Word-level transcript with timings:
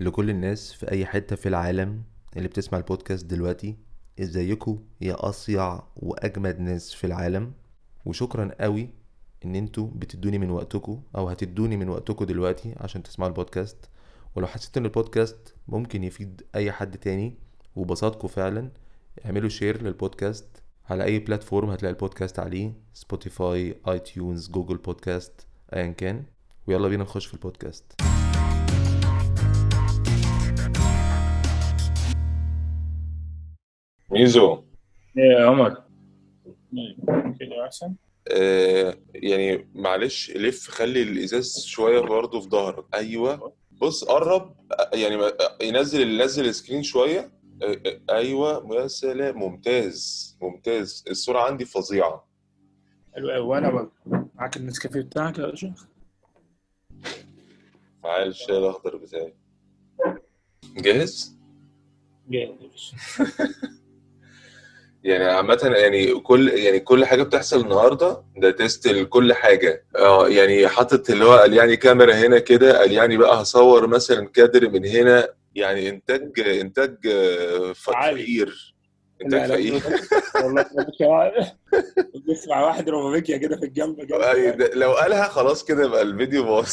لكل 0.00 0.30
الناس 0.30 0.72
في 0.72 0.90
أي 0.90 1.06
حتة 1.06 1.36
في 1.36 1.48
العالم 1.48 2.02
اللي 2.36 2.48
بتسمع 2.48 2.78
البودكاست 2.78 3.26
دلوقتي 3.26 3.76
إزيكم 4.20 4.82
يا 5.00 5.28
أصيع 5.28 5.82
وأجمد 5.96 6.60
ناس 6.60 6.94
في 6.94 7.06
العالم؟ 7.06 7.52
وشكرا 8.04 8.50
قوي 8.60 8.90
إن 9.44 9.56
أنتوا 9.56 9.88
بتدوني 9.94 10.38
من 10.38 10.50
وقتكم 10.50 11.02
أو 11.16 11.28
هتدوني 11.28 11.76
من 11.76 11.88
وقتكم 11.88 12.24
دلوقتي 12.24 12.74
عشان 12.76 13.02
تسمعوا 13.02 13.30
البودكاست. 13.30 13.76
ولو 14.36 14.46
حسيت 14.46 14.76
إن 14.76 14.84
البودكاست 14.84 15.54
ممكن 15.68 16.04
يفيد 16.04 16.42
أي 16.54 16.72
حد 16.72 16.98
تاني 16.98 17.34
وبسطكم 17.76 18.28
فعلا 18.28 18.70
اعملوا 19.26 19.48
share 19.48 19.82
للبودكاست. 19.82 20.62
على 20.90 21.04
أي 21.04 21.18
platform 21.18 21.70
هتلاقي 21.70 21.92
البودكاست 21.92 22.38
عليه 22.38 22.72
سبوتيفاي 22.94 23.76
iTunes 23.88 24.48
Google 24.50 24.76
Podcast 24.76 25.46
أيا 25.74 25.92
كان. 25.92 26.24
ويلا 26.66 26.88
بينا 26.88 27.02
نخش 27.02 27.26
في 27.26 27.34
البودكاست. 27.34 28.09
ميزو. 34.10 34.62
إيه 35.18 35.24
يا 35.24 35.46
عمر. 35.46 35.70
كده 37.40 37.64
أحسن. 37.66 37.94
آه 38.28 38.98
يعني 39.14 39.70
معلش 39.74 40.30
لف 40.30 40.68
خلي 40.68 41.02
الإزاز 41.02 41.64
شوية 41.64 42.00
برضه 42.00 42.40
في 42.40 42.48
ظهرك. 42.48 42.84
أيوه. 42.94 43.52
بص 43.72 44.04
قرب. 44.04 44.56
يعني 44.94 45.32
ينزل 45.62 46.20
ينزل 46.20 46.44
السكرين 46.44 46.82
شوية. 46.82 47.32
آه، 47.62 47.80
آه، 47.86 48.14
أيوه. 48.16 48.76
يا 48.76 48.86
سلام. 48.86 49.38
ممتاز. 49.38 50.36
ممتاز. 50.42 51.04
الصورة 51.10 51.38
عندي 51.38 51.64
فظيعة. 51.64 52.28
حلو 53.14 53.30
قوي 53.30 53.46
وأنا 53.46 53.90
معاك 54.34 54.56
النسكافيه 54.56 55.00
بتاعك 55.00 55.38
يا 55.38 55.46
باشا. 55.46 55.74
معايا 58.04 58.26
الشاي 58.26 58.58
الأخضر 58.58 58.96
بتاعي. 58.96 59.34
جاهز؟ 60.76 61.38
جاهز 62.28 62.62
يا 62.62 62.68
باشا. 62.68 62.96
يعني 65.04 65.24
عامة 65.24 65.58
يعني 65.76 66.20
كل 66.20 66.48
يعني 66.48 66.80
كل 66.80 67.04
حاجة 67.04 67.22
بتحصل 67.22 67.60
النهاردة 67.60 68.22
ده 68.36 68.50
تيست 68.50 68.86
لكل 68.88 69.32
حاجة. 69.32 69.84
آه 69.96 70.28
يعني 70.28 70.68
حاطط 70.68 71.10
اللي 71.10 71.24
هو 71.24 71.32
قال 71.36 71.54
يعني 71.54 71.76
كاميرا 71.76 72.14
هنا 72.14 72.38
كده 72.38 72.78
قال 72.78 72.92
يعني 72.92 73.16
بقى 73.16 73.42
هصور 73.42 73.86
مثلا 73.86 74.28
كادر 74.28 74.68
من 74.70 74.86
هنا. 74.86 75.28
يعني 75.54 75.88
إنتاج 75.88 76.40
إنتاج 76.40 76.96
آه،. 77.06 77.72
فقير. 77.72 78.74
إنتاج 79.24 79.48
فقير. 79.50 79.82
والله 80.44 80.60
يا 81.00 81.32
باشا 81.34 81.56
بص 82.28 82.48
مع 82.48 82.66
واحد 82.66 82.88
رومانيكيا 82.88 83.36
كده 83.36 83.56
في 83.56 83.64
الجنب 83.64 84.04
كده. 84.04 84.50
ده- 84.50 84.70
لو 84.74 84.92
قالها 84.92 85.28
خلاص 85.28 85.64
كده 85.64 85.84
يبقى 85.84 86.02
الفيديو 86.02 86.44
باظ. 86.44 86.68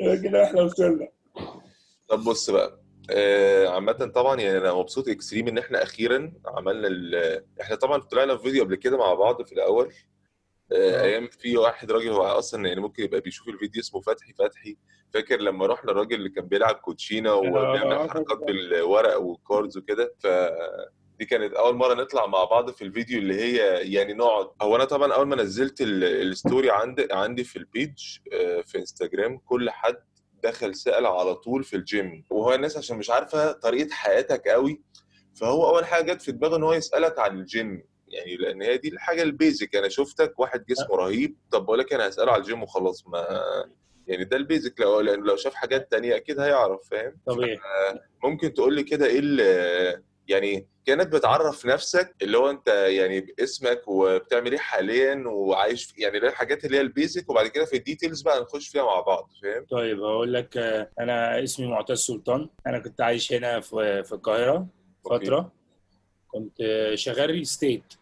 كده 0.22 0.44
إحنا 0.44 0.62
وصلنا. 0.62 1.08
طب 2.08 2.24
بص 2.24 2.50
بقى. 2.50 2.83
آه، 3.10 3.68
عامة 3.68 3.92
طبعا 3.92 4.40
يعني 4.40 4.58
أنا 4.58 4.72
مبسوط 4.74 5.08
اكستريم 5.08 5.48
إن 5.48 5.58
إحنا 5.58 5.82
أخيرا 5.82 6.32
عملنا 6.46 6.88
ال... 6.88 7.42
إحنا 7.60 7.76
طبعا 7.76 7.98
طلعنا 7.98 8.36
في 8.36 8.42
فيديو 8.42 8.64
قبل 8.64 8.74
كده 8.74 8.96
مع 8.98 9.14
بعض 9.14 9.42
في 9.42 9.52
الأول 9.52 9.92
آه، 10.72 11.00
آه. 11.00 11.02
أيام 11.04 11.26
في 11.28 11.56
واحد 11.56 11.90
راجل 11.92 12.08
هو 12.10 12.22
أصلا 12.22 12.68
يعني 12.68 12.80
ممكن 12.80 13.02
يبقى 13.04 13.20
بيشوف 13.20 13.48
الفيديو 13.48 13.80
اسمه 13.82 14.00
فتحي 14.00 14.32
فتحي 14.32 14.76
فاكر 15.14 15.40
لما 15.40 15.66
رحنا 15.66 15.90
الراجل 15.90 16.16
اللي 16.16 16.28
كان 16.28 16.44
بيلعب 16.46 16.74
كوتشينة 16.74 17.34
وبيعمل 17.34 17.92
آه، 17.92 18.08
حركات. 18.08 18.38
بالورق 18.38 19.20
وال 19.20 19.37
cards 19.37 19.78
وكده 19.78 20.14
ف 20.18 20.26
دي 21.18 21.24
كانت 21.24 21.54
أول 21.54 21.74
مرة 21.74 21.94
نطلع 21.94 22.26
مع 22.26 22.44
بعض 22.44 22.70
في 22.70 22.84
الفيديو 22.84 23.18
اللي 23.18 23.34
هي 23.34 23.56
يعني 23.92 24.12
نقعد 24.12 24.48
هو 24.62 24.76
أنا 24.76 24.84
طبعا 24.84 25.12
أول 25.12 25.26
ما 25.26 25.36
نزلت 25.36 25.80
ال- 25.80 26.04
ال 26.04 26.15
story 26.15 26.70
عندي 26.70 27.08
عندي 27.10 27.44
في 27.44 27.56
ال 27.56 27.68
page 27.68 28.18
آه، 28.32 28.60
في 28.60 28.78
انستجرام 28.78 29.38
كل 29.38 29.70
حد 29.70 29.96
دخل 30.44 30.74
سأل 30.74 31.06
على 31.06 31.34
طول 31.34 31.64
في 31.64 31.76
الجيم. 31.76 32.24
وهو 32.30 32.54
الناس 32.54 32.76
عشان 32.76 32.96
مش 32.98 33.10
عارفة 33.10 33.52
طريقة 33.52 33.90
حياتك 33.90 34.48
قوي 34.48 34.82
فهو 35.34 35.68
أول 35.68 35.84
حاجة 35.86 36.12
جت 36.12 36.22
في 36.22 36.32
دماغه 36.32 36.56
إن 36.56 36.62
هو 36.62 36.72
يسألك 36.72 37.18
عن 37.18 37.38
الجيم. 37.38 37.82
يعني 38.08 38.36
لأن 38.36 38.62
هي 38.62 38.76
دي 38.78 38.88
الحاجة 38.88 39.22
ال 39.22 39.30
basic. 39.30 39.76
أنا 39.76 39.88
شفتك 39.88 40.38
واحد 40.40 40.64
جسمه 40.64 40.96
رهيب 40.96 41.36
طب 41.50 41.64
بقول 41.64 41.78
لك 41.78 41.92
أنا 41.92 42.08
هسأله 42.08 42.32
على 42.32 42.40
الجيم 42.42 42.62
وخلاص. 42.62 43.06
ما 43.06 43.26
يعني 44.06 44.24
ده 44.24 44.36
ال 44.36 44.42
basic. 44.42 44.80
لو 44.80 45.00
لأنه 45.00 45.24
لو 45.24 45.36
شاف 45.36 45.54
حاجات 45.54 45.90
تانية 45.90 46.16
أكيد 46.16 46.40
هيعرف 46.40 46.80
فاهم؟ 46.90 47.16
طبيعي. 47.26 47.58
ممكن 48.24 48.54
تقول 48.54 48.74
لي 48.74 48.82
كده 48.82 49.06
إيه 49.06 49.20
يعني 50.28 50.66
كانك 50.86 51.06
بتعرف 51.06 51.66
نفسك 51.66 52.14
اللي 52.22 52.38
هو 52.38 52.50
انت 52.50 52.68
يعني 52.68 53.20
باسمك 53.20 53.82
وبتعمل 53.86 54.52
إيه 54.52 54.58
حاليا 54.58 55.24
وعايش 55.26 55.84
في 55.84 56.00
يعني 56.02 56.18
الحاجات 56.18 56.64
اللي 56.64 56.76
هي 56.76 56.80
ال 56.80 56.88
basic 56.88 57.30
وبعد 57.30 57.46
كده 57.46 57.64
في 57.64 57.76
ال 57.76 57.82
details 57.82 58.22
بقى 58.22 58.40
نخش 58.40 58.68
فيها 58.68 58.82
مع 58.82 59.00
بعض 59.00 59.30
فاهم؟ 59.42 59.66
طيب 59.70 60.00
هقول 60.00 60.32
لك 60.34 60.56
آه، 60.56 60.90
أنا 61.00 61.42
اسمي 61.42 61.66
معتز 61.66 61.98
سلطان. 61.98 62.48
أنا 62.66 62.78
كنت 62.78 63.00
عايش 63.00 63.32
هنا 63.32 63.60
في 63.60 64.04
في 64.04 64.12
القاهرة 64.12 64.66
okay. 65.06 65.24
فترة. 65.26 65.52
كنت 66.28 66.60
آه، 66.60 66.94
شغال 66.94 67.30
real 67.30 67.46
estate 67.46 67.94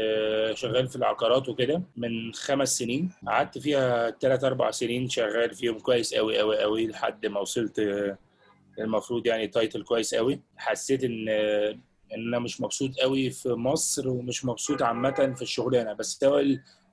آه، 0.00 0.52
شغال 0.54 0.88
في 0.88 0.96
العقارات 0.96 1.48
وكده 1.48 1.82
من 1.96 2.34
خمس 2.34 2.78
سنين. 2.78 3.12
قعدت 3.26 3.58
فيها 3.58 4.10
ثلاث 4.10 4.44
أربع 4.44 4.70
سنين 4.70 5.08
شغال 5.08 5.54
فيهم 5.54 5.78
كويس 5.78 6.14
قوي 6.14 6.38
قوي 6.38 6.58
قوي 6.58 6.86
لحد 6.86 7.26
ما 7.26 7.40
وصلت 7.40 7.80
المفروض 8.78 9.26
يعني 9.26 9.46
تايتل 9.48 9.82
كويس 9.82 10.14
قوي. 10.14 10.40
حسيت 10.56 11.04
إن 11.04 11.28
إن 12.14 12.28
أنا 12.28 12.38
مش 12.38 12.60
مبسوط 12.60 12.90
قوي 13.00 13.30
في 13.30 13.48
مصر 13.48 14.08
ومش 14.08 14.44
مبسوط 14.44 14.82
عامة 14.82 15.32
في 15.36 15.42
الشغلانة 15.42 15.92
بس 15.92 16.24
هو 16.24 16.42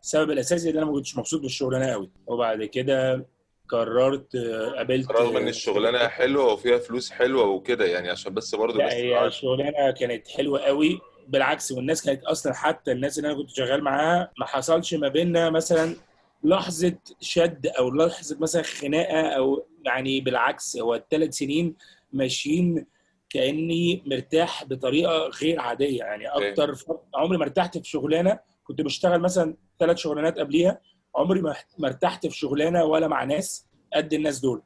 السبب 0.01 0.31
الأساسي 0.31 0.69
إن 0.69 0.77
أنا 0.77 0.85
ما 0.85 0.91
كنتش 0.91 1.17
مبسوط 1.17 1.41
بالشغلانة 1.41 1.91
قوي. 1.91 2.11
وبعد 2.27 2.63
كده 2.63 3.25
قررت 3.69 4.35
قابلت 4.75 5.11
رغم 5.11 5.37
إن 5.37 5.47
الشغلانة 5.47 6.07
حلوة 6.07 6.53
وفيها 6.53 6.77
فلوس 6.77 7.11
حلوة 7.11 7.43
وكده 7.45 7.85
يعني 7.85 8.09
عشان 8.09 8.33
بس 8.33 8.55
برضه 8.55 8.77
لا 8.77 8.93
هي. 8.93 9.27
الشغلانة 9.27 9.91
كانت 9.91 10.27
حلوة 10.27 10.59
قوي. 10.59 10.99
بالعكس 11.27 11.71
والناس 11.71 12.03
كانت 12.05 12.23
أصلا 12.23 12.53
حتى 12.53 12.91
الناس 12.91 13.17
اللي 13.17 13.29
أنا 13.31 13.37
كنت 13.37 13.49
شغال 13.49 13.83
معاها 13.83 14.31
ما 14.39 14.45
حصلش 14.45 14.93
ما 14.93 15.07
بيننا 15.07 15.49
مثلا 15.49 15.95
لحظة 16.43 16.93
شد 17.21 17.67
أو 17.67 17.91
لحظة 17.91 18.37
مثلا 18.39 18.61
خناقة 18.61 19.21
أو 19.21 19.65
يعني 19.85 20.21
بالعكس 20.21 20.77
هو 20.77 20.95
الثلاث 20.95 21.33
سنين 21.33 21.75
ماشيين 22.13 22.85
كأني 23.29 24.03
مرتاح 24.05 24.63
بطريقة 24.63 25.27
غير 25.41 25.59
عادية. 25.59 25.97
يعني 25.99 26.27
أكتر 26.27 26.75
ف- 26.75 26.91
عمري 27.15 27.37
ما 27.37 27.43
ارتحت 27.43 27.77
في 27.77 27.89
شغلانة 27.89 28.39
كنت 28.63 28.81
بشتغل 28.81 29.19
مثلا 29.21 29.55
ثلاث 29.79 29.97
شغلانات 29.97 30.39
قبليها 30.39 30.81
عمري 31.15 31.41
ما 31.41 31.55
ارتحت 31.83 32.27
في 32.27 32.37
شغلانة 32.37 32.83
ولا 32.83 33.07
مع 33.07 33.23
ناس 33.23 33.65
قد 33.95 34.13
الناس 34.13 34.39
دول. 34.39 34.61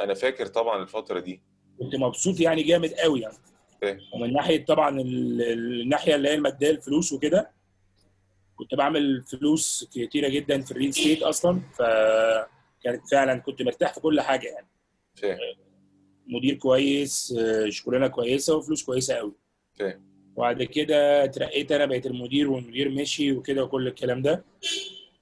أنا 0.00 0.14
فاكر 0.14 0.46
طبعا 0.46 0.82
الفترة 0.82 1.20
دي. 1.20 1.42
كنت 1.78 1.96
مبسوط 1.96 2.40
يعني 2.40 2.62
جامد 2.62 2.92
قوي 2.92 3.20
يعني. 3.20 3.36
فاهم. 3.82 3.98
ومن 4.14 4.32
ناحية 4.32 4.64
طبعا 4.64 5.00
ال- 5.00 5.42
الناحية 5.82 6.14
اللي 6.14 6.28
هي 6.28 6.34
المادية 6.34 6.70
الفلوس 6.70 7.12
وكده 7.12 7.50
كنت 8.56 8.74
بعمل 8.74 9.22
فلوس 9.26 9.88
كتيرة 9.94 10.28
جدا 10.28 10.60
في 10.60 10.70
الريل 10.70 10.94
ستيت 10.94 11.22
أصلا. 11.22 11.60
فكانت 12.84 13.08
فعلا 13.10 13.38
كنت 13.40 13.62
مرتاح 13.62 13.94
في 13.94 14.00
كل 14.00 14.20
حاجة 14.20 14.46
يعني. 14.48 14.66
فاهم 15.14 15.38
مدير 16.26 16.54
كويس 16.54 17.34
آه، 17.38 17.68
شغلانة 17.70 18.08
كويسة 18.08 18.56
وفلوس 18.56 18.84
كويسة 18.84 19.14
قوي. 19.14 19.32
فاهم. 19.74 20.04
وبعد 20.36 20.62
كده 20.62 21.24
اترقيت 21.24 21.72
أنا 21.72 21.86
بقيت 21.86 22.06
المدير 22.06 22.50
والمدير 22.50 22.88
مشي 22.88 23.32
وكده 23.32 23.64
وكل 23.64 23.88
الكلام 23.88 24.22
ده. 24.22 24.44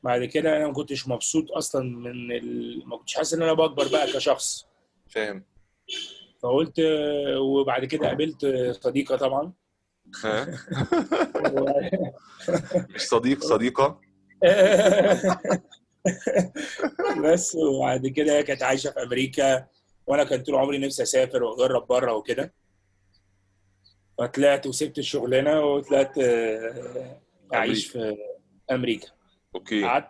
بعد 0.03 0.25
كده 0.25 0.56
أنا 0.56 0.67
ما 0.67 0.73
كنتش 0.73 1.09
مبسوط 1.09 1.53
أصلا 1.53 1.83
من 1.97 2.33
ال... 2.33 2.83
ما 2.89 2.97
كنتش 2.97 3.15
حاسس 3.15 3.34
إن 3.34 3.43
أنا 3.43 3.53
بكبر 3.53 3.89
بقى 3.89 4.06
كشخص. 4.06 4.67
فاهم. 5.09 5.44
فقلت 6.43 6.79
آه، 6.79 7.39
وبعد 7.41 7.84
كده 7.84 8.06
قابلت 8.09 8.47
صديقة 8.81 9.17
طبعا. 9.17 9.53
مش 12.94 13.00
صديق 13.00 13.41
صديقة؟ 13.41 14.00
بس 17.25 17.55
وبعد 17.55 18.07
كده 18.07 18.33
هي 18.33 18.43
كانت 18.43 18.63
عايشة 18.63 18.91
في 18.91 19.03
أمريكا 19.03 19.67
وأنا 20.07 20.25
كان 20.25 20.43
طول 20.43 20.55
عمري 20.55 20.79
نفسي 20.79 21.03
أسافر 21.03 21.43
واجرب 21.43 21.87
بره 21.87 22.12
وكده. 22.12 22.55
فطلعت 24.19 24.67
وسبت 24.67 24.99
الشغلانة 24.99 25.61
وطلعت 25.61 26.19
آه، 26.19 27.21
أعيش 27.55 27.87
في 27.87 28.17
أمريكا. 28.71 29.09
okay. 29.55 29.85
قعدت 29.85 30.09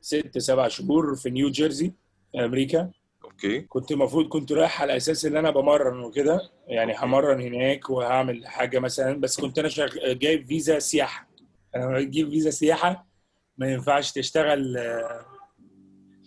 ست 0.00 0.38
سبع 0.38 0.68
شهور 0.68 1.16
في 1.16 1.30
نيو 1.30 1.50
جيرسي 1.50 1.92
في 2.32 2.44
أمريكا. 2.44 2.90
okay. 3.24 3.60
كنت 3.60 3.92
المفروض 3.92 4.28
كنت 4.28 4.52
رايح 4.52 4.82
على 4.82 4.96
أساس 4.96 5.24
إن 5.24 5.36
أنا 5.36 5.50
بمرن 5.50 6.00
وكده 6.04 6.50
يعني 6.68 6.94
همرن 6.98 7.40
هناك 7.40 7.90
وهعمل 7.90 8.46
حاجة 8.46 8.78
مثلا 8.78 9.20
بس 9.20 9.40
كنت 9.40 9.58
أنا 9.58 9.68
شغ... 9.68 10.12
جايب 10.12 10.46
فيزا 10.46 10.78
سياحة. 10.78 11.28
أنا 11.76 11.84
لما 11.84 12.00
تجيب 12.00 12.30
فيزا 12.30 12.50
سياحة 12.50 13.06
ما 13.58 13.72
ينفعش 13.72 14.12
تشتغل 14.12 14.76
آه، 14.76 15.26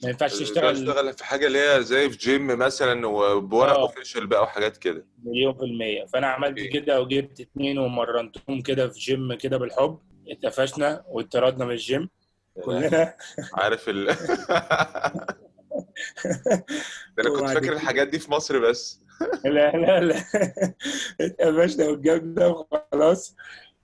ما 0.05 0.11
ينفعش 0.11 0.39
تشتغل 0.39 0.73
اشتغل 0.89 1.13
في 1.13 1.25
حاجة 1.25 1.47
اللي 1.47 1.59
هي 1.59 1.83
زي 1.83 2.09
في 2.09 2.17
جيم 2.17 2.47
مثلا 2.47 3.07
وبورق 3.07 3.73
آه. 3.73 3.81
official 3.81 4.27
بقى 4.27 4.43
وحاجات 4.43 4.77
كده. 4.77 5.05
مليون 5.23 5.53
في 5.57 5.63
المية. 5.63 6.05
فأنا 6.05 6.27
عملت 6.27 6.57
okay. 6.59 6.67
كده 6.67 7.01
وجبت 7.01 7.39
اتنين 7.41 7.77
ومرنتهم 7.77 8.61
كده 8.61 8.89
في 8.89 8.99
جيم 8.99 9.33
كده 9.33 9.57
بالحب. 9.57 9.99
اتقفشنا 10.29 11.03
واتطردنا 11.09 11.65
من 11.65 11.71
الجيم 11.71 12.09
كلنا. 12.63 13.13
عارف 13.53 13.89
ال 13.89 14.05
ده 17.17 17.23
أنا 17.23 17.29
كنت 17.29 17.49
فاكر 17.49 17.73
الحاجات 17.73 18.07
دي 18.07 18.19
في 18.19 18.31
مصر 18.31 18.59
بس. 18.59 19.01
لا 19.45 19.71
لا 19.71 19.99
لا. 19.99 20.23
اتقفشنا 21.21 21.87
قدام 21.87 22.33
ده 22.33 22.49
وخلاص. 22.49 23.35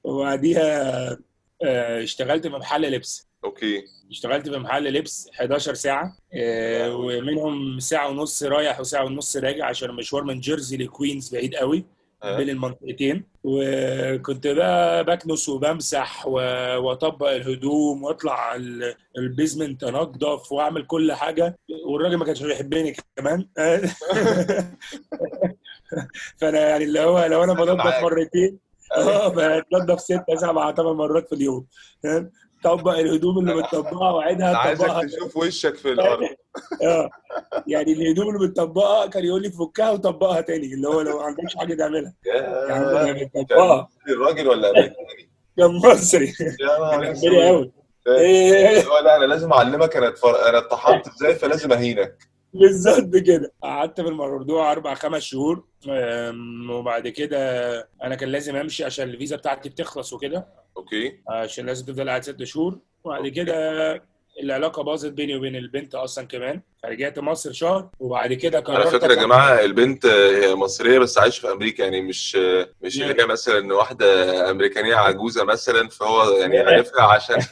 وبعديها 0.04 0.92
آه، 1.12 1.18
اشتغلت 1.64 2.48
في 2.48 2.54
محل 2.54 2.82
لبس. 2.92 3.28
okay. 3.44 3.84
اشتغلت 4.12 4.50
في 4.50 4.58
محل 4.58 4.94
لبس 4.94 5.30
11 5.40 5.74
ساعة 5.74 6.18
آه، 6.34 6.96
ومنهم 6.96 7.80
ساعة 7.80 8.10
ونص 8.10 8.44
رايح 8.44 8.80
وساعة 8.80 9.06
ونص 9.06 9.38
راجع 9.38 9.66
عشان 9.66 9.90
المشوار 9.90 10.24
من 10.24 10.40
جيرسي 10.40 10.78
لكوينز 10.78 11.36
بعيد 11.36 11.56
قوي 11.56 11.86
ها؟ 12.24 12.38
بين 12.38 12.50
المنطقتين. 12.50 13.24
وكنت 13.44 14.48
بقى 14.48 15.04
بكنس 15.04 15.50
وبمسح 15.50 16.28
وأطبق 16.28 17.30
الهدوم 17.30 18.04
وأطلع 18.04 18.56
ال- 18.56 18.96
ال 19.18 19.25
basement 19.25 19.84
أنضف 19.84 20.52
وأعمل 20.52 20.86
كل 20.86 21.14
حاجة. 21.14 21.58
والراجل 21.86 22.16
ما 22.16 22.26
كانش 22.26 22.44
بيحبني 22.44 22.96
كمان. 23.18 23.48
فأنا 26.38 26.70
يعني 26.70 26.84
اللي 26.84 27.00
هو 27.00 27.26
لو 27.26 27.44
أنا 27.44 27.54
بنضف. 27.54 28.04
مرتين 28.04 28.60
آه 28.98 29.28
بتنضف 29.60 30.02
ستة 30.02 30.36
سبعة 30.36 30.76
ثمان 30.76 30.94
مرات 30.94 31.28
في 31.30 31.36
اليوم 31.36 31.66
فاهم؟ 32.04 32.32
طبق 32.64 32.98
الهدوم 32.98 33.40
اللي 33.40 33.56
متطبقة 33.56 34.14
واعيدها 34.14 34.50
أنا 34.50 34.58
عايزك 34.58 35.16
تشوف 35.16 35.38
وشك 35.38 35.76
في 35.76 35.92
الأرض. 35.92 36.24
آه 36.84 37.10
يعني 37.68 37.92
الهدوم 37.94 38.36
اللي 38.36 38.48
متطبقة 38.48 39.10
كان 39.10 39.26
يقول 39.26 39.42
لي 39.42 39.52
فكها 39.52 39.92
وطبقها 39.92 40.42
تاني 40.42 40.74
اللي 40.74 40.88
هو 40.88 41.02
لو 41.02 41.18
ما 41.18 41.24
عندكش 41.24 41.56
حاجة 41.56 41.74
تعملها. 41.74 42.14
يعني 42.26 43.32
متطبقة. 43.36 43.90
الراجل 44.10 44.48
ولا 44.48 44.70
امريكاني 44.70 45.32
كان 45.58 45.72
مصري. 45.72 46.34
يا 46.60 47.50
قوي 47.50 47.72
إيه، 48.08 48.88
هو 48.88 48.98
لا 48.98 49.18
أنا 49.18 49.26
لازم 49.26 49.54
أعلمك 49.54 49.98
أنا 49.98 50.08
اتفر... 50.08 50.50
أنا 50.50 50.58
اتطحنت 50.58 51.08
إزاي 51.08 51.36
فلازم 51.36 51.72
أهينك. 51.74 52.31
بالظبط 52.54 53.16
كده. 53.16 53.54
قعدت 53.64 54.02
في 54.02 54.08
الموضوع 54.08 54.72
أربع 54.72 54.94
خمس 54.94 55.22
شهور 55.22 55.64
وبعد 56.70 57.08
كده 57.08 57.40
أنا 58.04 58.16
كان 58.16 58.30
لازم 58.30 58.56
أمشي 58.56 58.84
عشان 58.84 59.10
الفيزا 59.10 59.36
بتاعتي 59.36 59.70
بتخلص 59.70 60.14
وكده. 60.14 60.48
أوكي. 60.78 61.20
عشان 61.30 61.66
لازم 61.66 61.86
تفضل 61.86 62.10
قاعد 62.10 62.24
ست 62.24 62.44
شهور. 62.44 62.80
وبعد 63.04 63.28
كده 63.28 64.04
العلاقة 64.44 64.84
باظت 64.84 65.12
بيني 65.12 65.36
وبين 65.36 65.56
البنت 65.56 65.96
أصلا 65.96 66.28
كمان 66.28 66.62
فرجعت 66.84 67.20
مصر 67.20 67.52
شهر 67.52 67.90
وبعد 68.00 68.34
كده 68.34 68.58
على 68.58 68.66
قررت 68.84 68.88
فكرة 69.04 69.14
يا 69.14 69.22
جماعة 69.24 69.60
البنت 69.62 70.06
هي 70.06 70.56
مصرية 70.56 71.00
بس 71.00 71.18
عايشة 71.18 71.42
في 71.42 71.52
أمريكا 71.52 71.84
يعني 71.84 72.02
مش 72.02 72.36
مش 72.82 72.98
نعم. 72.98 73.10
اللي 73.12 73.22
هي 73.24 73.28
مثلا 73.28 73.74
واحدة 73.76 74.52
أمريكانية 74.52 74.96
عجوزة 74.96 75.44
مثلا 75.44 75.90
فهو 75.90 76.32
يعني 76.38 76.58
نعم. 76.58 76.68
عارفها 76.68 77.02
عشان 77.04 77.38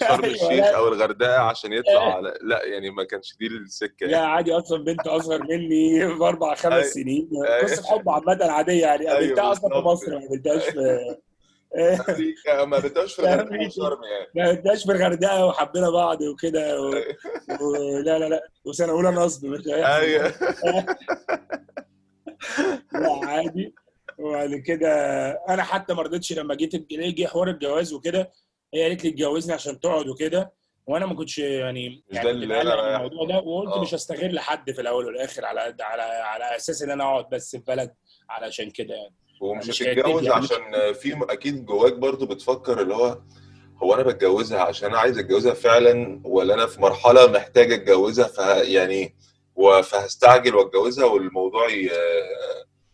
شرم 0.00 0.24
أيوة، 0.24 0.26
الشيخ 0.26 0.50
لا- 0.50 0.76
أو 0.76 0.88
الغردقة 0.88 1.38
عشان 1.40 1.72
يطلع 1.72 2.14
على 2.16 2.34
لا 2.42 2.64
يعني 2.64 2.90
ما 2.90 3.04
كانش 3.04 3.36
دي 3.40 3.46
السكة 3.46 4.06
لا 4.06 4.12
يعني 4.12 4.26
عادي 4.26 4.52
أصلا 4.52 4.84
بنت 4.84 5.06
أصغر 5.06 5.42
مني 5.42 6.06
باربع 6.14 6.54
خمس 6.54 6.72
أيوة. 6.72 6.82
سنين 6.84 7.28
أيوة. 7.46 7.62
قصة 7.62 7.82
حب 7.82 8.08
عامة 8.08 8.38
عادية 8.44 8.82
يعني 8.86 9.06
قابلتها 9.06 9.52
أصلا 9.52 9.70
في. 9.80 9.86
مصر 9.86 10.10
ما 10.18 10.20
قابلتهاش 10.20 10.62
في 10.62 11.16
ما 12.66 12.78
بتبقاش 12.78 13.14
في 13.14 13.22
الغردقة. 13.22 13.66
وشرم 13.66 13.98
يعني. 14.04 14.26
ما 14.34 14.44
قابلتهاش 14.46 14.84
في 14.84 14.92
الغردقة 14.92 15.46
وحبينا 15.46 15.90
بعض 15.90 16.22
وكده 16.22 16.80
و... 16.82 16.88
و... 17.62 17.98
لا 18.04 18.18
لا. 18.18 18.28
لا 18.28 18.48
وسنة 18.64 18.92
أولى 18.92 19.10
نصب 19.10 19.46
مش. 19.46 19.66
أيوه. 19.66 20.32
لا 22.92 23.20
عادي. 23.24 23.74
وبعد 24.18 24.54
كده 24.54 24.88
أنا 25.48 25.62
حتى 25.62 25.94
ما 25.94 26.02
رضيتش 26.02 26.32
لما 26.32 26.54
جيت 26.54 26.74
الج- 26.74 27.14
جه 27.14 27.26
حوار 27.26 27.48
الجواز 27.48 27.92
وكده. 27.92 28.32
هي 28.74 28.82
قالت 28.82 29.04
لي 29.04 29.10
اتجوزني 29.10 29.52
عشان 29.54 29.80
تقعد 29.80 30.08
وكده. 30.08 30.52
وأنا 30.86 31.06
ما 31.06 31.14
كنتش 31.14 31.38
يعني 31.38 32.04
مش 32.10 32.16
يعني 32.16 32.32
من 32.32 32.52
رايح 32.52 33.00
الموضوع 33.00 33.26
ده. 33.26 33.38
وقلت 33.38 33.72
آه. 33.72 33.82
مش 33.82 33.94
هستغل 33.94 34.40
حد 34.40 34.70
في 34.70 34.80
الأول 34.80 35.06
والآخر 35.06 35.44
على 35.44 35.60
على 35.80 36.02
على 36.02 36.56
أساس 36.56 36.82
إن 36.82 36.90
أنا 36.90 37.04
أقعد 37.04 37.28
بس 37.32 37.50
في 37.56 37.62
بلد 37.66 37.94
علشان 38.30 38.70
كده 38.70 38.94
يعني. 38.94 39.14
ومش 39.42 39.68
مش 39.68 39.82
هتتجوز 39.82 40.22
يعني. 40.22 40.34
عشان 40.44 40.92
في 40.92 41.18
أكيد 41.30 41.64
جواك 41.64 41.92
برضو 41.92 42.26
بتفكر 42.26 42.80
اللي 42.82 42.94
هو 42.94 43.18
هو 43.82 43.94
أنا 43.94 44.02
بتجوزها 44.02 44.60
عشان 44.60 44.88
أنا 44.90 44.98
عايز 44.98 45.18
أتجوزها 45.18 45.54
فعلا 45.54 46.20
ولا 46.24 46.54
أنا 46.54 46.66
في 46.66 46.80
مرحلة 46.80 47.26
محتاج 47.32 47.72
أتجوزها؟ 47.72 48.26
فه 48.28 48.62
يعني 48.62 49.14
و- 49.56 49.82
فهستعجل 49.82 50.54
وأتجوزها 50.54 51.04
والموضوع 51.04 51.66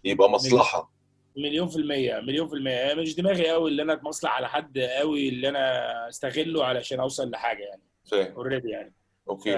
يبقى 0.05 0.31
مصلحة. 0.31 0.93
مليون 1.37 1.69
في 1.69 1.77
المية 1.77 2.21
مليون 2.21 2.49
في 2.49 2.55
المية. 2.55 2.95
مش 2.95 3.17
دماغي 3.17 3.49
قوي 3.51 3.71
اللي 3.71 3.83
أنا 3.83 3.93
أتمصلح 3.93 4.33
على 4.37 4.49
حد 4.49 4.79
قوي 4.79 5.29
اللي 5.29 5.49
أنا 5.49 6.09
أستغله 6.09 6.65
علشان 6.65 7.01
أوصل 7.01 7.31
لحاجة 7.31 7.63
يعني. 7.63 7.83
فاهم. 8.11 8.33
already 8.35 8.69
يعني. 8.69 8.95
okay. 9.29 9.55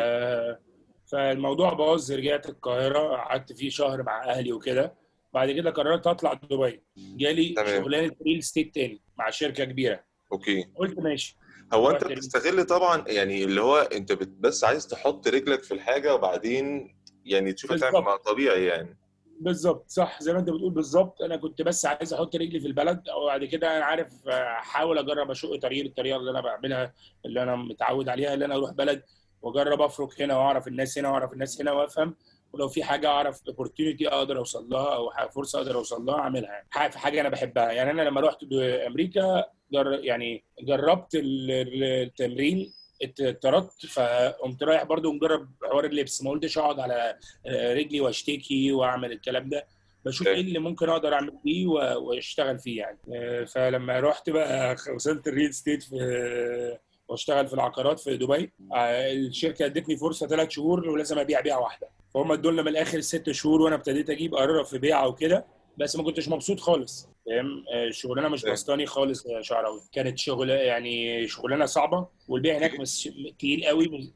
فالموضوع 1.07 1.73
باظ 1.73 2.13
رجعت 2.13 2.49
القاهرة 2.49 2.99
قعدت 3.17 3.53
فيه 3.53 3.71
شهر 3.71 4.03
مع 4.03 4.25
أهلي 4.25 4.53
وكده. 4.53 5.00
بعد 5.33 5.51
كده 5.51 5.71
قررت 5.71 6.07
أطلع 6.07 6.33
دبي. 6.35 6.83
جالي 6.97 7.49
تمام. 7.49 7.83
شغلانة 7.83 8.13
real 8.27 8.43
estate 8.43 8.75
تاني 8.75 9.01
مع 9.19 9.31
شركة 9.31 9.65
كبيرة. 9.65 10.05
okay. 10.33 10.65
قلت 10.77 10.99
ماشي. 10.99 11.37
هو 11.73 11.91
أنت 11.91 12.05
بتستغل 12.05 12.65
طبعا 12.65 13.05
يعني 13.09 13.45
اللي 13.45 13.61
هو 13.61 13.77
أنت 13.79 14.13
بس 14.13 14.65
عايز 14.65 14.87
تحط 14.87 15.29
رجلك 15.29 15.63
في 15.63 15.75
الحاجة 15.75 16.15
وبعدين 16.15 16.95
يعني 17.25 17.53
تشوف 17.53 17.73
هتعمل. 17.73 18.01
مع 18.01 18.17
طبيعي 18.17 18.65
يعني. 18.65 18.97
بالظبط 19.41 19.85
صح 19.91 20.23
زي 20.23 20.33
ما 20.33 20.39
أنت 20.39 20.51
بتقول 20.51 20.73
بالظبط. 20.73 21.23
أنا 21.23 21.37
كنت 21.37 21.63
بس 21.63 21.87
عايز 21.87 22.15
أحط 22.15 22.37
رجلي 22.37 22.61
في 22.61 22.67
البلد 22.67 23.03
وبعد 23.23 23.45
كده 23.45 23.77
أنا 23.77 23.85
عارف 23.85 24.29
أحاول 24.29 24.99
أجرب 24.99 25.31
أشق 25.31 25.57
طريقي 25.57 25.83
بالطريقة 25.83 26.17
اللي 26.17 26.31
أنا 26.31 26.41
بعملها 26.41 26.95
اللي 27.27 27.43
أنا 27.43 27.57
متعود 27.57 28.09
عليها 28.09 28.35
اللي 28.35 28.45
أنا 28.45 28.55
أروح 28.55 28.71
بلد 28.71 29.03
وأجرب 29.43 29.81
أفرك 29.83 30.23
هنا 30.23 30.37
وأعرف 30.37 30.69
الناس 30.69 30.99
هنا 30.99 31.09
وأعرف 31.11 31.33
الناس 31.33 31.61
هنا 31.61 31.73
وأفهم. 31.73 32.17
ولو 32.53 32.69
في 32.69 32.85
حاجة 32.85 33.09
أعرف 33.09 33.41
opportunity 33.51 34.03
أقدر 34.07 34.39
أوصل 34.39 34.69
لها 34.69 34.95
أو 34.95 35.11
فرصة 35.29 35.59
أقدر 35.59 35.75
أوصل 35.75 36.05
لها 36.07 36.19
أعملها. 36.19 36.65
يعني 36.77 36.93
في 36.93 36.99
حاجة 36.99 37.21
أنا 37.21 37.29
بحبها. 37.29 37.73
يعني 37.73 37.91
أنا 37.91 38.03
لما 38.03 38.21
رحت 38.21 38.39
أمريكا 38.87 39.45
جر 39.73 39.93
يعني 40.05 40.45
جربت 40.63 41.15
ال- 41.15 41.51
ال- 41.51 41.85
التمرين 41.85 42.73
ات- 43.03 43.21
اتطردت 43.21 43.87
فقمت 43.87 44.63
رايح 44.63 44.85
برضو 44.85 45.13
مجرب 45.13 45.49
حوار 45.63 45.85
اللبس. 45.85 46.23
ما 46.23 46.31
قلتش 46.31 46.59
أقعد 46.59 46.81
على 46.81 47.19
آه، 47.47 47.75
رجلي 47.75 48.01
وأشتكي 48.01 48.73
وأعمل 48.73 49.13
الكلام 49.13 49.49
ده. 49.49 49.67
بشوف. 50.05 50.27
إيه 50.27 50.41
اللي 50.41 50.59
ممكن 50.59 50.89
أقدر 50.89 51.15
أعمل 51.15 51.33
فيه 51.43 51.67
و- 51.67 52.09
وأشتغل 52.09 52.59
فيه 52.59 52.79
يعني. 52.79 52.99
آه، 53.15 53.45
فلما 53.45 54.01
رحت 54.01 54.31
بقى 54.31 54.77
وصلت 54.95 55.29
الريل 55.29 55.55
ستيت 55.55 55.83
في 55.83 56.79
واشتغل 57.11 57.47
في 57.49 57.55
العقارات 57.55 58.01
في 58.01 58.17
دبي. 58.17 58.53
آه، 58.75 59.13
الشركة 59.13 59.67
ادتني 59.67 59.97
فرصة 59.97 60.27
ثلاث 60.27 60.51
شهور 60.51 60.89
ولازم 60.89 61.19
ابيع 61.19 61.41
بيعة 61.41 61.61
واحدة. 61.61 61.89
فهم 62.15 62.33
ادولنا 62.33 62.63
من 62.63 62.69
الآخر 62.69 63.01
ست 63.01 63.31
شهور 63.31 63.63
وأنا 63.63 63.75
ابتديت 63.75 64.11
أجيب 64.11 64.35
قرارة 64.35 64.63
في 64.63 64.79
بيعة 64.79 65.09
وكده 65.09 65.47
بس 65.79 65.97
ما 65.97 66.03
كنتش 66.03 66.29
مبسوط 66.29 66.61
خالص. 66.61 67.09
فاهم؟ 67.27 67.65
آه، 67.73 67.85
الشغلانه 67.87 68.29
مش 68.29 68.43
فاهم. 68.43 68.53
بسطاني 68.53 68.87
خالص 68.87 69.27
يا 69.27 69.43
شعراوي. 69.43 69.81
كانت 69.93 70.19
شغل 70.19 70.51
يعني 70.51 71.27
شغلانة 71.29 71.67
صعبة 71.67 72.07
والبيع 72.29 72.59
هناك 72.59 72.81
مش 72.81 73.09
تقيل 73.39 73.65
قوي 73.65 73.89
مش- 73.89 74.09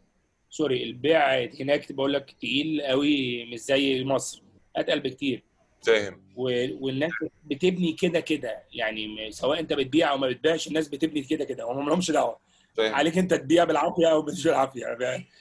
sorry 0.51 0.83
البيع 0.83 1.45
هناك 1.61 1.93
بقول 1.93 2.13
لك 2.13 2.31
تقيل 2.41 2.83
قوي 2.83 3.45
مش 3.45 3.59
زي 3.59 4.05
مصر. 4.05 4.43
أتقل 4.77 5.01
بكتير. 5.01 5.43
فاهم. 5.87 6.23
والناس 6.37 7.11
بتبني 7.45 7.93
كده 7.93 8.21
كده. 8.21 8.63
يعني 8.73 9.31
سواء 9.33 9.61
انت 9.61 9.73
بتبيع 9.73 10.13
أو 10.13 10.19
ما 10.19 10.29
بتبيعش 10.29 10.69
الناس 10.69 10.89
بتبني 10.89 11.23
كده 11.23 11.45
كده. 11.45 11.65
هم 11.73 11.89
لهمش 11.89 12.11
دعوة. 12.11 12.39
فاهم. 12.77 12.95
عليك 12.95 13.19
انت 13.19 13.35
تبيع 13.35 13.65
بالعافية 13.65 14.07
أو 14.13 14.23
مش 14.23 14.45
بالعافية 14.45 14.87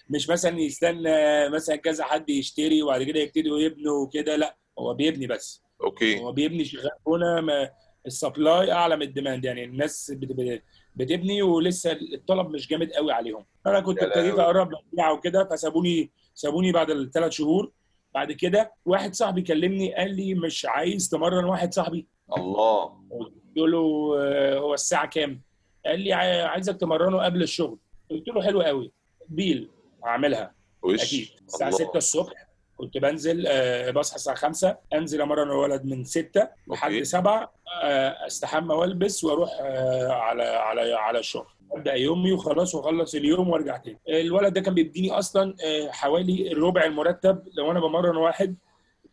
مش 0.10 0.30
مثلا 0.30 0.60
يستنى 0.60 1.50
مثلا 1.50 1.76
كذا 1.76 2.04
حد 2.04 2.30
يشتري 2.30 2.84
وبعد 2.84 3.04
كده 3.04 3.20
يبتدوا 3.20 3.60
يبنوا 3.60 4.04
وكده 4.06 4.36
لا 4.36 4.56
هو 4.80 4.94
بيبني 4.94 5.28
بس. 5.28 5.64
okay. 5.84 6.20
هو 6.20 6.32
بيبني 6.32 6.66
شغال 6.66 6.92
هنا 7.08 7.70
ال 8.06 8.15
supply 8.15 8.72
أعلى 8.72 8.96
من 8.96 9.02
ال 9.02 9.08
demand 9.08 9.46
يعني 9.46 9.64
الناس 9.64 10.12
بت- 10.12 10.32
بت- 10.32 10.64
بتبني 10.96 11.42
ولسه 11.42 11.92
الطلب 11.92 12.50
مش 12.50 12.68
جامد 12.68 12.92
قوي 12.92 13.12
عليهم. 13.12 13.46
أنا 13.68 13.80
كنت 13.80 14.04
ابتديت. 14.04 14.34
أقرب 14.40 14.72
للبيع 14.72 15.12
وكده 15.12 15.46
فسابوني 15.52 16.12
سابوني 16.36 16.72
بعد 16.72 16.90
الثلاث 16.92 17.32
شهور. 17.32 17.72
بعد 18.14 18.32
كده 18.32 18.74
واحد 18.86 19.14
صاحبي 19.16 19.42
كلمني 19.42 19.96
قال 19.96 20.16
لي 20.16 20.34
مش 20.34 20.66
عايز 20.66 21.10
تمرن 21.10 21.44
واحد 21.46 21.74
صاحبي. 21.74 22.08
الله. 22.38 22.86
قلت 23.12 23.34
له 23.58 24.14
آه، 24.20 24.58
هو 24.60 24.74
الساعة 24.74 25.08
كام؟ 25.08 25.42
قال 25.86 26.00
لي 26.00 26.14
عاي- 26.14 26.42
عايزك 26.42 26.78
تمرنه 26.78 27.24
قبل 27.24 27.42
الشغل. 27.44 27.78
قلت 28.12 28.28
له 28.28 28.42
حلو 28.44 28.62
قوي. 28.62 28.92
بيل 29.30 29.70
هعملها. 30.06 30.54
وش؟ 30.82 31.04
أكيد. 31.04 31.28
الساعة 31.48 31.68
الله. 31.68 31.78
6 31.80 31.98
الصبح 31.98 32.48
كنت 32.78 32.98
بنزل 32.98 33.46
آه، 33.48 33.92
بصحى 33.92 34.16
الساعة 34.16 34.36
5 34.36 34.78
أنزل 34.94 35.22
أمرن 35.22 35.48
الولد 35.52 35.86
من 35.86 36.04
6 36.04 36.48
لحد 36.68 36.92
أوكي. 36.92 37.04
7 37.04 37.54
آه، 37.84 38.28
أستحمى 38.28 38.76
وألبس 38.76 39.24
وأروح 39.24 39.50
آه، 39.62 40.12
على 40.12 40.44
على 40.44 40.94
على 40.94 41.20
الشغل. 41.20 41.46
أبدأ 41.72 41.94
يومي 41.94 42.32
وخلاص 42.32 42.76
وأخلص 42.76 43.16
اليوم 43.16 43.50
وأرجع 43.50 43.78
تاني. 43.78 44.00
الولد 44.10 44.54
ده 44.54 44.62
كان 44.62 44.74
بيديني 44.74 45.12
أصلا 45.12 45.56
حوالي 45.90 46.50
ربع 46.54 46.84
المرتب. 46.84 47.44
لو 47.58 47.72
أنا 47.72 47.80
بمرن 47.80 48.18
واحد 48.18 48.56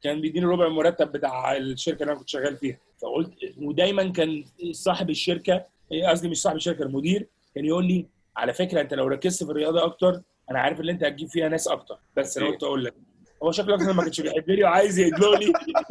كان 0.02 0.20
بيديني 0.20 0.46
ربع 0.46 0.66
المرتب 0.66 1.12
بتاع 1.12 1.56
الشركة 1.56 2.02
اللي 2.02 2.10
أنا 2.12 2.20
كنت 2.20 2.28
شغال 2.28 2.56
فيها. 2.56 2.78
فقلت 3.02 3.32
ودايما 3.58 4.08
كان 4.12 4.44
صاحب 4.72 5.10
الشركة 5.10 5.64
قصدي 6.08 6.28
مش 6.28 6.42
صاحب 6.42 6.56
الشركة 6.56 6.82
المدير 6.82 7.28
كان 7.54 7.64
يقول 7.64 7.84
لي 7.86 8.06
على 8.36 8.52
فكرة 8.54 8.80
أنت 8.80 8.94
لو 8.94 9.06
ركزت 9.06 9.44
في 9.44 9.50
الرياضة 9.50 9.84
أكتر 9.84 10.22
أنا 10.50 10.58
عارف 10.60 10.80
إن 10.80 10.88
أنت 10.88 11.04
هتجيب 11.04 11.28
فيها 11.28 11.48
ناس 11.48 11.68
أكتر 11.68 11.98
بس 12.16 12.36
أنا 12.36 12.46
إيه. 12.46 12.52
قلت 12.52 12.62
أقول 12.62 12.84
لك 12.84 12.94
هو 13.42 13.52
شكله 13.52 13.74
أصلا 13.74 13.92
ما 13.92 14.02
كانش 14.02 14.20
بيحبني 14.20 14.64
وعايز 14.64 14.98
يدلقني 14.98 15.52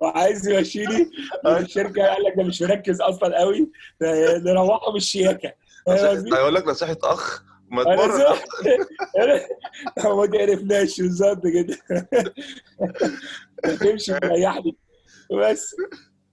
وعايز- 0.00 0.48
يمشيني 0.48 1.10
الشركة 1.46 2.02
قال 2.06 2.22
لك 2.24 2.34
ده 2.36 2.42
مش 2.44 2.62
مركز 2.62 3.00
أصلا 3.00 3.38
قوي 3.38 3.70
ده 4.00 4.38
ده 4.38 4.52
روحه 4.52 4.92
بالشياكه؟ 4.92 5.52
هيقول 5.88 6.54
لك 6.54 6.66
نصيحة 6.66 6.96
أخ 7.02 7.42
ما 7.70 7.84
تمرن. 7.84 8.20
هو 10.06 10.20
ما 10.20 10.26
تعرفناش 10.26 11.00
بالظبط 11.00 11.42
كده 11.46 11.78
تمشي 13.82 14.12
مريحني 14.12 14.76
بس 15.40 15.74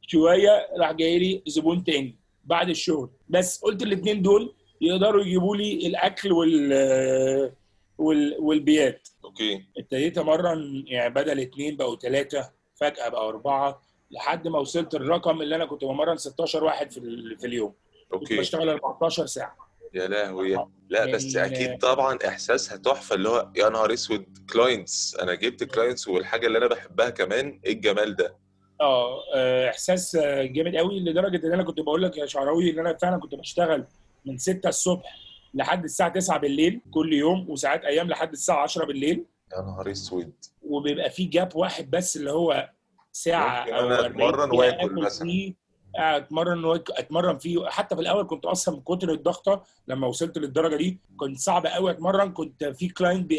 شوية 0.07 0.67
راح 0.77 0.91
جاي 0.91 1.19
لي 1.19 1.43
زبون 1.47 1.83
تاني 1.83 2.15
بعد 2.43 2.69
الشغل. 2.69 3.09
بس 3.29 3.59
قلت 3.61 3.83
الاثنين 3.83 4.21
دول 4.21 4.53
يقدروا 4.81 5.21
يجيبوا 5.21 5.55
لي 5.55 5.87
الأكل 5.87 6.31
وال 6.31 7.51
وال 7.97 8.35
والبيات. 8.39 9.07
okay. 9.25 9.63
ابتديت 9.77 10.17
أمرن 10.17 10.83
يعني 10.87 11.13
بدل 11.13 11.39
اثنين 11.39 11.77
بقوا 11.77 11.95
ثلاثة 11.95 12.51
فجأة 12.75 13.09
بقوا 13.09 13.29
أربعة 13.29 13.81
لحد 14.11 14.47
ما 14.47 14.59
وصلت 14.59 14.95
الرقم 14.95 15.41
اللي 15.41 15.55
أنا 15.55 15.65
كنت 15.65 15.83
بمرن 15.85 16.17
16 16.17 16.63
واحد 16.63 16.91
في, 16.91 16.97
ال- 16.97 17.37
في 17.39 17.47
اليوم. 17.47 17.73
كنت 18.11 18.21
okay 18.21 18.37
بشتغل 18.37 18.69
14 18.69 19.25
ساعة. 19.25 19.55
يا 19.93 20.07
لهوي. 20.07 20.55
لا 20.89 21.05
بس 21.11 21.35
من- 21.35 21.41
أكيد 21.41 21.77
طبعا 21.77 22.17
إحساسها 22.27 22.77
تحفة 22.77 23.15
اللي 23.15 23.29
هو 23.29 23.49
يا 23.55 23.69
نهار 23.69 23.93
أسود 23.93 24.25
clients 24.53 25.15
أنا 25.21 25.35
جبت 25.35 25.63
clients 25.63 26.07
والحاجة 26.07 26.47
اللي 26.47 26.57
أنا 26.57 26.67
بحبها 26.67 27.09
كمان 27.09 27.59
إيه 27.65 27.73
الجمال 27.73 28.15
ده؟ 28.15 28.35
آه 28.81 29.23
آه، 29.35 29.69
احساس 29.69 30.15
آه، 30.15 30.43
جامد 30.43 30.75
قوي 30.75 30.99
لدرجة 30.99 31.47
ان 31.47 31.53
أنا 31.53 31.63
كنت 31.63 31.79
بقول 31.79 32.03
لك 32.03 32.17
يا 32.17 32.25
شعراوي 32.25 32.71
ان 32.71 32.79
أنا 32.79 32.93
فعلا 32.93 33.17
كنت 33.19 33.35
بشتغل 33.35 33.85
من 34.25 34.37
6 34.37 34.69
الصبح 34.69 35.17
لحد 35.53 35.83
الساعة 35.83 36.09
9 36.09 36.37
بالليل 36.37 36.81
كل 36.91 37.13
يوم 37.13 37.49
وساعات 37.49 37.85
أيام 37.85 38.07
لحد 38.09 38.31
الساعة 38.31 38.63
10 38.63 38.85
بالليل 38.85 39.25
يا 39.57 39.61
نهار 39.61 39.91
أسود 39.91 40.31
وبيبقى 40.69 41.09
في 41.09 41.25
جاب 41.25 41.55
واحد 41.55 41.91
بس 41.91 42.17
اللي 42.17 42.31
هو 42.31 42.69
ساعة 43.11 43.63
أو 43.79 43.85
أنا 43.87 43.99
40 43.99 44.05
أتمرن 44.05 44.49
دقيقة 44.49 44.57
وآكل 44.57 44.85
آكل 44.85 45.01
مثلا. 45.01 45.53
أتمرن 45.95 46.81
أتمرن 46.89 47.37
فيه 47.37 47.65
حتى 47.69 47.95
في 47.95 48.01
الأول 48.01 48.27
كنت 48.27 48.45
أصلا 48.45 48.75
من 48.75 48.81
كتر 48.81 49.11
الضغطة 49.11 49.63
لما 49.87 50.07
وصلت 50.07 50.37
للدرجة 50.37 50.75
دي 50.75 50.99
كنت 51.17 51.37
صعب 51.37 51.65
قوي 51.67 51.91
أتمرن 51.91 52.31
كنت 52.33 52.63
في 52.63 52.89
كلاينت 52.89 53.31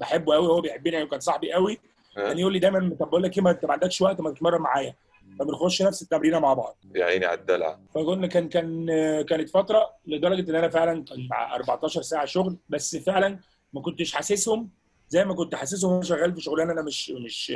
بحبه 0.00 0.34
قوي 0.34 0.46
هو 0.46 0.60
بيحبني 0.60 0.94
يعني 0.94 1.06
كان 1.06 1.20
صاحبي 1.20 1.52
قوي؟ 1.52 1.78
كان 2.16 2.38
يقول 2.38 2.52
لي 2.52 2.58
دايما 2.58 2.96
طب 3.00 3.08
بقول 3.08 3.22
لك 3.22 3.36
إيه 3.38 3.44
ما 3.44 3.50
أنت 3.50 3.64
ما 3.64 3.72
عندكش 3.72 4.00
وقت 4.02 4.20
ما 4.20 4.30
تتمرن 4.30 4.60
معايا. 4.60 4.94
فبنخش 5.38 5.82
نفس 5.82 6.02
التمرينه 6.02 6.38
مع 6.38 6.54
بعض. 6.54 6.78
يا 6.94 7.04
عيني 7.04 7.26
على 7.26 7.40
الدلع. 7.40 7.78
فقلنا 7.94 8.26
كان 8.26 8.48
كان 8.48 8.86
كانت 9.28 9.50
فترة 9.50 9.86
لدرجة 10.06 10.50
إن 10.50 10.54
أنا 10.56 10.68
فعلا 10.68 11.04
كان 11.04 11.26
مع 11.30 11.54
14 11.54 12.02
ساعة 12.02 12.24
شغل 12.24 12.56
بس 12.68 12.96
فعلا 12.96 13.38
ما 13.72 13.80
كنتش 13.80 14.12
حاسسهم 14.12 14.70
زي 15.08 15.24
ما 15.24 15.34
كنت 15.34 15.54
حاسسهم 15.54 15.92
وأنا 15.92 16.02
شغال 16.04 16.34
في 16.34 16.40
شغلانة 16.40 16.72
أنا 16.72 16.82
مش 16.82 17.10
مش 17.10 17.52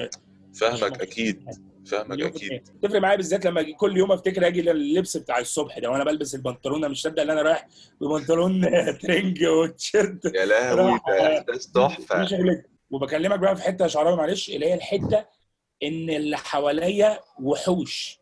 فاهمك 0.61 1.01
أكيد. 1.03 1.51
فاهمك 1.87 2.11
مليون 2.11 2.31
في 2.31 2.47
أكيد. 2.47 2.63
تفرق 2.83 3.01
معايا 3.01 3.17
بالذات 3.17 3.47
لما 3.47 3.63
كل 3.63 3.97
يوم 3.97 4.13
أفتكر 4.13 4.47
أجي 4.47 4.63
لللبس 4.63 5.17
بتاع 5.17 5.39
الصبح 5.39 5.79
ده 5.79 5.91
وأنا 5.91 6.05
بلبس 6.05 6.35
البنطلون 6.35 6.79
أنا 6.79 6.89
مش 6.89 7.07
مصدق 7.07 7.23
إن 7.23 7.31
أنا 7.31 7.43
رايح 7.43 7.69
ببنطلون 8.01 8.61
ترنج 9.03 9.45
وتيشيرت 9.45 10.25
يا 10.35 10.45
لهوي 10.47 11.01
ده 11.09 11.39
إحساس 11.39 11.73
تحفة. 11.73 12.21
دي 12.23 12.27
شغلتي 12.29 12.76
وبكلمك 12.91 13.39
بقى 13.39 13.57
في 13.57 13.63
حتة 13.63 13.83
يا 13.83 13.89
شعراوي 13.89 14.17
معلش 14.17 14.51
اللي 14.51 14.67
هي 14.67 14.75
الحتة 14.75 15.25
إن 15.83 16.11
اللي 16.11 16.37
حواليا 16.37 17.21
وحوش. 17.43 18.19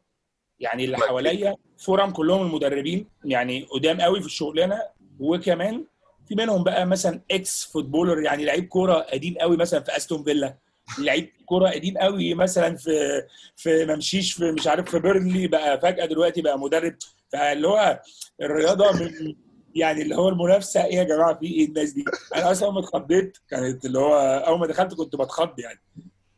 يعني 0.61 0.85
اللي 0.85 0.97
ما- 0.97 1.07
حواليا 1.07 1.57
form 1.79 2.11
كلهم 2.11 2.47
المدربين 2.47 3.09
يعني 3.25 3.63
قدام 3.71 4.01
قوي 4.01 4.21
في 4.21 4.27
الشغلانة. 4.27 4.83
وكمان 5.21 5.85
في 6.29 6.35
منهم 6.35 6.65
بقى 6.65 6.87
مثلا 6.87 7.21
ex 7.31 7.65
footballer 7.65 8.23
يعني 8.23 8.45
لعيب 8.45 8.65
كورة 8.69 8.95
قديم 8.95 9.35
قوي 9.39 9.57
مثلا 9.57 9.81
في 9.81 9.97
أستون 9.97 10.25
فيلا. 10.25 10.55
لعيب 10.99 11.31
كورة 11.47 11.69
قديم 11.71 11.99
قوي 11.99 12.35
مثلا 12.35 12.77
في 12.77 13.23
في 13.57 13.85
ممشيش 13.87 14.33
في 14.33 14.53
مش 14.53 14.67
عارف 14.67 14.91
في 14.91 14.99
بيرنلي 14.99 15.47
بقى 15.47 15.81
فجأة 15.81 16.07
دلوقتي 16.07 16.43
بقى 16.43 16.59
مدرب. 16.59 16.97
فاللي 17.33 17.69
هو 17.69 18.01
الرياضة 18.43 18.93
من 18.93 19.35
يعني 19.75 20.03
اللي 20.03 20.17
هو 20.17 20.29
المنافسة 20.29 20.85
إيه 20.85 20.95
يا 20.95 21.05
جماعة؟ 21.05 21.39
في 21.39 21.47
إيه 21.47 21.67
الناس 21.69 21.91
دي؟ 21.91 22.05
أنا 22.35 22.51
أصلا 22.53 22.67
أول 22.67 22.75
ما 22.75 22.81
اتخضيت 22.81 23.39
كانت 23.49 23.85
اللي 23.85 23.99
هو 23.99 24.17
أول 24.47 24.59
ما 24.59 24.67
دخلت 24.67 24.95
كنت 24.95 25.17
بتخض 25.17 25.59
يعني. 25.59 25.83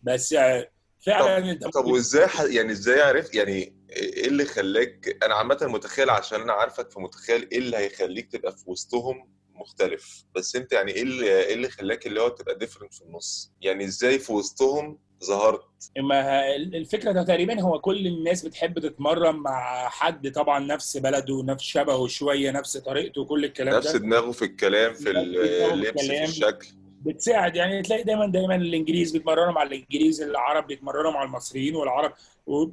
بس 0.03 0.33
آه، 0.33 0.71
فعلا 1.07 1.51
انت 1.51 1.65
طب 1.67 1.85
وإزاي 1.85 2.27
ح... 2.27 2.41
يعني 2.41 2.73
إزاي 2.73 3.01
عرفت؟ 3.01 3.35
يعني 3.35 3.77
إيه 3.91 4.27
اللي 4.27 4.45
خلاك؟ 4.45 5.19
أنا 5.23 5.35
عامة 5.35 5.59
متخيل 5.63 6.11
عشان 6.11 6.41
أنا 6.41 6.53
عارفك 6.53 6.91
فمتخيل 6.91 7.49
إيه 7.53 7.59
اللي 7.59 7.77
هيخليك 7.77 8.33
تبقى 8.33 8.53
في 8.53 8.71
وسطهم 8.71 9.31
مختلف. 9.55 10.25
بس 10.35 10.57
أنت 10.57 10.73
يعني 10.73 10.93
إيه 10.93 11.03
اللي 11.03 11.27
إيه 11.45 11.55
اللي 11.55 11.69
خلاك 11.69 12.07
اللي 12.07 12.21
هو 12.21 12.29
تبقى 12.29 12.59
ديفرنت 12.59 12.95
في 12.95 13.03
النص؟ 13.03 13.53
يعني 13.61 13.85
إزاي 13.85 14.19
في 14.19 14.33
وسطهم 14.33 14.99
ظهرت. 15.25 15.61
ما 15.99 16.55
الفكرة 16.57 17.13
ده 17.13 17.23
تقريبا 17.23 17.61
هو 17.61 17.79
كل 17.79 18.07
الناس 18.07 18.45
بتحب 18.47 18.79
تتمرن 18.79 19.37
مع 19.37 19.89
حد 19.89 20.31
طبعا 20.31 20.59
نفس 20.59 20.97
بلده 20.97 21.43
نفس 21.43 21.65
شبهه 21.65 22.07
شوية 22.07 22.51
نفس 22.51 22.77
طريقته 22.77 23.25
كل 23.25 23.45
الكلام 23.45 23.75
نفس 23.75 23.93
ده. 23.93 23.99
دماغه 23.99 24.31
في 24.31 24.45
الكلام 24.45 24.93
في 24.95 25.05
نفس 25.05 25.73
اللبس 25.73 26.07
في. 26.07 26.25
الشكل. 26.25 26.67
بتساعد 27.03 27.57
يعني 27.57 27.83
تلاقي 27.83 28.03
دايما 28.03 28.27
دايما 28.27 28.55
الإنجليز 28.57 29.13
بيتمرنوا 29.13 29.53
مع 29.53 29.63
الإنجليز 29.63 30.23
العرب 30.23 30.67
بيتمرنوا 30.67 31.11
مع 31.11 31.23
المصريين 31.23 31.77
والعرب 31.77 32.13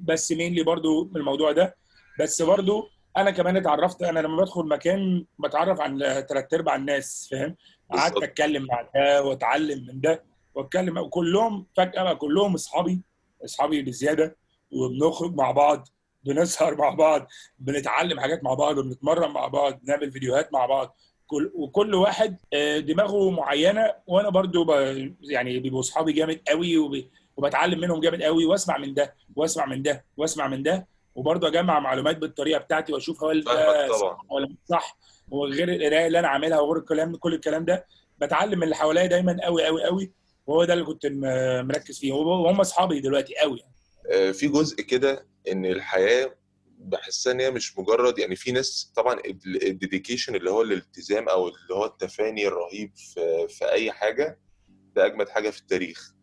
بس 0.03 0.31
مين 0.31 0.63
برضو 0.63 1.09
الموضوع 1.15 1.51
ده. 1.51 1.75
بس 2.19 2.41
برضو 2.41 2.89
أنا 3.17 3.31
كمان 3.31 3.57
اتعرفت 3.57 4.03
أنا 4.03 4.19
لما 4.19 4.37
بدخل 4.41 4.67
مكان 4.67 5.25
بتعرف 5.39 5.81
عن 5.81 5.99
ثلاث 5.99 6.53
أرباع 6.53 6.75
الناس 6.75 7.27
فاهم؟ 7.31 7.55
قعدت. 7.91 8.23
أتكلم 8.23 8.65
مع 8.65 8.89
ده 8.95 9.23
وأتعلم 9.23 9.85
من 9.87 10.01
ده. 10.01 10.23
واتكلم 10.55 10.97
وكلهم 10.97 11.65
فجأة 11.77 12.03
بقى 12.03 12.15
كلهم 12.15 12.53
أصحابي 12.53 13.01
أصحابي 13.45 13.81
بزيادة 13.81 14.35
وبنخرج 14.71 15.35
مع 15.35 15.51
بعض 15.51 15.87
بنسهر 16.23 16.75
مع 16.75 16.89
بعض 16.89 17.27
بنتعلم 17.59 18.19
حاجات 18.19 18.43
مع 18.43 18.53
بعض 18.53 18.77
وبنتمرن 18.77 19.31
مع 19.31 19.47
بعض 19.47 19.79
بنعمل 19.83 20.11
فيديوهات 20.11 20.53
مع 20.53 20.65
بعض. 20.65 20.95
كل 21.27 21.51
وكل 21.55 21.95
واحد 21.95 22.37
آه، 22.53 22.79
دماغه 22.79 23.29
معينة 23.29 23.93
وأنا 24.07 24.29
برضو 24.29 24.63
ب... 24.63 24.69
يعني 25.21 25.59
بيبقوا 25.59 25.79
أصحابي 25.79 26.11
جامد 26.13 26.41
قوي 26.47 26.77
وب... 26.77 27.03
وبتعلم 27.37 27.79
منهم 27.79 27.99
جامد 27.99 28.21
قوي 28.21 28.45
وأسمع 28.45 28.77
من 28.77 28.93
ده 28.93 29.15
وأسمع 29.35 29.65
من 29.65 29.81
ده 29.83 30.05
وأسمع 30.17 30.47
من 30.47 30.63
ده. 30.63 30.87
وبرضه 31.15 31.47
أجمع 31.47 31.79
معلومات 31.79 32.17
بالطريقة 32.17 32.59
بتاعتي 32.59 32.93
وأشوف 32.93 33.23
هل 33.23 33.43
ده 33.43 33.87
طبعا. 33.87 33.97
صح 33.99 34.25
ولا 34.29 34.45
مش 34.47 34.55
صح 34.65 34.97
وغير 35.31 35.69
القراية 35.69 36.07
اللي 36.07 36.19
أنا 36.19 36.27
عاملها 36.27 36.59
وغير 36.59 36.77
الكلام 36.77 37.15
كل 37.15 37.33
الكلام 37.33 37.65
ده. 37.65 37.85
بتعلم 38.21 38.57
من 38.59 38.63
اللي 38.63 38.75
حواليا 38.75 39.05
دايما 39.07 39.37
قوي 39.43 39.65
قوي 39.65 39.83
قوي. 39.83 40.11
وهو 40.47 40.63
ده 40.65 40.73
اللي 40.73 40.85
كنت 40.85 41.05
مركز 41.67 41.99
فيه 41.99 42.13
وهم 42.13 42.59
أصحابي 42.59 42.99
دلوقتي 42.99 43.33
قوي 43.35 43.59
يعني. 43.59 43.73
آه، 44.11 44.31
في 44.31 44.47
جزء 44.47 44.81
كده 44.81 45.27
إن 45.51 45.65
الحياة 45.65 46.35
بحسها 46.77 47.33
إن 47.33 47.39
هي 47.39 47.51
مش 47.51 47.77
مجرد 47.77 48.19
يعني 48.19 48.35
في 48.35 48.51
ناس 48.51 48.91
طبعا 48.95 49.19
ال 49.45 49.53
dedication 49.53 50.35
اللي 50.35 50.51
هو 50.51 50.61
الالتزام 50.61 51.29
أو 51.29 51.47
اللي 51.47 51.73
هو 51.73 51.85
التفاني 51.85 52.47
الرهيب 52.47 52.91
في, 52.95 53.47
في 53.47 53.71
أي 53.71 53.91
حاجة 53.91 54.39
ده 54.95 55.05
أجمد 55.05 55.29
حاجة 55.29 55.49
في 55.49 55.59
التاريخ 55.59 56.13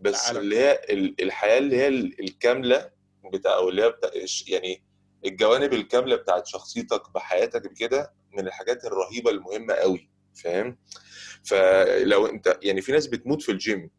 بس 0.00 0.22
تعالى. 0.24 0.38
اللي 0.38 0.58
هي 0.58 0.80
ال- 0.90 1.22
الحياة 1.22 1.58
اللي 1.58 1.76
هي 1.76 1.88
ال- 1.88 2.20
الكاملة 2.20 2.90
بتاع 3.32 3.54
أو 3.56 3.68
اللي 3.68 3.82
هي 3.82 3.90
بتاع 3.90 4.10
يعني 4.48 4.82
الجوانب 5.24 5.72
الكاملة 5.72 6.16
بتاعت 6.16 6.46
شخصيتك 6.46 7.02
بحياتك 7.14 7.70
بكده 7.70 8.14
من 8.32 8.46
الحاجات 8.46 8.84
الرهيبة 8.84 9.30
المهمة 9.30 9.74
قوي 9.74 10.10
فاهم 10.44 10.78
فلو 11.46 12.26
انت 12.26 12.58
يعني 12.62 12.80
في 12.80 12.92
ناس 12.92 13.06
بتموت 13.06 13.42
في 13.42 13.52
الجيم 13.52 13.90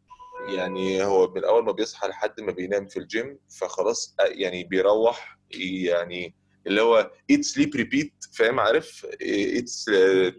يعني 0.55 1.03
هو 1.03 1.33
من 1.33 1.43
أول 1.43 1.63
ما 1.65 1.71
بيصحى 1.71 2.07
لحد 2.07 2.41
ما 2.41 2.51
بينام 2.51 2.87
في 2.87 2.99
الجيم 2.99 3.39
فخلاص 3.59 4.15
يعني 4.19 4.63
بيروح 4.63 5.37
يعني 5.51 6.35
اللي 6.67 6.81
هو 6.81 7.11
eat 7.29 7.43
sleep 7.43 7.75
repeat 7.75 8.13
فاهم؟ 8.33 8.59
عارف؟ 8.59 9.07
eat 9.21 9.69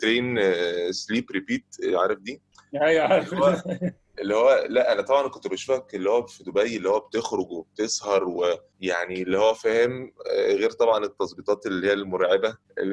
train 0.00 0.38
sleep 0.92 1.30
repeat 1.30 1.64
عارف 1.94 2.18
دي؟ 2.18 2.42
أيوه 2.82 3.04
عارف. 3.04 3.32
اللي 3.32 3.44
هو- 3.44 3.62
اللي 4.18 4.36
هو 4.36 4.66
لا 4.68 4.92
أنا 4.92 5.02
طبعا 5.02 5.28
كنت 5.28 5.48
بشوفك 5.48 5.94
اللي 5.94 6.10
هو 6.10 6.26
في 6.26 6.44
دبي 6.44 6.76
اللي 6.76 6.88
هو 6.88 7.00
بتخرج 7.00 7.50
وبتسهر 7.50 8.24
ويعني 8.28 9.22
اللي 9.22 9.38
هو 9.38 9.54
فاهم؟ 9.54 10.12
غير 10.36 10.70
طبعا 10.70 11.04
التظبيطات 11.04 11.66
اللي 11.66 11.86
هي 11.88 11.92
المرعبة. 11.92 12.56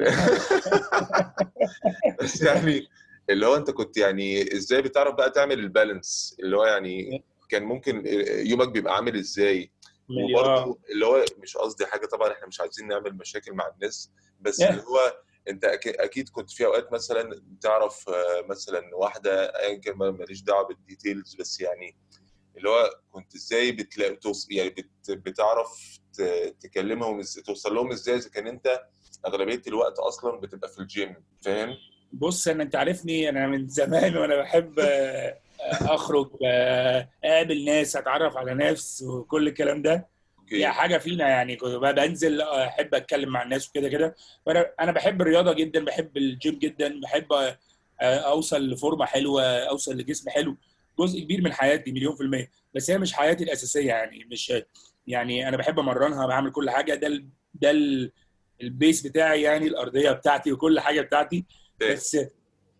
بس 2.22 2.42
يعني 2.42 2.88
اللي 3.30 3.46
هو 3.46 3.56
انت 3.56 3.70
كنت 3.70 3.96
يعني 3.96 4.54
إزاي 4.56 4.82
بتعرف 4.82 5.14
بقى 5.14 5.30
تعمل 5.30 5.58
البالانس 5.58 6.36
اللي 6.40 6.56
هو 6.56 6.64
يعني 6.64 7.24
كان 7.48 7.62
ممكن 7.62 8.02
يومك 8.46 8.68
بيبقى 8.68 8.94
عامل 8.96 9.16
إزاي. 9.16 9.70
وبرضه 10.10 10.78
اللي 10.90 11.06
هو 11.06 11.24
مش 11.38 11.56
قصدي 11.56 11.86
حاجة 11.86 12.06
طبعا 12.06 12.32
إحنا 12.32 12.46
مش 12.46 12.60
عايزين 12.60 12.88
نعمل 12.88 13.14
مشاكل 13.16 13.52
مع 13.52 13.68
الناس 13.74 14.10
بس 14.40 14.62
Yeah. 14.62 14.70
اللي 14.70 14.82
هو 14.82 15.20
انت 15.48 15.64
أكيد 15.86 16.28
كنت 16.28 16.50
في 16.50 16.66
أوقات 16.66 16.92
مثلا 16.92 17.40
بتعرف 17.44 18.08
آه، 18.08 18.42
مثلا 18.48 18.90
واحدة 18.94 19.44
ايا 19.60 19.78
كان 19.78 19.96
ما- 19.96 20.10
ماليش 20.10 20.42
دعوة 20.42 20.66
بالديتيلز 20.68 21.34
بس 21.34 21.60
يعني 21.60 21.96
اللي 22.56 22.68
هو 22.68 22.90
كنت 23.12 23.34
إزاي 23.34 23.72
بتلاقي 23.72 24.16
توص... 24.16 24.46
يعني 24.50 24.70
بت... 24.70 25.10
بتعرف. 25.10 25.98
تكلمهم 26.60 27.22
توصل 27.46 27.74
لهم 27.74 27.92
إزاي 27.92 28.16
إذا 28.16 28.28
كان 28.30 28.46
أنت 28.46 28.80
أغلبية 29.26 29.62
الوقت 29.66 29.98
أصلا 29.98 30.40
بتبقى 30.40 30.68
في 30.68 30.78
الجيم 30.78 31.16
فاهم 31.44 31.74
بص 32.12 32.48
أنا 32.48 32.62
أنت 32.62 32.76
عارفني 32.76 33.28
أنا 33.28 33.46
من 33.46 33.68
زمان 33.68 34.16
وأنا 34.16 34.36
بحب 34.36 34.78
آه، 34.78 35.38
أخرج 35.82 36.30
آه، 36.46 37.08
أقابل 37.24 37.64
ناس 37.64 37.96
أتعرف 37.96 38.36
على 38.36 38.54
ناس 38.54 39.04
وكل 39.06 39.48
الكلام 39.48 39.82
ده. 39.82 40.06
هي 40.52 40.68
حاجة 40.68 40.98
فينا 40.98 41.28
يعني 41.28 41.56
كنت 41.56 41.74
بنزل 41.74 42.40
آه، 42.40 42.64
أحب 42.66 42.94
أتكلم 42.94 43.28
مع 43.28 43.42
الناس 43.42 43.68
وكده 43.68 43.88
كده. 43.88 44.14
فأنا 44.46 44.66
أنا 44.80 44.92
بحب 44.92 45.22
الرياضة 45.22 45.52
جدا 45.52 45.84
بحب 45.84 46.16
الجيم 46.16 46.58
جدا 46.58 47.00
بحب 47.00 47.26
أوصل 48.00 48.70
لفورمة 48.70 49.04
حلوة 49.04 49.42
أوصل 49.58 49.96
لجسم 49.96 50.30
حلو. 50.30 50.56
جزء 50.98 51.20
كبير 51.20 51.42
من 51.42 51.52
حياتي 51.52 51.92
مليون 51.92 52.14
في 52.16 52.20
المية. 52.22 52.50
بس 52.74 52.90
هي 52.90 52.98
مش 52.98 53.12
حياتي 53.12 53.44
الأساسية 53.44 53.88
يعني 53.88 54.24
مش 54.30 54.52
يعني 55.06 55.48
أنا 55.48 55.56
بحب 55.56 55.78
أمرنها 55.78 56.26
بعمل 56.26 56.50
كل 56.52 56.70
حاجة. 56.70 56.94
ده 56.94 57.06
ال- 57.06 57.26
ده 57.54 57.70
ال- 57.70 58.12
البيس 58.62 59.06
بتاعي 59.06 59.42
يعني 59.42 59.66
الأرضية 59.66 60.10
بتاعتي 60.10 60.52
وكل 60.52 60.80
حاجة 60.80 61.00
بتاعتي. 61.00 61.44
بس 61.80 62.16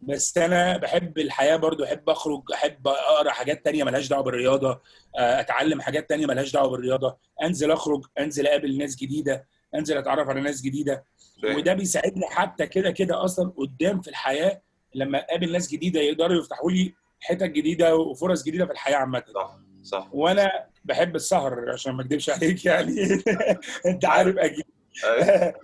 بس 0.03 0.39
أنا 0.39 0.77
بحب 0.77 1.19
الحياة 1.19 1.57
برضو 1.57 1.85
أحب 1.85 2.11
أخرج 2.11 2.43
أحب 2.55 2.89
أقرأ 2.89 3.31
حاجات 3.31 3.65
تانية 3.65 3.85
ملهاش 3.85 4.09
دعوة 4.09 4.23
بالرياضة 4.23 4.81
آه، 5.19 5.41
أتعلم 5.41 5.81
حاجات 5.81 6.09
تانية 6.09 6.27
ملهاش 6.27 6.53
دعوة 6.53 6.69
بالرياضة 6.71 7.17
أنزل 7.43 7.71
أخرج 7.71 8.05
أنزل 8.19 8.47
أقابل 8.47 8.79
ناس 8.79 8.97
جديدة 8.97 9.47
أنزل 9.75 9.97
أتعرف 9.99 10.29
على 10.29 10.41
ناس 10.41 10.63
جديدة. 10.63 11.05
فاهم 11.43 11.57
وده 11.57 11.75
بيساعدني 11.75 12.27
حتى 12.27 12.67
كده 12.67 12.91
كده 12.91 13.25
أصلا 13.25 13.53
قدام 13.57 14.01
في 14.01 14.09
الحياة 14.09 14.63
لما 14.95 15.19
أقابل 15.19 15.53
ناس 15.53 15.69
جديدة 15.69 16.01
يقدروا 16.01 16.41
يفتحوا 16.41 16.71
لي 16.71 16.95
حتت 17.21 17.43
جديدة 17.43 17.97
وفرص 17.97 18.43
جديدة 18.43 18.67
في 18.67 18.73
الحياة 18.73 18.97
عامة. 18.97 19.23
صح 19.35 19.59
صح. 19.83 20.09
وأنا 20.13 20.67
بحب 20.85 21.17
السهر 21.17 21.71
عشان 21.73 21.93
ما 21.93 22.03
أكدبش 22.03 22.31
عليك 22.31 22.65
يعني. 22.65 23.23
أنت 23.87 24.05
عارف 24.05 24.37
أكيد. 24.39 24.65
أيوة. 25.05 25.55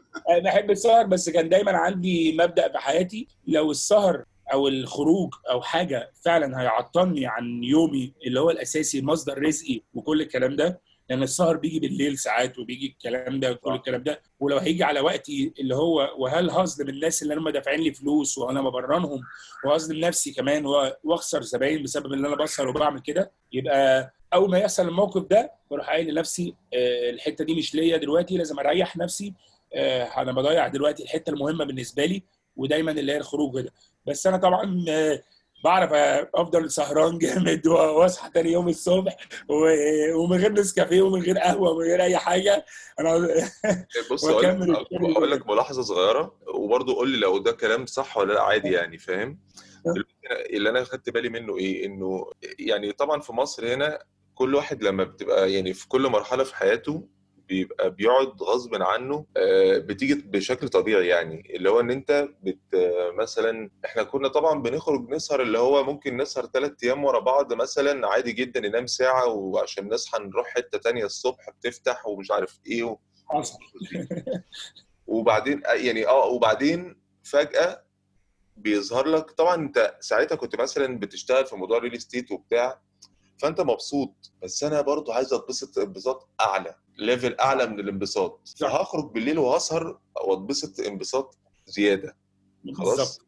بحب 0.40 0.70
السهر 0.70 1.06
بس 1.06 1.30
كان 1.30 1.48
دايما 1.48 1.72
عندي 1.72 2.32
مبدأ 2.36 2.72
في 2.72 2.78
حياتي 2.78 3.28
لو 3.46 3.70
السهر 3.70 4.24
أو 4.52 4.68
الخروج 4.68 5.34
أو 5.50 5.62
حاجة 5.62 6.10
فعلا 6.24 6.60
هيعطلني 6.60 7.26
عن 7.26 7.64
يومي 7.64 8.12
اللي 8.26 8.40
هو 8.40 8.50
الأساسي 8.50 9.02
مصدر 9.02 9.42
رزقي 9.42 9.80
وكل 9.94 10.20
الكلام 10.20 10.56
ده 10.56 10.80
لأن 11.10 11.22
السهر 11.22 11.56
بيجي 11.56 11.80
بالليل 11.80 12.18
ساعات 12.18 12.58
وبيجي 12.58 12.86
الكلام 12.86 13.40
ده 13.40 13.50
وكل 13.52 13.68
صح. 13.70 13.74
الكلام 13.74 14.02
ده 14.02 14.20
ولو 14.40 14.58
هيجي 14.58 14.84
على 14.84 15.00
وقتي 15.00 15.52
اللي 15.60 15.74
هو 15.76 16.14
وهل 16.18 16.50
هظلم 16.50 16.88
الناس 16.88 17.22
اللي 17.22 17.34
هم 17.34 17.48
دافعين 17.48 17.80
لي 17.80 17.94
فلوس 17.94 18.38
وأنا 18.38 18.62
ببرنهم 18.62 19.20
وهظلم 19.64 20.00
نفسي 20.00 20.32
كمان 20.32 20.66
وأخسر 21.04 21.42
زباين 21.42 21.82
بسبب 21.82 22.12
إن 22.12 22.26
أنا 22.26 22.36
بسهر 22.36 22.68
وبعمل 22.68 23.00
كده 23.00 23.32
يبقى 23.52 24.14
أول 24.34 24.50
ما 24.50 24.58
يحصل 24.58 24.88
الموقف 24.88 25.22
ده 25.22 25.52
بروح 25.70 25.90
قايل 25.90 26.14
لنفسي 26.14 26.54
آه، 26.74 27.10
الحتة 27.10 27.44
دي 27.44 27.54
مش 27.54 27.74
ليا 27.74 27.96
دلوقتي 27.96 28.36
لازم 28.36 28.58
أريح 28.58 28.96
نفسي 28.96 29.34
آه، 29.74 30.04
أنا 30.04 30.32
بضيع 30.32 30.68
دلوقتي 30.68 31.02
الحتة 31.02 31.30
المهمة 31.30 31.64
بالنسبة 31.64 32.04
لي 32.04 32.22
ودايما 32.56 32.90
اللي 32.90 33.12
هي 33.12 33.16
الخروج 33.16 33.60
كده 33.60 33.72
بس 34.06 34.26
أنا 34.26 34.36
طبعا 34.36 34.84
آه، 34.88 35.22
بعرف 35.64 35.92
أفضل 36.34 36.70
سهران 36.70 37.18
جامد 37.22 37.66
وأصحى 37.66 38.30
تاني 38.30 38.52
يوم 38.52 38.68
الصبح 38.68 39.16
ومن 40.14 40.36
غير 40.36 40.52
نسكافيه 40.52 41.02
ومن 41.02 41.22
غير 41.22 41.38
قهوة 41.38 41.70
ومن 41.70 41.84
غير 41.84 42.02
أي 42.02 42.16
حاجة. 42.16 42.64
أنا 43.00 43.28
بص 44.10 44.24
أقول 44.24 45.30
لك 45.30 45.46
ملاحظة 45.46 45.82
صغيرة 45.82 46.34
وبرضه 46.54 46.94
قول 46.94 47.08
لي 47.10 47.18
لو 47.18 47.38
ده 47.38 47.52
كلام 47.52 47.86
صح 47.86 48.16
ولا 48.16 48.32
لأ 48.32 48.42
عادي 48.42 48.72
يعني 48.72 48.98
فاهم؟ 48.98 49.38
اللي 50.50 50.70
أنا 50.70 50.84
خدت 50.84 51.10
بالي 51.10 51.28
منه 51.28 51.58
إيه؟ 51.58 51.86
إنه 51.86 52.30
يعني 52.58 52.92
طبعا 52.92 53.20
في 53.20 53.32
مصر 53.32 53.74
هنا 53.74 53.98
كل 54.34 54.54
واحد 54.54 54.82
لما 54.84 55.04
بتبقى 55.04 55.52
يعني 55.52 55.74
في 55.74 55.88
كل 55.88 56.08
مرحلة 56.08 56.44
في 56.44 56.56
حياته 56.56 57.08
بيبقى 57.48 57.90
بيقعد 57.90 58.42
غصب 58.42 58.74
عنه 58.74 59.26
آه، 59.36 59.78
بتيجي 59.78 60.14
بشكل 60.14 60.68
طبيعي 60.68 61.06
يعني. 61.06 61.56
اللي 61.56 61.70
هو 61.70 61.80
إن 61.80 61.90
أنت 61.90 62.28
بت 62.42 62.74
آه، 62.74 63.10
مثلا 63.10 63.70
إحنا 63.84 64.02
كنا 64.02 64.28
طبعا 64.28 64.62
بنخرج 64.62 65.10
نسهر 65.10 65.42
اللي 65.42 65.58
هو 65.58 65.84
ممكن 65.84 66.16
نسهر 66.16 66.46
ثلاث 66.46 66.72
أيام 66.84 67.04
ورا 67.04 67.20
بعض 67.20 67.52
مثلا 67.52 68.08
عادي 68.08 68.32
جدا 68.32 68.60
ننام 68.60 68.86
ساعة 68.86 69.26
وعشان 69.28 69.88
نصحى 69.88 70.18
نروح 70.22 70.46
حتة 70.46 70.78
تانية 70.78 71.04
الصبح 71.04 71.50
بتفتح 71.50 72.06
ومش 72.06 72.30
عارف 72.30 72.60
إيه 72.66 72.84
و... 72.84 72.98
وبعدين 75.06 75.62
يعني 75.66 76.06
آه 76.06 76.26
وبعدين 76.26 77.02
فجأة 77.22 77.84
بيظهر 78.56 79.06
لك 79.06 79.30
طبعا 79.30 79.54
أنت 79.54 79.96
ساعتها 80.00 80.34
كنت 80.34 80.60
مثلا 80.60 80.98
بتشتغل 80.98 81.46
في 81.46 81.56
موضوع 81.56 81.78
الريل 81.78 81.94
استيت 81.94 82.32
وبتاع 82.32 82.80
فانت 83.42 83.60
مبسوط 83.60 84.32
بس 84.42 84.64
أنا 84.64 84.80
برضو 84.80 85.12
عايز 85.12 85.32
اتبسط 85.32 85.78
انبساط 85.78 86.28
اعلى 86.40 86.74
ليفل 86.98 87.34
اعلى 87.40 87.66
من 87.66 87.80
الانبساط. 87.80 88.48
فهخرج 88.60 89.12
بالليل 89.12 89.38
وهسهر 89.38 89.98
واتبسط 90.24 90.80
انبساط 90.80 91.38
زيادة. 91.66 92.16
خلاص؟ 92.74 93.20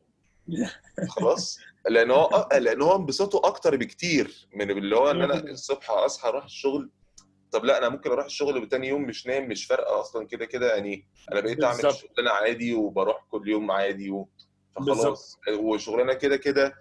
خلاص؟ 1.08 1.58
لأن 1.88 2.10
هو 2.10 2.48
لأن 2.52 2.82
هو 2.82 2.96
انبساطه 2.96 3.48
أكتر 3.48 3.76
بكتير 3.76 4.48
من 4.54 4.70
اللي 4.70 4.96
هو 4.96 5.10
إن 5.10 5.22
أنا 5.22 5.34
الصبح 5.34 5.90
أصحى 5.90 6.28
أروح 6.28 6.44
الشغل. 6.44 6.90
طب 7.52 7.64
لأ 7.64 7.78
أنا 7.78 7.88
ممكن 7.88 8.10
أروح 8.10 8.24
الشغل 8.24 8.62
وتاني 8.62 8.88
يوم 8.88 9.02
مش 9.02 9.26
نايم 9.26 9.48
مش 9.48 9.66
فارقة 9.66 10.00
أصلا 10.00 10.26
كده 10.26 10.44
كده 10.44 10.74
يعني 10.74 11.08
أنا 11.32 11.40
بقيت 11.40 11.64
أعمل. 11.64 11.80
شغلانة 11.80 12.30
عادي 12.30 12.74
وبروح 12.74 13.26
كل 13.30 13.48
يوم 13.48 13.70
عادي 13.70 14.10
و... 14.10 14.28
فخلاص. 14.76 15.38
وشغلانة 15.58 16.14
كده 16.14 16.36
كده 16.36 16.74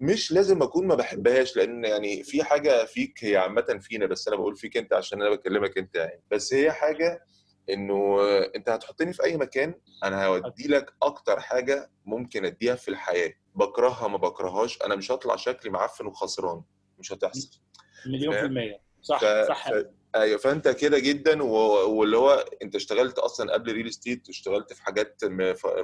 مش 0.00 0.32
لازم 0.32 0.62
أكون 0.62 0.86
ما 0.86 0.94
بحبهاش 0.94 1.56
لأن 1.56 1.84
يعني 1.84 2.22
في 2.22 2.44
حاجة 2.44 2.84
فيك 2.84 3.24
هي 3.24 3.36
عامة 3.36 3.78
فينا 3.80 4.06
بس 4.06 4.28
أنا 4.28 4.36
بقول 4.36 4.56
فيك 4.56 4.76
أنت 4.76 4.92
عشان 4.92 5.22
أنا 5.22 5.30
بكلمك 5.30 5.78
أنت 5.78 5.94
يعني. 5.96 6.22
بس 6.30 6.54
هي 6.54 6.72
حاجة 6.72 7.24
إنه 7.70 8.18
أنت 8.56 8.68
هتحطني 8.68 9.12
في 9.12 9.24
أي 9.24 9.36
مكان 9.36 9.74
أنا 10.04 10.26
هودي 10.26 10.68
لك 10.68 10.92
أكتر 11.02 11.40
حاجة 11.40 11.90
ممكن 12.04 12.44
أديها 12.44 12.74
في 12.74 12.88
الحياة. 12.88 13.32
بكرهها 13.54 14.08
ما 14.08 14.16
بكرهاش 14.16 14.82
أنا 14.82 14.96
مش 14.96 15.12
هطلع 15.12 15.36
شكلي 15.36 15.70
معفن 15.70 16.06
وخسران. 16.06 16.62
مش 16.98 17.12
هتحصل. 17.12 17.60
مليون 18.06 18.34
في 18.34 18.44
المية. 18.44 18.80
صح 19.02 19.20
ف... 19.20 19.24
صح. 19.24 19.70
ف... 19.70 19.74
أيوه 20.14 20.38
فأنت 20.38 20.68
كده 20.68 20.98
جدا 20.98 21.42
و... 21.42 21.54
واللي 21.90 22.16
هو 22.16 22.44
أنت 22.62 22.74
اشتغلت 22.74 23.18
أصلا 23.18 23.52
قبل 23.52 23.72
ريل 23.72 23.86
استيت 23.88 24.28
اشتغلت 24.28 24.72
في 24.72 24.82
حاجات 24.82 25.20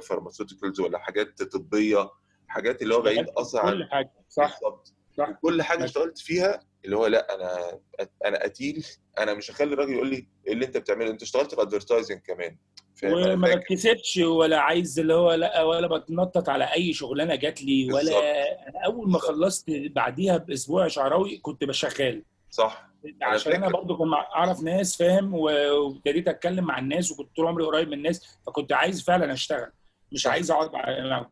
pharmaceuticals 0.01 0.79
ولا 0.79 0.97
حاجات 0.99 1.43
طبية 1.43 2.09
حاجات 2.55 2.81
اللي 2.81 2.95
هو 2.95 3.01
بعيد 3.01 3.29
أصلا 3.29 3.61
كل 3.71 3.83
حاجة 3.91 4.11
صح 4.29 4.59
بالظبط 4.59 4.93
صح. 5.17 5.29
كل 5.41 5.61
حاجة. 5.61 5.83
اشتغلت 5.85 6.17
فيها 6.17 6.59
اللي 6.85 6.97
هو 6.97 7.05
لا 7.07 7.35
أنا 7.35 7.79
أنا 8.25 8.43
قتيل 8.43 8.85
أنا 9.19 9.33
مش 9.33 9.51
هخلي 9.51 9.73
الراجل 9.73 9.93
يقول 9.93 10.09
لي 10.09 10.27
إيه 10.47 10.53
اللي 10.53 10.65
أنت 10.65 10.77
بتعمله 10.77 11.09
أنت 11.11 11.21
اشتغلت 11.21 11.55
في 11.55 11.61
advertising 11.61 12.19
كمان 12.21 12.57
وما 13.03 13.55
بتكسبش 13.55 14.17
ولا 14.17 14.59
عايز 14.59 14.99
اللي 14.99 15.13
هو 15.13 15.33
لا 15.33 15.61
ولا 15.63 15.97
بتنطط 15.97 16.49
على 16.49 16.63
أي 16.73 16.93
شغلانة 16.93 17.35
جات 17.35 17.61
لي. 17.63 17.93
ولا 17.93 18.19
أنا 18.69 18.85
أول 18.85 19.09
ما. 19.09 19.19
خلصت 19.19 19.65
بعديها 19.69 20.37
بأسبوع 20.37 20.87
شعراوي 20.87 21.37
كنت 21.37 21.63
بشغال 21.63 22.23
صح 22.49 22.89
عشان 23.21 23.51
أنا 23.53 23.65
فاكر. 23.65 23.77
برضو 23.77 23.97
كنت 23.97 24.13
أعرف 24.13 24.63
ناس 24.63 24.97
فاهم 24.97 25.33
وابتديت 25.33 26.27
أتكلم 26.27 26.63
مع 26.65 26.79
الناس 26.79 27.11
وكنت 27.11 27.35
طول 27.35 27.47
عمري 27.47 27.63
قريب 27.65 27.87
من 27.87 27.93
الناس 27.93 28.37
فكنت 28.47 28.73
عايز 28.73 29.03
فعلا 29.03 29.33
أشتغل 29.33 29.71
مش. 30.15 30.27
عايز 30.27 30.51
اقعد 30.51 30.71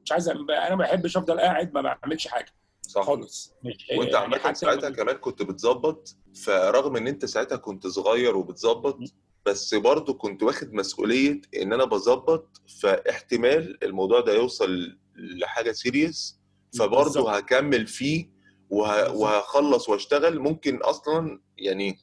مش 0.06 0.12
عايز 0.12 0.30
أنا 0.30 0.70
ما 0.70 0.76
بحبش 0.76 1.18
افضل 1.18 1.40
قاعد 1.40 1.74
ما 1.74 1.82
بعملش 1.82 2.28
حاجة 2.28 2.52
صح. 2.82 3.02
خالص. 3.02 3.54
وانت 3.98 4.14
يعني 4.14 4.36
عامة 4.36 4.54
ساعتها 4.54 4.90
كمان 4.90 5.16
كنت 5.16 5.42
بتظبط 5.42 6.16
فرغم 6.46 6.96
إن 6.96 7.08
أنت 7.08 7.26
ساعتها 7.26 7.56
كنت 7.56 7.88
صغير 7.88 8.38
وبتظبط 8.38 9.00
بس 9.46 9.76
برضه 9.76 10.14
كنت 10.14 10.44
واخد 10.44 10.74
مسؤولية 10.74 11.42
إن 11.62 11.74
أنا 11.74 11.86
بظبط 11.86 12.62
فاحتمال 12.82 13.84
الموضوع 13.84 14.20
ده 14.20 14.34
يوصل 14.34 14.98
لحاجة 15.16 15.72
serious 15.72 16.40
فبرضه. 16.80 17.32
هكمل 17.36 17.88
فيه 17.88 18.30
وه... 18.70 19.12
وهخلص 19.12 19.90
واشتغل. 19.90 20.40
ممكن 20.40 20.78
أصلا 20.78 21.42
يعني 21.58 21.98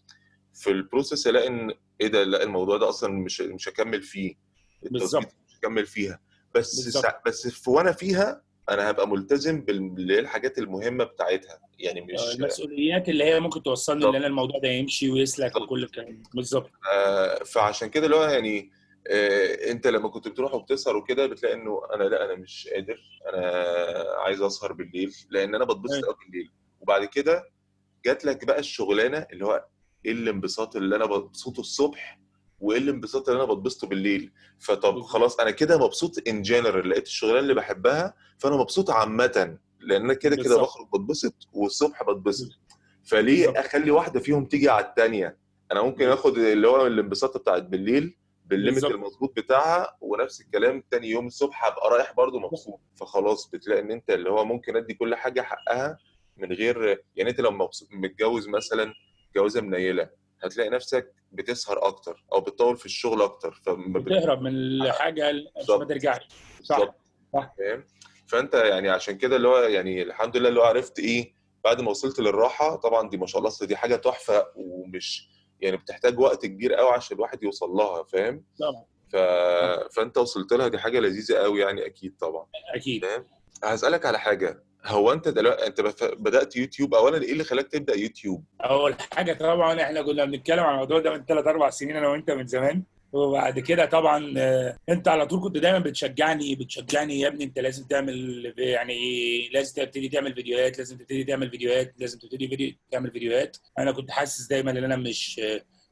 في 0.54 0.70
ال 0.70 0.77
process 0.77 1.26
ألاقي 1.26 1.48
إن 1.48 1.70
إيه 2.00 2.08
ده 2.08 2.24
لا 2.24 2.42
الموضوع 2.42 2.76
ده 2.76 2.88
أصلا 2.88 3.12
مش 3.12 3.40
مش 3.40 3.68
هكمل 3.68 4.02
فيه. 4.02 4.34
بالظبط. 4.82 5.26
مش 5.48 5.56
هكمل 5.58 5.86
فيها. 5.86 6.20
بس. 6.54 6.70
سا... 6.88 7.20
بس 7.26 7.48
في 7.48 7.70
وأنا 7.70 7.92
فيها 7.92 8.42
أنا 8.70 8.90
هبقى 8.90 9.08
ملتزم 9.08 9.60
بال- 9.60 9.76
اللي 9.76 10.14
هي 10.14 10.18
الحاجات 10.18 10.58
المهمة 10.58 11.04
بتاعتها 11.04 11.58
يعني 11.78 12.00
مش 12.00 12.34
المسؤوليات 12.36 13.08
اللي 13.08 13.24
هي 13.24 13.40
ممكن 13.40 13.62
توصلني. 13.62 14.08
إن 14.08 14.14
أنا 14.14 14.26
الموضوع 14.26 14.58
ده 14.60 14.68
يمشي 14.68 15.10
ويسلك. 15.10 15.56
وكل 15.56 15.82
الكلام 15.84 16.22
بالظبط 16.34 16.70
آه، 16.92 17.44
فعشان 17.44 17.88
كده 17.90 18.04
اللي 18.06 18.16
هو 18.16 18.24
يعني 18.24 18.70
آه، 19.10 19.70
أنت 19.70 19.86
لما 19.86 20.08
كنت 20.08 20.28
بتروح 20.28 20.54
وبتسهر 20.54 20.96
وكده 20.96 21.26
بتلاقي 21.26 21.54
إنه 21.54 21.82
أنا 21.94 22.04
لأ 22.04 22.24
أنا 22.24 22.34
مش 22.34 22.68
قادر 22.72 22.98
أنا 23.34 23.46
عايز 24.18 24.42
أسهر 24.42 24.72
بالليل 24.72 25.14
لأن 25.30 25.54
أنا 25.54 25.64
بتبسط 25.64 25.92
أيوة. 25.94 26.06
قوي 26.06 26.16
بالليل 26.26 26.50
وبعد 26.80 27.04
كده 27.04 27.50
جات 28.04 28.24
لك 28.24 28.44
بقى 28.44 28.58
الشغلانة 28.58 29.26
اللي 29.32 29.44
هو 29.46 29.64
إيه 30.06 30.12
الانبساط 30.12 30.76
اللي 30.76 30.96
أنا 30.96 31.06
ببسطه 31.06 31.60
الصبح 31.60 32.20
وإيه 32.61 32.79
الانبساط 32.79 33.29
اللي 33.29 33.44
أنا 33.44 33.53
بتبسطه 33.55 33.87
بالليل 33.88 34.33
فطب. 34.59 35.01
خلاص 35.01 35.40
أنا 35.40 35.51
كده 35.51 35.79
مبسوط 35.79 36.29
ان 36.29 36.42
جنرال 36.42 36.88
لقيت 36.88 37.07
الشغلانة 37.07 37.38
اللي 37.38 37.55
بحبها 37.55 38.14
فأنا 38.38 38.57
مبسوط 38.57 38.90
عامه 38.90 39.57
لأن 39.81 40.05
أنا 40.05 40.14
كده 40.14 40.37
كده. 40.37 40.57
بخرج 40.62 40.87
بتبسط 40.94 41.35
والصبح 41.53 42.03
بتبسط 42.03 42.49
فليه 43.05 43.46
بالظبط. 43.46 43.64
أخلي 43.66 43.90
واحدة 43.90 44.20
فيهم 44.20 44.44
تيجي 44.46 44.68
على 44.70 44.85
الثانية 44.87 45.37
أنا 45.73 45.83
ممكن 45.83 46.09
آخد 46.09 46.38
اللي 46.38 46.68
هو 46.68 46.87
الانبساط 46.87 47.37
بتاعت 47.37 47.62
بالليل 47.62 48.16
بالليمت. 48.46 48.85
المظبوط 48.85 49.37
بتاعها 49.37 49.96
ونفس 50.01 50.40
الكلام 50.40 50.83
تاني 50.90 51.09
يوم 51.11 51.27
الصبح 51.27 51.64
هبقى 51.66 51.90
رايح 51.90 52.12
برضو 52.14 52.38
مبسوط 52.38 52.81
فخلاص 52.96 53.51
بتلاقي 53.51 53.81
إن 53.81 53.90
أنت 53.90 54.11
اللي 54.11 54.31
هو 54.31 54.44
ممكن 54.44 54.77
أدي 54.77 54.94
كل 54.94 55.14
حاجة 55.14 55.40
حقها 55.40 55.99
من 56.37 56.53
غير 56.53 57.05
يعني 57.16 57.31
أنت 57.31 57.40
لو 57.40 57.51
مبسوط 57.51 57.88
متجوز 57.92 58.49
مثلا 58.49 58.92
جوازة 59.37 59.61
منيلة 59.61 60.11
هتلاقي 60.44 60.70
نفسك 60.70 61.14
بتسهر 61.33 61.87
أكتر 61.87 62.24
أو 62.33 62.40
بتطول 62.40 62.76
في 62.76 62.87
الشغل 62.87 63.22
أكتر 63.22 63.61
فما 63.66 63.98
بت- 63.98 64.07
بتهرب 64.07 64.42
من 64.42 64.50
الحاجة 64.57 65.24
عشان 65.57 65.79
ما. 65.79 65.85
ترجعش. 65.85 66.29
صح. 66.62 66.79
صح. 67.33 67.55
فاهم؟ 67.59 67.85
فأنت 68.29 68.55
يعني 68.55 68.88
عشان 68.90 69.18
كده 69.18 69.37
اللي 69.37 69.48
هو 69.48 69.59
يعني 69.59 70.03
الحمد 70.03 70.37
لله 70.37 70.48
اللي 70.48 70.61
هو 70.61 70.64
عرفت 70.64 70.98
إيه 70.98 71.35
بعد 71.64 71.81
ما 71.81 71.90
وصلت 71.90 72.20
للراحة 72.20 72.76
طبعا 72.76 73.09
دي 73.09 73.16
ما 73.16 73.26
شاء 73.26 73.38
الله 73.42 73.50
دي 73.62 73.76
حاجة 73.76 73.96
تحفة 73.96 74.46
ومش 74.57 75.29
يعني 75.61 75.76
بتحتاج 75.76 76.18
وقت 76.18 76.46
كبير 76.46 76.74
قوي 76.74 76.90
عشان 76.90 77.16
الواحد 77.16 77.42
يوصل 77.42 77.70
لها 77.70 78.03
فاهم؟ 78.03 78.44
طبعا. 78.61 78.85
ف... 79.12 79.16
فأنت 79.96 80.18
وصلت 80.18 80.53
لها 80.53 80.68
دي 80.68 80.79
حاجة 80.79 81.00
لذيذة 81.00 81.35
قوي 81.35 81.61
يعني 81.61 81.87
أكيد 81.87 82.16
طبعا. 82.20 82.46
أكيد. 82.74 83.05
فاهم؟ 83.05 83.24
هسألك 83.64 84.07
على 84.07 84.18
حاجة. 84.18 84.64
هو 84.86 85.12
انت 85.12 85.28
دلوقتي 85.28 85.66
انت 85.66 85.80
بدأت 86.18 86.56
يوتيوب 86.56 86.94
اولا 86.94 87.22
إيه 87.22 87.32
اللي 87.32 87.44
خلاك 87.44 87.68
تبدأ 87.68 87.96
يوتيوب؟ 87.96 88.44
أول 88.60 88.94
حاجة 89.12 89.32
طبعا 89.32 89.82
إحنا 89.82 90.02
كنا 90.02 90.24
بنتكلم 90.24 90.60
عن 90.60 90.74
الموضوع 90.74 90.98
ده 91.00 91.12
من 91.12 91.24
ثلاث 91.24 91.46
أربع 91.46 91.70
سنين 91.70 91.96
أنا 91.96 92.08
وأنت 92.08 92.30
من 92.30 92.46
زمان. 92.46 92.82
وبعد 93.12 93.58
كده 93.58 93.84
طبعا 93.86 94.34
آه، 94.38 94.76
أنت 94.88 95.08
على 95.08 95.26
طول 95.26 95.40
كنت 95.40 95.58
دايما 95.58 95.78
بتشجعني 95.78 96.54
بتشجعني 96.54 97.20
يا 97.20 97.28
ابني 97.28 97.44
أنت 97.44 97.58
لازم 97.58 97.84
تعمل 97.86 98.54
يعني 98.58 99.48
لازم 99.48 99.82
تبتدي 99.82 100.08
تعمل 100.08 100.34
فيديوهات 100.34 100.78
لازم 100.78 100.96
تبتدي 100.98 101.24
تعمل 101.24 101.50
فيديوهات 101.50 101.94
لازم 101.98 102.18
تبتدي 102.18 102.48
فيديو 102.48 102.72
تعمل 102.90 103.10
فيديوهات. 103.10 103.56
أنا 103.78 103.92
كنت 103.92 104.10
حاسس 104.10 104.46
دايما 104.46 104.70
إن 104.70 104.84
أنا 104.84 104.96
مش 104.96 105.40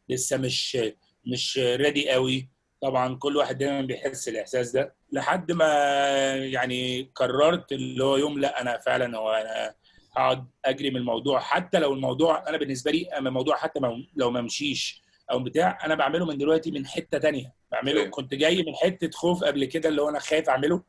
لسه 0.09 0.37
مش 0.37 0.79
مش 1.27 1.59
ريدي 1.64 2.11
قوي 2.11 2.48
طبعا 2.81 3.14
كل 3.19 3.37
واحد 3.37 3.59
دايما 3.59 3.81
بيحس 3.81 4.29
الإحساس 4.29 4.71
ده 4.71 4.95
لحد 5.12 5.53
ما 5.53 5.67
يعني 6.37 7.11
قررت 7.14 7.73
اللي 7.73 8.05
هو 8.05 8.17
يوم 8.17 8.38
لا 8.38 8.61
أنا 8.61 8.79
فعلا 8.79 9.19
هو 9.19 9.33
أنا 9.33 9.75
هقعد 10.17 10.47
أجري 10.64 10.91
من 10.91 10.97
الموضوع. 10.97 11.41
حتى 11.41 11.79
لو 11.79 11.93
الموضوع 11.93 12.49
أنا 12.49 12.57
بالنسبة 12.57 12.91
لي 12.91 13.09
أما 13.09 13.29
الموضوع 13.29 13.57
حتى 13.57 13.81
لو 14.17 14.31
ما 14.31 14.41
مشيش 14.41 15.03
أو 15.31 15.38
بتاع 15.38 15.79
أنا 15.85 15.95
بعمله 15.95 16.27
من 16.27 16.38
دلوقتي 16.38 16.71
من 16.71 16.87
حتة 16.87 17.19
تانية. 17.19 17.53
بعمله. 17.73 18.05
كنت 18.05 18.35
جاي 18.35 18.62
من 18.62 18.75
حتة 18.75 19.11
خوف 19.14 19.45
قبل 19.45 19.64
كده 19.64 19.88
اللي 19.88 20.03
هو 20.03 20.09
أنا 20.09 20.19
خايف 20.19 20.49
أعمله. 20.49 20.83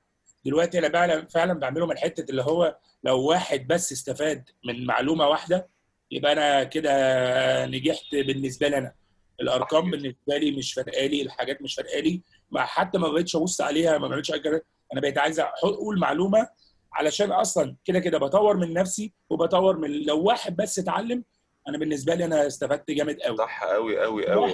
دلوقتي 0.45 0.79
أنا 0.79 0.89
فعلا 0.89 1.27
فعلا 1.27 1.53
بعمله 1.53 1.85
من 1.85 1.97
حتة 1.97 2.31
اللي 2.31 2.41
هو 2.43 2.77
لو 3.03 3.21
واحد 3.21 3.67
بس 3.67 3.91
استفاد 3.91 4.49
من 4.65 4.85
معلومة 4.85 5.27
واحدة 5.27 5.69
يبقى 6.11 6.31
أنا 6.31 6.63
كده 6.63 7.65
نجحت 7.65 8.11
بالنسبة 8.15 8.67
لي 8.67 8.77
أنا. 8.77 8.93
الأرقام. 9.41 9.91
بالنسبة 9.91 10.37
لي 10.37 10.51
مش 10.51 10.73
فارقة 10.73 11.05
لي 11.05 11.21
الحاجات 11.21 11.61
مش 11.61 11.75
فارقة 11.75 11.99
لي. 11.99 12.21
ما 12.51 12.61
حتى 12.65 12.97
ما 12.97 13.07
بقتش 13.09 13.35
أبص 13.35 13.61
عليها 13.61 13.97
ما 13.97 14.07
بعملش 14.07 14.31
حاجة 14.31 14.65
أنا 14.93 15.01
بقيت 15.01 15.17
عايز 15.17 15.39
أقول 15.39 15.99
معلومة 15.99 16.47
علشان 16.93 17.31
أصلا 17.31 17.75
كده 17.85 17.99
كده 17.99 18.17
بطور 18.17 18.57
من 18.57 18.73
نفسي 18.73 19.13
وبطور 19.29 19.77
من 19.77 19.91
لو 20.03 20.23
واحد 20.23 20.55
بس 20.55 20.79
اتعلم 20.79 21.23
أنا 21.67 21.77
بالنسبة 21.77 22.15
لي 22.15 22.25
أنا 22.25 22.47
استفدت 22.47 22.91
جامد 22.91 23.19
قوي 23.21 23.37
صح 23.37 23.63
قوي 23.63 23.99
قوي 23.99 24.27
قوي 24.27 24.53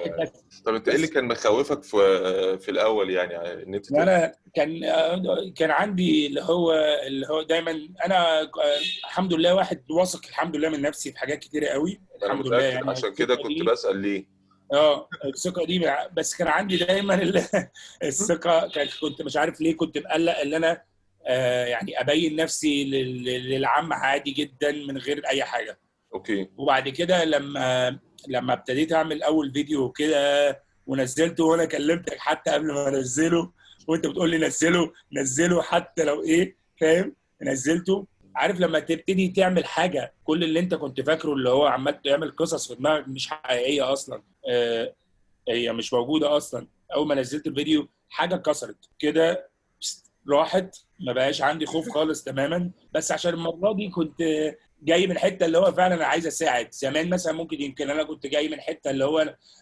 طب 0.65 0.75
أنت 0.75 0.87
إيه 0.87 0.95
اللي. 0.95 1.07
كان 1.07 1.25
مخوفك 1.27 1.83
في 1.83 1.97
في 2.57 2.71
الأول 2.71 3.09
يعني 3.09 3.63
إن 3.63 3.73
أنت 3.75 3.91
أنا 3.91 4.31
كان 4.55 4.79
كان 5.55 5.71
عندي 5.71 6.27
اللي 6.27 6.41
هو 6.41 6.73
اللي 7.07 7.27
هو 7.27 7.41
دايما 7.41 7.89
أنا 8.05 8.49
الحمد 9.05 9.33
لله 9.33 9.55
واحد 9.55 9.83
واثق 9.91 10.21
الحمد 10.29 10.55
لله 10.55 10.69
من 10.69 10.81
نفسي 10.81 11.11
في 11.11 11.17
حاجات 11.19 11.39
كتيرة 11.39 11.67
قوي 11.67 12.01
الحمد 12.23 12.47
لله 12.47 12.61
يعني 12.61 12.89
عشان 12.91 13.13
كده 13.13 13.35
كنت 13.35 13.63
بسأل 13.63 13.97
ليه. 13.97 14.34
آه 14.73 15.09
الثقة 15.25 15.65
دي 15.65 15.91
بس 16.13 16.35
كان 16.35 16.47
عندي 16.47 16.77
دايما 16.77 17.15
ال- 17.15 17.43
الثقة 18.03 18.71
كنت 19.01 19.21
مش 19.21 19.37
عارف 19.37 19.61
ليه 19.61 19.77
كنت 19.77 19.97
مقلق 19.97 20.37
إن 20.37 20.53
أنا 20.53 20.81
آه، 21.27 21.65
يعني 21.65 22.01
أبين 22.01 22.35
نفسي 22.35 22.83
لل- 22.83 23.49
للعام 23.49 23.93
عادي 23.93 24.31
جدا 24.31 24.71
من 24.71 24.97
غير 24.97 25.27
أي 25.27 25.43
حاجة. 25.43 25.79
أوكي. 26.13 26.49
وبعد 26.57 26.89
كده 26.89 27.23
لما 27.23 27.99
لما 28.27 28.53
ابتديت 28.53 28.93
أعمل 28.93 29.23
أول 29.23 29.53
فيديو 29.53 29.91
كده 29.91 30.63
ونزلته 30.87 31.43
وأنا 31.43 31.65
كلمتك 31.65 32.17
حتى 32.17 32.51
قبل 32.51 32.73
ما 32.73 32.87
أنزله 32.87 33.51
وأنت 33.87 34.07
بتقول 34.07 34.29
لي 34.29 34.37
نزله 34.37 34.93
نزله 35.13 35.61
حتى 35.61 36.03
لو 36.03 36.23
إيه 36.23 36.55
فاهم؟ 36.81 37.15
نزلته. 37.41 38.07
عارف 38.35 38.59
لما 38.59 38.79
تبتدي 38.79 39.27
تعمل 39.27 39.65
حاجة 39.65 40.13
كل 40.23 40.43
اللي 40.43 40.59
انت 40.59 40.73
كنت 40.75 41.01
فاكره 41.01 41.33
اللي 41.33 41.49
هو 41.49 41.65
عمال 41.65 42.01
تعمل 42.01 42.35
قصص 42.35 42.67
في 42.67 42.75
دماغك 42.75 43.07
مش 43.07 43.27
حقيقية 43.27 43.93
أصلا 43.93 44.23
آه 44.49 44.93
هي 45.49 45.73
مش 45.73 45.93
موجودة 45.93 46.37
أصلا. 46.37 46.67
أول 46.95 47.07
ما 47.07 47.15
نزلت 47.15 47.47
الفيديو 47.47 47.87
حاجة 48.09 48.35
اتكسرت 48.35 48.89
كده 48.99 49.49
راحت 50.29 50.75
ما 50.99 51.13
بقاش 51.13 51.41
عندي 51.41 51.65
خوف 51.65 51.89
خالص 51.89 52.23
تماما. 52.23 52.71
بس 52.93 53.11
عشان 53.11 53.33
المرة 53.33 53.73
دي 53.73 53.89
كنت 53.89 54.23
جاي 54.83 55.07
من 55.07 55.17
حتة 55.17 55.45
اللي 55.45 55.57
هو 55.57 55.71
فعلا 55.71 55.95
أنا 55.95 56.05
عايز 56.05 56.27
أساعد. 56.27 56.67
زمان 56.73 57.09
مثلا 57.09 57.33
ممكن 57.33 57.61
يمكن 57.61 57.89
أنا 57.89 58.03
كنت 58.03 58.27
جاي 58.27 58.49
من 58.49 58.61
حتة 58.61 58.89
اللي 58.91 59.05
هو 59.05 59.19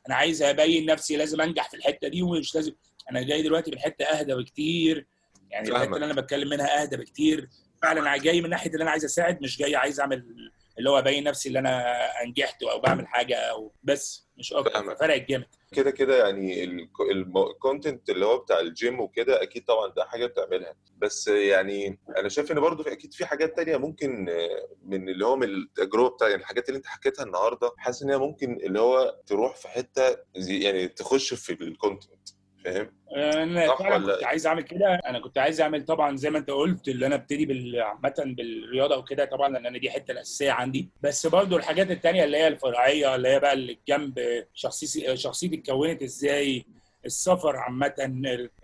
أنا 0.07 0.15
عايز 0.15 0.43
أبين 0.43 0.85
نفسي 0.85 1.15
لازم 1.17 1.41
أنجح 1.41 1.69
في 1.69 1.77
الحتة 1.77 2.07
دي 2.07 2.21
ومش 2.21 2.55
لازم. 2.55 2.73
أنا 3.11 3.21
جاي 3.23 3.41
دلوقتي 3.41 3.71
من 3.71 3.79
حتة 3.79 4.05
أهدى 4.05 4.35
بكتير. 4.35 5.07
يعني. 5.49 5.69
الحتة 5.69 5.95
اللي 5.95 6.05
أنا 6.05 6.13
بتكلم 6.21 6.49
منها 6.49 6.81
أهدى 6.81 6.97
بكتير. 6.97 7.49
فعلا 7.83 7.99
أنا 8.01 8.17
جاي 8.17 8.41
من 8.41 8.49
ناحية 8.49 8.69
اللي 8.71 8.83
أنا 8.83 8.91
عايز 8.91 9.05
أساعد 9.05 9.41
مش 9.41 9.57
جاي 9.57 9.75
عايز 9.75 9.99
أعمل 9.99 10.25
اللي 10.79 10.89
هو 10.89 10.99
أبين 10.99 11.23
نفسي 11.23 11.47
اللي 11.49 11.59
أنا 11.59 11.83
أنجحت 12.23 12.63
أو 12.63 12.79
بعمل 12.79 13.07
حاجة 13.07 13.35
أو 13.35 13.71
بس 13.83 14.27
مش 14.37 14.53
أكتر. 14.53 14.95
فرقت 14.95 15.29
جامد. 15.29 15.45
كده 15.71 15.91
كده 15.91 16.23
يعني 16.27 16.63
ال 17.11 17.23
content 17.24 18.09
اللي 18.09 18.25
هو 18.25 18.37
بتاع 18.37 18.59
الجيم 18.59 18.99
وكده 18.99 19.41
أكيد 19.43 19.65
طبعا 19.65 19.87
ده 19.87 20.05
حاجة 20.05 20.25
بتعملها. 20.25 20.75
بس 20.97 21.27
يعني 21.27 21.99
أنا 22.17 22.29
شايف 22.29 22.51
إن 22.51 22.59
برضو 22.59 22.83
في 22.83 22.91
أكيد 22.91 23.13
في 23.13 23.25
حاجات 23.25 23.55
تانية 23.55 23.77
ممكن 23.77 24.25
من 24.85 25.09
اللي 25.09 25.25
هو 25.25 25.35
من 25.35 25.47
التجربة 25.49 26.09
بتاع 26.09 26.27
يعني 26.29 26.41
الحاجات 26.41 26.69
اللي 26.69 26.77
أنت 26.77 26.87
حكيتها 26.87 27.23
النهارده 27.23 27.71
حاسس 27.77 28.03
إن 28.03 28.09
هي 28.09 28.17
ممكن 28.17 28.53
اللي 28.63 28.79
هو 28.79 29.19
تروح 29.27 29.55
في 29.55 29.67
حتة 29.67 30.17
زي 30.37 30.59
يعني 30.59 30.87
تخش 30.87 31.33
في 31.33 31.53
ال 31.53 31.63
content 31.63 32.29
فاهم؟ 32.65 32.91
أنا 33.15 33.75
فعلا 33.75 34.13
كنت 34.15 34.23
عايز 34.23 34.47
أعمل 34.47 34.61
كده. 34.63 34.93
أنا 34.95 35.19
كنت 35.19 35.37
عايز 35.37 35.61
أعمل 35.61 35.85
طبعا 35.85 36.15
زي 36.15 36.29
ما 36.29 36.37
أنت 36.37 36.49
قلت 36.51 36.87
اللي 36.87 37.05
أنا 37.05 37.15
أبتدي 37.15 37.45
بال- 37.45 37.81
عامه 37.81 38.13
بالرياضة 38.19 38.97
وكده 38.97 39.25
طبعا 39.25 39.49
لأن 39.49 39.65
أنا 39.65 39.77
دي 39.77 39.91
حتة 39.91 40.11
الأساسية 40.11 40.51
عندي. 40.51 40.89
بس 41.01 41.27
برضو 41.27 41.57
الحاجات 41.57 41.91
التانية 41.91 42.23
اللي 42.23 42.37
هي 42.37 42.47
الفرعية 42.47 43.15
اللي 43.15 43.27
هي 43.29 43.39
بقى 43.39 43.53
اللي 43.53 43.77
جنب 43.87 44.43
شخصيتي 44.53 45.17
شخصيتي 45.17 45.55
اتكونت 45.55 46.03
إزاي 46.03 46.65
السفر 47.05 47.55
عامة 47.55 47.93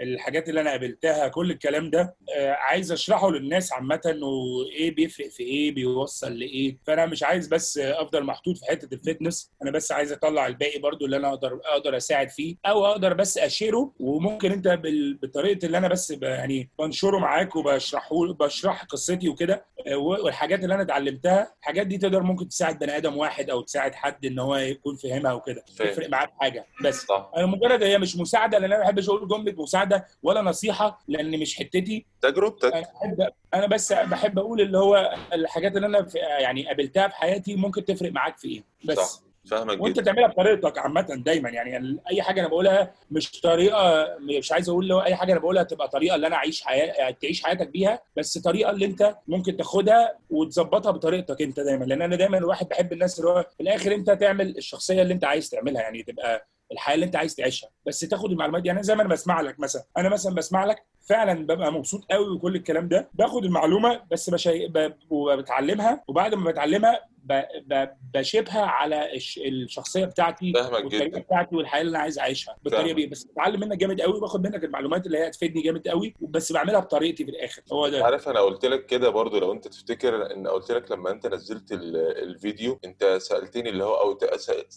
الحاجات 0.02 0.49
اللي 0.49 0.62
أنا 0.62 0.69
قابلتها 0.69 1.28
كل 1.28 1.52
الكلام 1.52 1.89
ده 1.89 2.15
آه، 2.38 2.52
عايز 2.52 2.91
أشرحه 2.91 3.32
للناس 3.32 3.73
عامة 3.73 4.19
وإيه 4.21 4.95
بيفرق 4.95 5.28
في 5.28 5.43
إيه 5.43 5.71
بيوصل 5.75 6.39
لإيه. 6.39 6.78
فأنا 6.88 7.06
مش 7.06 7.23
عايز 7.23 7.47
بس 7.47 7.78
أفضل 7.78 8.23
محطوط 8.23 8.58
في 8.58 8.65
حتة 8.65 8.93
الفتنس 8.95 9.52
أنا 9.63 9.71
بس 9.71 9.91
عايز 9.91 10.12
أطلع 10.12 10.47
الباقي 10.47 10.80
برضو 10.80 11.06
اللي 11.06 11.17
أنا 11.17 11.30
أقدر 11.30 11.60
أقدر 11.65 11.97
أساعد 11.97 12.30
فيه 12.30 12.56
أو 12.65 12.86
أقدر 12.86 13.13
بس 13.13 13.38
أشيره. 13.38 13.93
وممكن 13.99 14.52
أنت 14.52 14.67
بال- 14.67 15.13
بطريقة 15.17 15.65
اللي 15.65 15.78
أنا 15.78 15.88
بس 15.88 16.12
يعني 16.21 16.69
بنشره 16.80 17.17
معاك 17.19 17.56
وبشرحه 17.56 18.34
بشرح 18.34 18.84
قصتي 18.84 19.30
وكده 19.30 19.65
آه، 19.88 19.95
والحاجات 19.97 20.63
اللي 20.63 20.73
أنا 20.75 20.84
اتعلمتها 20.84 21.54
الحاجات 21.60 21.88
دي 21.88 21.97
تقدر 21.97 22.23
ممكن 22.23 22.47
تساعد 22.49 22.80
بني 22.80 22.97
آدم 22.97 23.17
واحد 23.17 23.49
أو 23.49 23.62
تساعد 23.62 23.95
حد 23.95 24.25
إن 24.25 24.39
هو 24.39 24.56
يكون 24.56 24.95
فاهمها 24.95 25.34
وكده. 25.34 25.63
تفرق 25.78 26.10
معاه 26.10 26.25
في 26.25 26.32
حاجة 26.39 26.65
بس. 26.84 27.08
أنا 27.38 27.45
مجرد 27.45 27.84
هي 27.84 27.97
مش 27.97 28.17
مساعدة 28.30 28.58
لأن 28.58 28.72
أنا 28.72 28.78
ما 28.80 28.84
بحبش 28.86 29.10
أقول 29.10 29.28
جملة 29.28 29.54
مساعدة 29.63 30.06
ولا 30.24 30.42
نصيحة 30.42 31.00
لأن 31.08 31.39
مش 31.39 31.56
حتتي. 31.56 32.06
تجربتك 32.22 32.74
أنا 32.74 32.82
بحب 32.82 33.30
أنا 33.54 33.68
بس 33.68 33.94
بحب 33.94 34.39
أقول 34.39 34.62
اللي 34.62 34.78
هو 34.78 35.15
الحاجات 35.34 35.76
اللي 35.76 35.88
أنا 35.88 36.08
يعني 36.39 36.68
قابلتها 36.68 37.08
في 37.08 37.15
حياتي 37.15 37.56
ممكن 37.56 37.86
تفرق 37.86 38.12
معاك 38.12 38.38
في 38.38 38.48
إيه. 38.48 38.63
بس. 38.86 38.98
صح. 38.98 39.20
فاهمك 39.50 39.82
وأنت 39.82 40.00
تعملها 40.00 40.28
بطريقتك 40.28 40.78
عامة 40.78 41.02
دايما 41.02 41.50
يعني 41.50 41.98
أي 42.12 42.22
حاجة 42.22 42.39
أنا 42.39 42.48
بقولها 42.48 42.94
مش 43.12 43.42
طريقة 43.42 44.08
مش 44.20 44.52
عايز 44.52 44.70
أقول 44.70 44.92
هو 44.92 45.02
أي 45.02 45.15
حاجة 45.15 45.32
أنا 45.32 45.39
بقولها 45.39 45.63
تبقى 45.63 45.88
طريقة 45.88 46.15
اللي 46.15 46.28
أنا 46.28 46.36
أعيش 46.36 46.62
حياه 46.62 47.12
تعيش 47.12 47.44
حياتك 47.44 47.68
بيها 47.68 48.00
بس 48.18 48.38
طريقة 48.38 48.72
اللي 48.72 48.86
أنت 48.86 49.15
ممكن 49.28 49.58
تاخدها 49.58 50.18
وتظبطها 50.30 50.92
بطريقتك 50.92 51.42
أنت 51.42 51.60
دايما. 51.60 51.86
لأن 51.86 52.02
أنا 52.02 52.15
دايما 52.15 52.38
الواحد 52.38 52.68
بحب 52.70 52.94
الناس 52.94 53.20
اللي 53.20 53.30
هو 53.32 53.46
في 53.58 53.63
الآخر 53.63 53.94
أنت 53.96 54.12
تعمل 54.12 54.58
الشخصية 54.58 55.02
اللي 55.02 55.13
أنت 55.13 55.24
عايز 55.26 55.50
تعملها 55.50 55.82
يعني 55.82 56.04
تبقى 56.04 56.48
الحياة 56.71 56.95
اللي 56.95 57.05
انت 57.05 57.15
عايز 57.15 57.36
تعيشها. 57.36 57.69
بس 57.86 57.99
تاخد 57.99 58.32
المعلومات 58.32 58.62
دي. 58.62 58.67
يعني 58.67 58.84
زي 58.84 58.95
ما 58.95 59.01
أنا 59.01 59.10
بسمع 59.10 59.41
لك 59.41 59.60
مثلا. 59.60 59.84
أنا 59.97 60.10
مثلا 60.10 60.36
بسمع 60.36 60.65
لك 60.65 60.84
فعلا 61.10 61.45
ببقى 61.45 61.74
مبسوط 61.74 62.06
قوي 62.12 62.30
وكل 62.30 62.56
الكلام 62.56 62.88
ده. 62.88 63.10
باخد 63.13 63.45
المعلومة 63.45 64.02
بس 64.12 64.30
بشي... 64.30 64.67
ب... 64.67 64.93
وبتعلمها 65.10 66.04
وبعد 66.08 66.36
ما 66.36 66.52
بتعلمها 66.52 67.10
ب... 67.24 67.41
ب... 67.67 67.88
بشيبها 68.13 68.62
على 68.62 69.13
الش... 69.15 69.38
الشخصية 69.45 70.06
بتاعتي 70.06 70.54
والطريقة 70.56 71.06
جدا. 71.06 71.19
بتاعتي 71.19 71.56
والحياة 71.56 71.82
اللي 71.82 71.89
أنا 71.91 72.00
عايز 72.00 72.19
أعيشها 72.19 72.56
بالطريقة. 72.63 72.95
دي. 72.95 73.06
بس 73.08 73.24
بتعلم 73.24 73.60
منك 73.60 73.78
جامد 73.78 74.02
قوي 74.02 74.13
وباخد 74.17 74.48
منك 74.48 74.63
المعلومات 74.63 75.06
اللي 75.06 75.17
هي 75.17 75.28
هتفيدني 75.28 75.62
جامد 75.62 75.88
قوي 75.88 76.13
بس 76.22 76.52
بعملها 76.52 76.80
بطريقتي 76.80 77.26
في 77.26 77.32
الآخر. 77.32 77.62
هو 77.74 77.89
ده. 77.89 78.06
عارف 78.06 78.30
أنا 78.30 78.39
قلت 78.39 78.65
لك 78.65 78.86
كده 78.86 79.10
برضو 79.10 79.39
لو 79.39 79.52
أنت 79.52 79.67
تفتكر 79.67 80.34
إن 80.34 80.48
قلت 80.48 80.72
لك 80.72 80.91
لما 80.91 81.12
أنت 81.12 81.28
نزلت 81.28 81.72
ال- 81.72 81.98
الفيديو 81.98 82.80
أنت 82.86 83.17
سألتني 83.22 83.69
اللي 83.69 83.84
هو 83.84 83.93
أو 83.93 84.17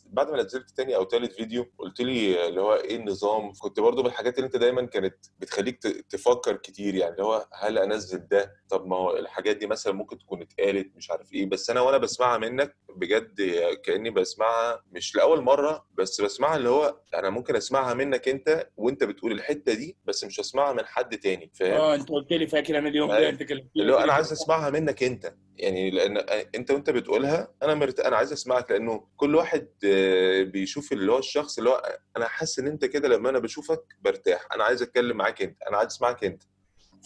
بعد 0.07 0.31
ما 0.31 0.43
نزلت 0.43 0.71
تاني 0.71 0.97
أو 0.97 1.05
تالت 1.05 1.33
فيديو 1.33 1.67
قلت 1.79 2.01
لي 2.01 2.49
اللي 2.49 2.61
هو 2.61 2.75
إيه 2.75 2.97
النظام؟ 2.97 3.53
كنت 3.61 3.81
برضو 3.81 4.03
بالحاجات 4.03 4.37
اللي 4.39 4.47
أنت 4.47 4.57
دايما 4.57 4.87
كانت 4.87 5.15
بتخليك 5.41 5.79
تفكر 6.23 6.57
كتير 6.57 6.95
يعني 6.95 7.23
هو 7.23 7.47
هل 7.53 7.79
أنزل 7.79 8.29
ده؟ 8.29 8.55
طب 8.69 8.87
ما 8.87 8.97
هو 8.97 9.17
الحاجات 9.17 9.57
دي 9.57 9.67
مثلا 9.67 9.93
ممكن 9.93 10.19
تكون 10.19 10.43
اتقالت 10.43 10.97
مش 10.97 11.11
عارف 11.11 11.33
إيه 11.33 11.47
بس 11.47 11.71
أنا 11.71 11.81
وأنا 11.81 11.99
بسمعها 11.99 12.39
منك 12.39 12.77
بجد 12.97 13.41
كأني 13.85 14.11
بسمعها 14.11 14.83
مش 14.93 15.17
لأول 15.17 15.41
مرة 15.41 15.87
بس 15.95 16.21
بسمعها 16.21 16.57
اللي 16.57 16.69
هو 16.69 16.97
أنا 17.15 17.31
ممكن 17.31 17.57
أسمعها 17.57 17.95
منك 17.95 18.29
أنت 18.29 18.69
وأنت 18.77 19.05
بتقول 19.05 19.33
الحتة 19.33 19.75
دي 19.75 19.97
بس 20.05 20.25
مش 20.25 20.41
هسمعها 20.41 20.73
من 20.73 20.85
حد 20.87 21.19
تاني 21.19 21.51
فاهم؟ 21.55 21.73
آه 21.81 21.95
أنت 21.95 22.09
قلت 22.09 22.31
لي 22.33 22.47
فاكر 22.47 22.79
أنا 22.79 22.89
اليوم 22.89 23.09
ده 23.09 23.17
أيوة. 23.17 23.29
أنت 23.31 23.43
كلمتني 23.43 23.83
اللي 23.83 23.93
هو 23.93 23.99
أنا 23.99 24.13
عايز 24.13 24.33
أسمعها 24.33 24.71
منك 24.71 25.03
أنت. 25.03 25.35
يعني 25.57 25.91
لأن 25.91 26.17
أنت 26.55 26.71
وأنت 26.71 26.91
بتقولها 26.91 27.49
أنا 27.63 27.75
مرت... 27.75 28.01
أنا 28.01 28.17
عايز 28.17 28.33
أسمعك 28.33 28.71
لأنه 28.71 29.07
كل 29.17 29.35
واحد 29.35 29.69
آه، 29.85 30.43
بيشوف 30.43 30.93
اللي 30.93 31.13
هو 31.13 31.19
الشخص 31.19 31.59
اللي 31.59 31.71
هو 31.71 31.99
أنا 32.17 32.29
حاسس 32.29 32.59
إن 32.59 32.67
أنت 32.67 32.85
كده 32.85 33.09
لما 33.09 33.31
أنا 33.31 33.39
بشوفك 33.39 33.83
برتاح 34.01 34.47
أنا 34.55 34.65
عايز 34.65 34.83
أتكلم 34.83 35.17
معاك 35.17 35.43
أنت 35.43 35.63
أنا 35.63 35.77
عايز 35.77 35.87
أسمعك 35.91 36.25
أنت 36.25 36.43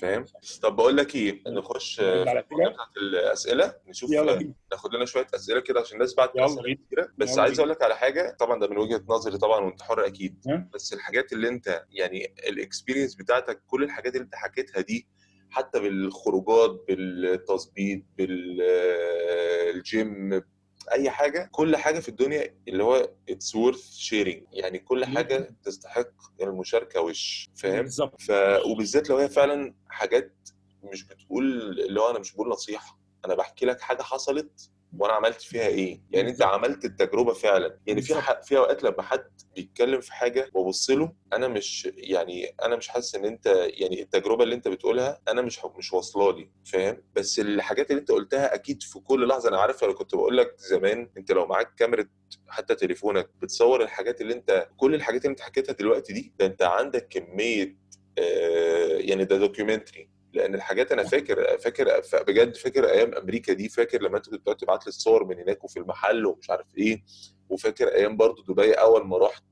فاهم؟ 0.00 0.24
طب 0.62 0.76
بقول 0.76 0.96
لك 0.96 1.14
إيه 1.14 1.42
نخش 1.46 2.00
آه، 2.00 2.22
بتاعت 2.22 2.46
الأسئلة 2.96 3.74
نشوف 3.86 4.12
آه، 4.12 4.52
ناخد 4.72 4.94
لنا 4.94 5.04
شوية 5.04 5.26
أسئلة 5.34 5.60
كده 5.60 5.80
عشان 5.80 5.94
الناس 5.94 6.14
بعت 6.14 6.36
أسئلة 6.36 6.74
كتيرة. 6.74 7.08
بس 7.18 7.38
عايز 7.38 7.58
أقول 7.58 7.70
لك 7.70 7.82
على 7.82 7.96
حاجة 7.96 8.36
طبعا 8.40 8.60
ده 8.60 8.68
من 8.68 8.78
وجهة 8.78 9.02
نظري 9.08 9.38
طبعا 9.38 9.60
وأنت 9.60 9.82
حر 9.82 10.06
أكيد؟ 10.06 10.44
بس 10.74 10.92
الحاجات 10.92 11.32
اللي 11.32 11.48
أنت 11.48 11.84
يعني 11.90 12.34
ال 12.48 12.54
experience 12.54 13.14
بتاعتك 13.14 13.62
كل 13.66 13.82
الحاجات 13.82 14.14
اللي 14.14 14.24
أنت 14.24 14.34
حكيتها 14.34 14.80
دي 14.80 15.08
حتى 15.56 15.80
بالخروجات 15.80 16.84
بالتظبيط 16.88 18.02
بالجيم 19.06 20.42
أي 20.92 21.10
حاجة 21.10 21.48
كل 21.52 21.76
حاجة 21.76 22.00
في 22.00 22.08
الدنيا 22.08 22.54
اللي 22.68 22.82
هو 22.84 23.10
it's 23.28 23.54
worth 23.54 23.90
sharing 23.92 24.42
يعني 24.52 24.78
كل 24.78 25.04
حاجة 25.04 25.56
تستحق 25.64 26.08
المشاركة 26.42 27.00
وش 27.00 27.48
فاهم؟ 27.56 27.82
بالظبط. 27.82 28.20
ف 28.20 28.30
وبالذات 28.66 29.10
لو 29.10 29.16
هي 29.16 29.28
فعلا 29.28 29.74
حاجات 29.88 30.32
مش 30.82 31.04
بتقول 31.04 31.80
اللي 31.80 32.00
هو 32.00 32.10
أنا 32.10 32.18
مش 32.18 32.32
بقول 32.34 32.48
نصيحة 32.48 32.98
أنا 33.24 33.34
بحكي 33.34 33.66
لك 33.66 33.80
حاجة 33.80 34.02
حصلت 34.02 34.70
وأنا 34.98 35.12
عملت 35.14 35.42
فيها 35.42 35.66
إيه؟ 35.66 36.00
يعني 36.10 36.30
انت. 36.30 36.42
عملت 36.42 36.84
التجربة 36.84 37.32
فعلا. 37.32 37.78
يعني 37.86 38.02
في. 38.02 38.14
في 38.42 38.56
أوقات 38.58 38.82
لما 38.82 39.02
حد 39.02 39.24
بيتكلم 39.56 40.00
في 40.00 40.12
حاجة 40.12 40.50
ببص 40.54 40.90
له 40.90 41.12
أنا 41.32 41.48
مش 41.48 41.88
يعني 41.96 42.54
أنا 42.62 42.76
مش 42.76 42.88
حاسس 42.88 43.14
إن 43.14 43.24
أنت 43.24 43.46
يعني 43.66 44.02
التجربة 44.02 44.44
اللي 44.44 44.54
أنت 44.54 44.68
بتقولها 44.68 45.20
أنا 45.28 45.42
مش 45.42 45.60
مش 45.78 45.92
واصلة 45.92 46.32
لي 46.36 46.50
فاهم؟ 46.64 47.02
بس 47.14 47.38
الحاجات 47.40 47.90
اللي 47.90 48.00
أنت 48.00 48.10
قلتها 48.10 48.54
أكيد 48.54 48.82
في 48.82 48.98
كل 48.98 49.28
لحظة 49.28 49.48
أنا 49.48 49.58
عارف 49.60 49.84
أنا 49.84 49.92
كنت 49.92 50.14
بقول 50.14 50.36
لك 50.36 50.54
زمان 50.58 51.10
أنت 51.16 51.32
لو 51.32 51.46
معاك 51.46 51.74
كاميرا 51.74 52.04
حتى 52.48 52.74
تليفونك 52.74 53.30
بتصور 53.42 53.82
الحاجات 53.82 54.20
اللي 54.20 54.34
أنت 54.34 54.68
كل 54.76 54.94
الحاجات 54.94 55.20
اللي 55.24 55.30
أنت 55.30 55.40
حكيتها 55.40 55.72
دلوقتي 55.72 56.12
دي 56.12 56.32
ده 56.38 56.46
أنت 56.46 56.62
عندك 56.62 57.08
كمية 57.08 57.76
آه 58.18 58.96
يعني 58.98 59.24
ده 59.24 59.36
documentary 59.38 60.10
لأن 60.36 60.54
الحاجات 60.54 60.92
أنا 60.92 61.02
فاكر 61.04 61.58
فاكر 61.58 62.02
بجد 62.28 62.56
فاكر 62.56 62.88
أيام 62.90 63.14
أمريكا 63.14 63.52
دي 63.52 63.68
فاكر 63.68 64.02
لما 64.02 64.16
أنت 64.16 64.28
كنت 64.30 64.40
بتقعد 64.40 64.56
تبعت 64.56 64.86
لي 64.86 64.88
الصور 64.88 65.24
من 65.24 65.38
هناك 65.38 65.64
وفي 65.64 65.78
المحل 65.78 66.26
ومش 66.26 66.50
عارف 66.50 66.66
إيه 66.78 67.02
وفاكر 67.48 67.88
أيام 67.88 68.16
برضو 68.16 68.42
دبي 68.42 68.72
أول 68.72 69.06
ما 69.06 69.18
رحت 69.18 69.44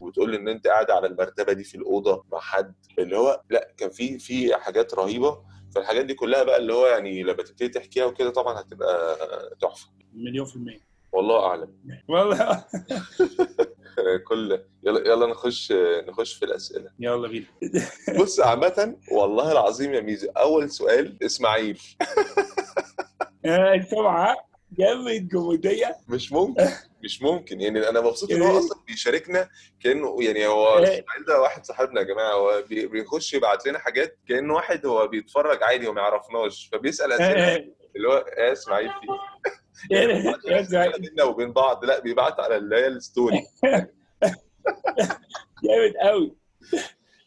وتقول 0.00 0.30
لي 0.30 0.36
إن 0.36 0.48
أنت 0.48 0.66
قاعد 0.66 0.90
على 0.90 1.06
المرتبة 1.06 1.52
دي 1.52 1.64
في 1.64 1.74
الأوضة 1.74 2.24
مع 2.32 2.40
حد. 2.40 2.74
اللي 2.98 3.16
هو 3.18 3.42
لأ 3.50 3.72
كان 3.76 3.90
في 3.90 4.18
في 4.18 4.56
حاجات 4.56 4.94
رهيبة. 4.94 5.42
فالحاجات 5.74 6.04
دي 6.04 6.14
كلها 6.14 6.42
بقى 6.42 6.56
اللي 6.56 6.72
هو 6.74 6.86
يعني 6.86 7.22
لما 7.22 7.32
تبتدي 7.42 7.68
تحكيها 7.68 8.04
وكده 8.04 8.30
طبعا 8.30 8.60
هتبقى 8.60 9.18
تحفة. 9.60 9.88
مليون 10.14 10.46
في 10.46 10.56
المية. 10.56 10.80
والله 11.12 11.46
أعلم. 11.46 11.74
والله. 12.08 12.64
كل 14.28 14.60
يلا 14.82 15.00
يلا 15.08 15.26
نخش 15.26 15.72
نخش 16.08 16.34
في 16.34 16.44
الأسئلة. 16.44 16.90
يلا 17.00 17.28
بينا. 17.28 17.46
بص 18.20 18.40
عامة 18.40 18.96
والله 19.12 19.52
العظيم 19.52 19.94
يا 19.94 20.00
ميزو 20.00 20.28
أول 20.30 20.70
سؤال 20.70 21.16
إسماعيل. 21.24 21.80
آه، 23.46 23.80
سمعة 23.90 24.36
جامد 24.78 25.28
جمودية 25.28 25.96
مش 26.08 26.32
ممكن 26.32 26.66
مش 27.04 27.22
ممكن. 27.22 27.60
يعني 27.60 27.88
أنا 27.88 28.00
مبسوط 28.00 28.30
إن 28.30 28.42
هو 28.42 28.50
إيه؟ 28.52 28.58
أصلا 28.58 28.78
بيشاركنا 28.86 29.48
كأنه 29.84 30.16
يعني 30.24 30.46
هو 30.46 30.78
إيه؟ 30.78 30.84
إسماعيل 30.84 31.24
ده 31.28 31.40
واحد 31.40 31.64
صاحبنا 31.64 32.00
يا 32.00 32.06
جماعة. 32.06 32.32
هو 32.32 32.62
بي- 32.68 32.86
بيخش 32.86 33.34
يبعت 33.34 33.66
لنا 33.66 33.78
حاجات 33.78 34.18
كأنه 34.28 34.54
واحد 34.54 34.86
هو 34.86 35.06
بيتفرج 35.08 35.62
عادي 35.62 35.86
وما 35.88 36.00
يعرفناش 36.00 36.68
فبيسأل 36.72 37.12
أسئلة. 37.12 37.54
آه، 37.54 37.64
اللي 37.96 38.08
هو 38.08 38.16
إيه 38.38 38.52
إسماعيل 38.52 38.88
في 38.88 39.06
بيننا 39.90 41.24
وبين 41.24 41.52
بعض. 41.52 41.84
لا 41.84 42.00
بيبعت 42.00 42.40
على 42.40 42.56
اللي 42.56 42.76
هي 42.76 42.86
ال 42.86 42.96
story 42.96 43.46
جامد 45.64 45.92
قوي 46.02 46.36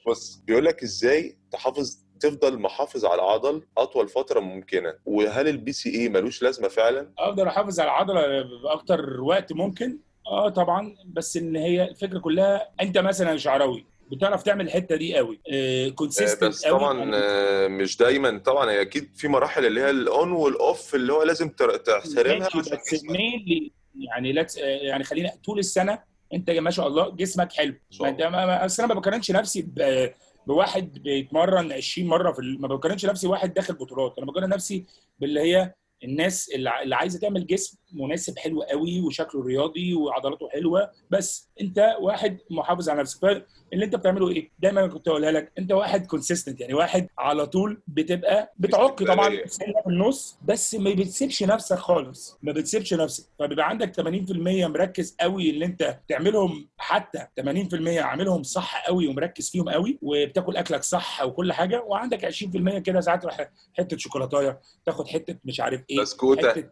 بص 0.08 0.36
بيقول 0.48 0.66
لك 0.66 0.84
إزاي 0.84 1.38
تحافظ 1.52 2.06
تفضل 2.20 2.60
محافظ 2.60 3.06
على 3.06 3.16
العضل 3.16 3.64
أطول 3.78 4.08
فترة 4.08 4.40
ممكنة. 4.40 4.94
وهل 5.06 5.48
ال 5.48 5.72
BCAA 5.72 6.10
ملوش 6.10 6.44
لازمة 6.44 6.68
فعلا؟ 6.68 7.12
أقدر 7.18 7.48
أحافظ 7.48 7.80
على 7.80 7.90
العضلة 7.90 8.42
بأكتر 8.64 9.22
وقت 9.22 9.54
ممكن؟ 9.54 10.00
آه 10.28 10.50
طبعا. 10.50 10.96
بس 11.06 11.38
إن 11.38 11.56
هي 11.56 11.84
الفكرة 11.84 12.20
كلها 12.20 12.70
أنت 12.82 12.98
مثلا 12.98 13.38
شعراوي. 13.38 13.86
بتعرف 14.12 14.44
تعمل 14.44 14.66
الحتة 14.66 14.96
دي 14.96 15.16
قوي. 15.16 15.40
آه، 15.54 15.90
consistent 15.90 16.44
بس 16.44 16.62
طبعا 16.68 17.12
آه، 17.16 17.68
مش 17.68 17.98
دايما. 17.98 18.38
طبعا 18.38 18.72
هي 18.72 18.82
أكيد 18.82 19.10
في 19.16 19.28
مراحل 19.28 19.66
اللي 19.66 19.82
هي 19.82 19.90
ال 19.90 20.04
on 20.04 20.32
وال 20.32 20.58
off 20.58 20.96
اللي 20.96 21.14
هو 21.14 21.24
لازم 21.24 21.50
تر- 21.50 21.78
تحترمها 21.78 22.48
بس 22.60 22.96
mainly 22.96 23.70
يعني 23.96 24.32
let's 24.34 24.58
يعني 24.58 25.04
خلينا 25.04 25.32
طول 25.46 25.60
السنة 25.60 26.00
انت 26.34 26.50
ما 26.50 26.72
شاء 26.72 26.88
الله 26.88 27.10
جسمك 27.10 27.54
حلو. 27.54 27.76
انت 28.06 28.22
ما- 28.22 28.66
أصل 28.66 28.84
أنا 28.84 28.94
ما 28.94 29.00
بقارنش 29.00 29.32
نفسي 29.32 29.62
ب- 29.62 30.12
بواحد 30.48 30.94
بيتمرن 30.94 31.72
20 31.72 32.08
مرة 32.08 32.32
في 32.32 32.42
ما 32.60 32.68
بقارنش 32.68 33.06
نفسي 33.06 33.28
واحد 33.28 33.54
داخل 33.54 33.74
بطولات. 33.74 34.14
أنا 34.18 34.26
بقارن 34.26 34.50
نفسي 34.50 34.86
باللي 35.20 35.40
هي 35.42 35.74
الناس 36.04 36.50
اللي 36.50 36.96
عايزة 36.96 37.20
تعمل 37.20 37.48
جسم 37.48 37.78
مناسب 37.96 38.38
حلو 38.40 38.62
قوي 38.62 39.02
وشكله 39.02 39.44
رياضي 39.44 39.94
وعضلاته 39.94 40.50
حلوة. 40.50 40.92
بس 41.10 41.50
انت 41.62 41.96
واحد 42.02 42.38
محافظ 42.50 42.90
على 42.90 43.00
نفسك 43.02 43.22
فاللي 43.22 43.86
انت 43.86 43.96
بتعمله 43.96 44.30
إيه؟ 44.30 44.50
دايما 44.60 44.88
كنت 44.88 45.08
اقولها 45.08 45.32
لك 45.32 45.52
انت 45.60 45.72
واحد 45.72 46.06
consistent 46.06 46.62
يعني 46.62 46.74
واحد 46.74 47.08
على 47.18 47.46
طول 47.46 47.82
بتبقى 47.88 48.54
بتعك 48.60 49.04
طبعا 49.04 49.30
في 49.30 49.88
النص 49.88 50.38
بس 50.46 50.76
ما 50.76 50.94
بتسيبش 50.94 51.44
نفسك 51.44 51.78
خالص. 51.78 52.38
ما 52.42 52.52
بتسيبش 52.52 52.94
نفسك. 52.94 53.26
فبيبقى 53.40 53.70
عندك 53.70 53.96
80% 54.02 54.02
مركز 54.68 55.16
قوي 55.20 55.50
اللي 55.50 55.66
انت 55.66 56.00
تعملهم 56.08 56.70
حتى 56.78 57.28
80% 57.42 57.88
عاملهم 57.88 58.44
صح 58.44 58.88
قوي 58.88 59.08
ومركز 59.08 59.50
فيهم 59.50 59.70
قوي 59.70 60.00
وبتاكل 60.02 60.58
أكلك 60.58 60.84
صح 60.84 61.24
وكل 61.26 61.54
حاجة 61.54 61.82
وعندك 61.82 62.26
20% 62.34 62.78
كده 62.78 63.02
ساعات 63.02 63.22
حتة 63.74 63.98
شوكولاته 63.98 64.56
تاخد 64.86 65.08
حتة 65.08 65.36
مش 65.46 65.60
عارف 65.60 65.82
إيه 65.90 66.02
بسكوتة. 66.02 66.64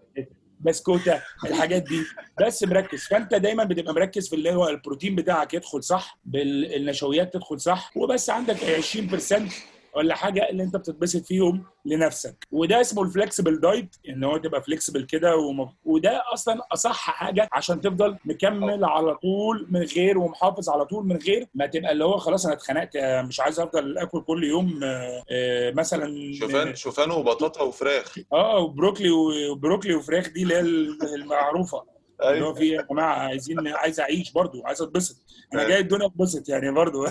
بسكوتة 0.63 1.21
الحاجات 1.45 1.84
دي. 1.84 2.04
بس 2.41 2.63
مركز. 2.63 3.04
فأنت 3.04 3.34
دايما 3.36 3.63
بتبقى 3.63 3.93
مركز 3.93 4.30
في 4.30 4.36
اللي 4.36 4.54
هو 4.54 4.69
البروتين 4.69 5.15
بتاعك 5.15 5.54
يدخل 5.54 5.84
صح 5.84 6.17
بالنشويات 6.26 7.34
تدخل 7.34 7.60
صح 7.60 7.91
وبس 7.97 8.30
عندك 8.30 8.58
20% 8.58 9.73
ولا 9.95 10.15
حاجة 10.15 10.49
اللي 10.49 10.63
انت 10.63 10.75
بتتبسط 10.75 11.25
فيهم 11.25 11.63
لنفسك. 11.86 12.47
وده 12.51 12.82
اسمه 12.82 13.03
الفلكسبل 13.03 13.60
دايت 13.60 13.95
إن 14.10 14.23
هو 14.23 14.38
تبقى 14.38 14.62
فلكسبل 14.63 15.03
كده 15.03 15.36
وم... 15.38 15.69
وده 15.86 16.23
أصلا 16.34 16.62
أصح 16.73 16.95
حاجة 17.12 17.49
عشان 17.51 17.82
تفضل 17.82 18.17
مكمل 18.25 18.86
على 18.86 19.15
طول 19.15 19.67
من 19.69 19.82
غير 19.84 20.17
ومحافظ 20.17 20.69
على 20.69 20.86
طول 20.86 21.06
من 21.06 21.17
غير 21.17 21.47
ما 21.56 21.65
تبقى 21.65 21.91
اللي 21.91 22.06
هو 22.06 22.17
خلاص 22.17 22.45
أنا 22.45 22.56
اتخنقت 22.56 22.97
مش 22.97 23.39
عايز 23.39 23.60
أفضل 23.60 23.97
آكل 23.97 24.21
كل 24.21 24.43
يوم 24.43 24.79
آه، 24.84 25.23
آه، 25.32 25.71
مثلا 25.71 26.34
شوفان 26.34 26.75
شوفان 26.75 27.12
وبطاطا 27.12 27.62
وفراخ. 27.63 28.15
آه 28.34 28.60
وبروكلي 28.60 29.10
وبروكلي 29.51 29.95
وفراخ 29.95 30.29
دي 30.29 30.43
اللي 30.43 30.56
هي 30.56 30.60
المعروفة. 31.15 31.84
اللي 32.24 32.36
أيوه 32.36 32.50
هو 32.50 32.54
في 32.54 32.68
يا 32.68 32.82
جماعة 32.82 33.16
عايزين 33.16 33.68
عايز 33.68 34.00
أعيش 34.00 34.32
برضو 34.32 34.62
عايز 34.66 34.82
أتبسط. 34.82 35.16
أنا 35.54 35.62
أيوة. 35.62 35.72
جاي 35.72 35.80
الدنيا 35.80 36.06
اتبسط 36.06 36.50
يعني 36.50 36.72
برضو 36.72 37.08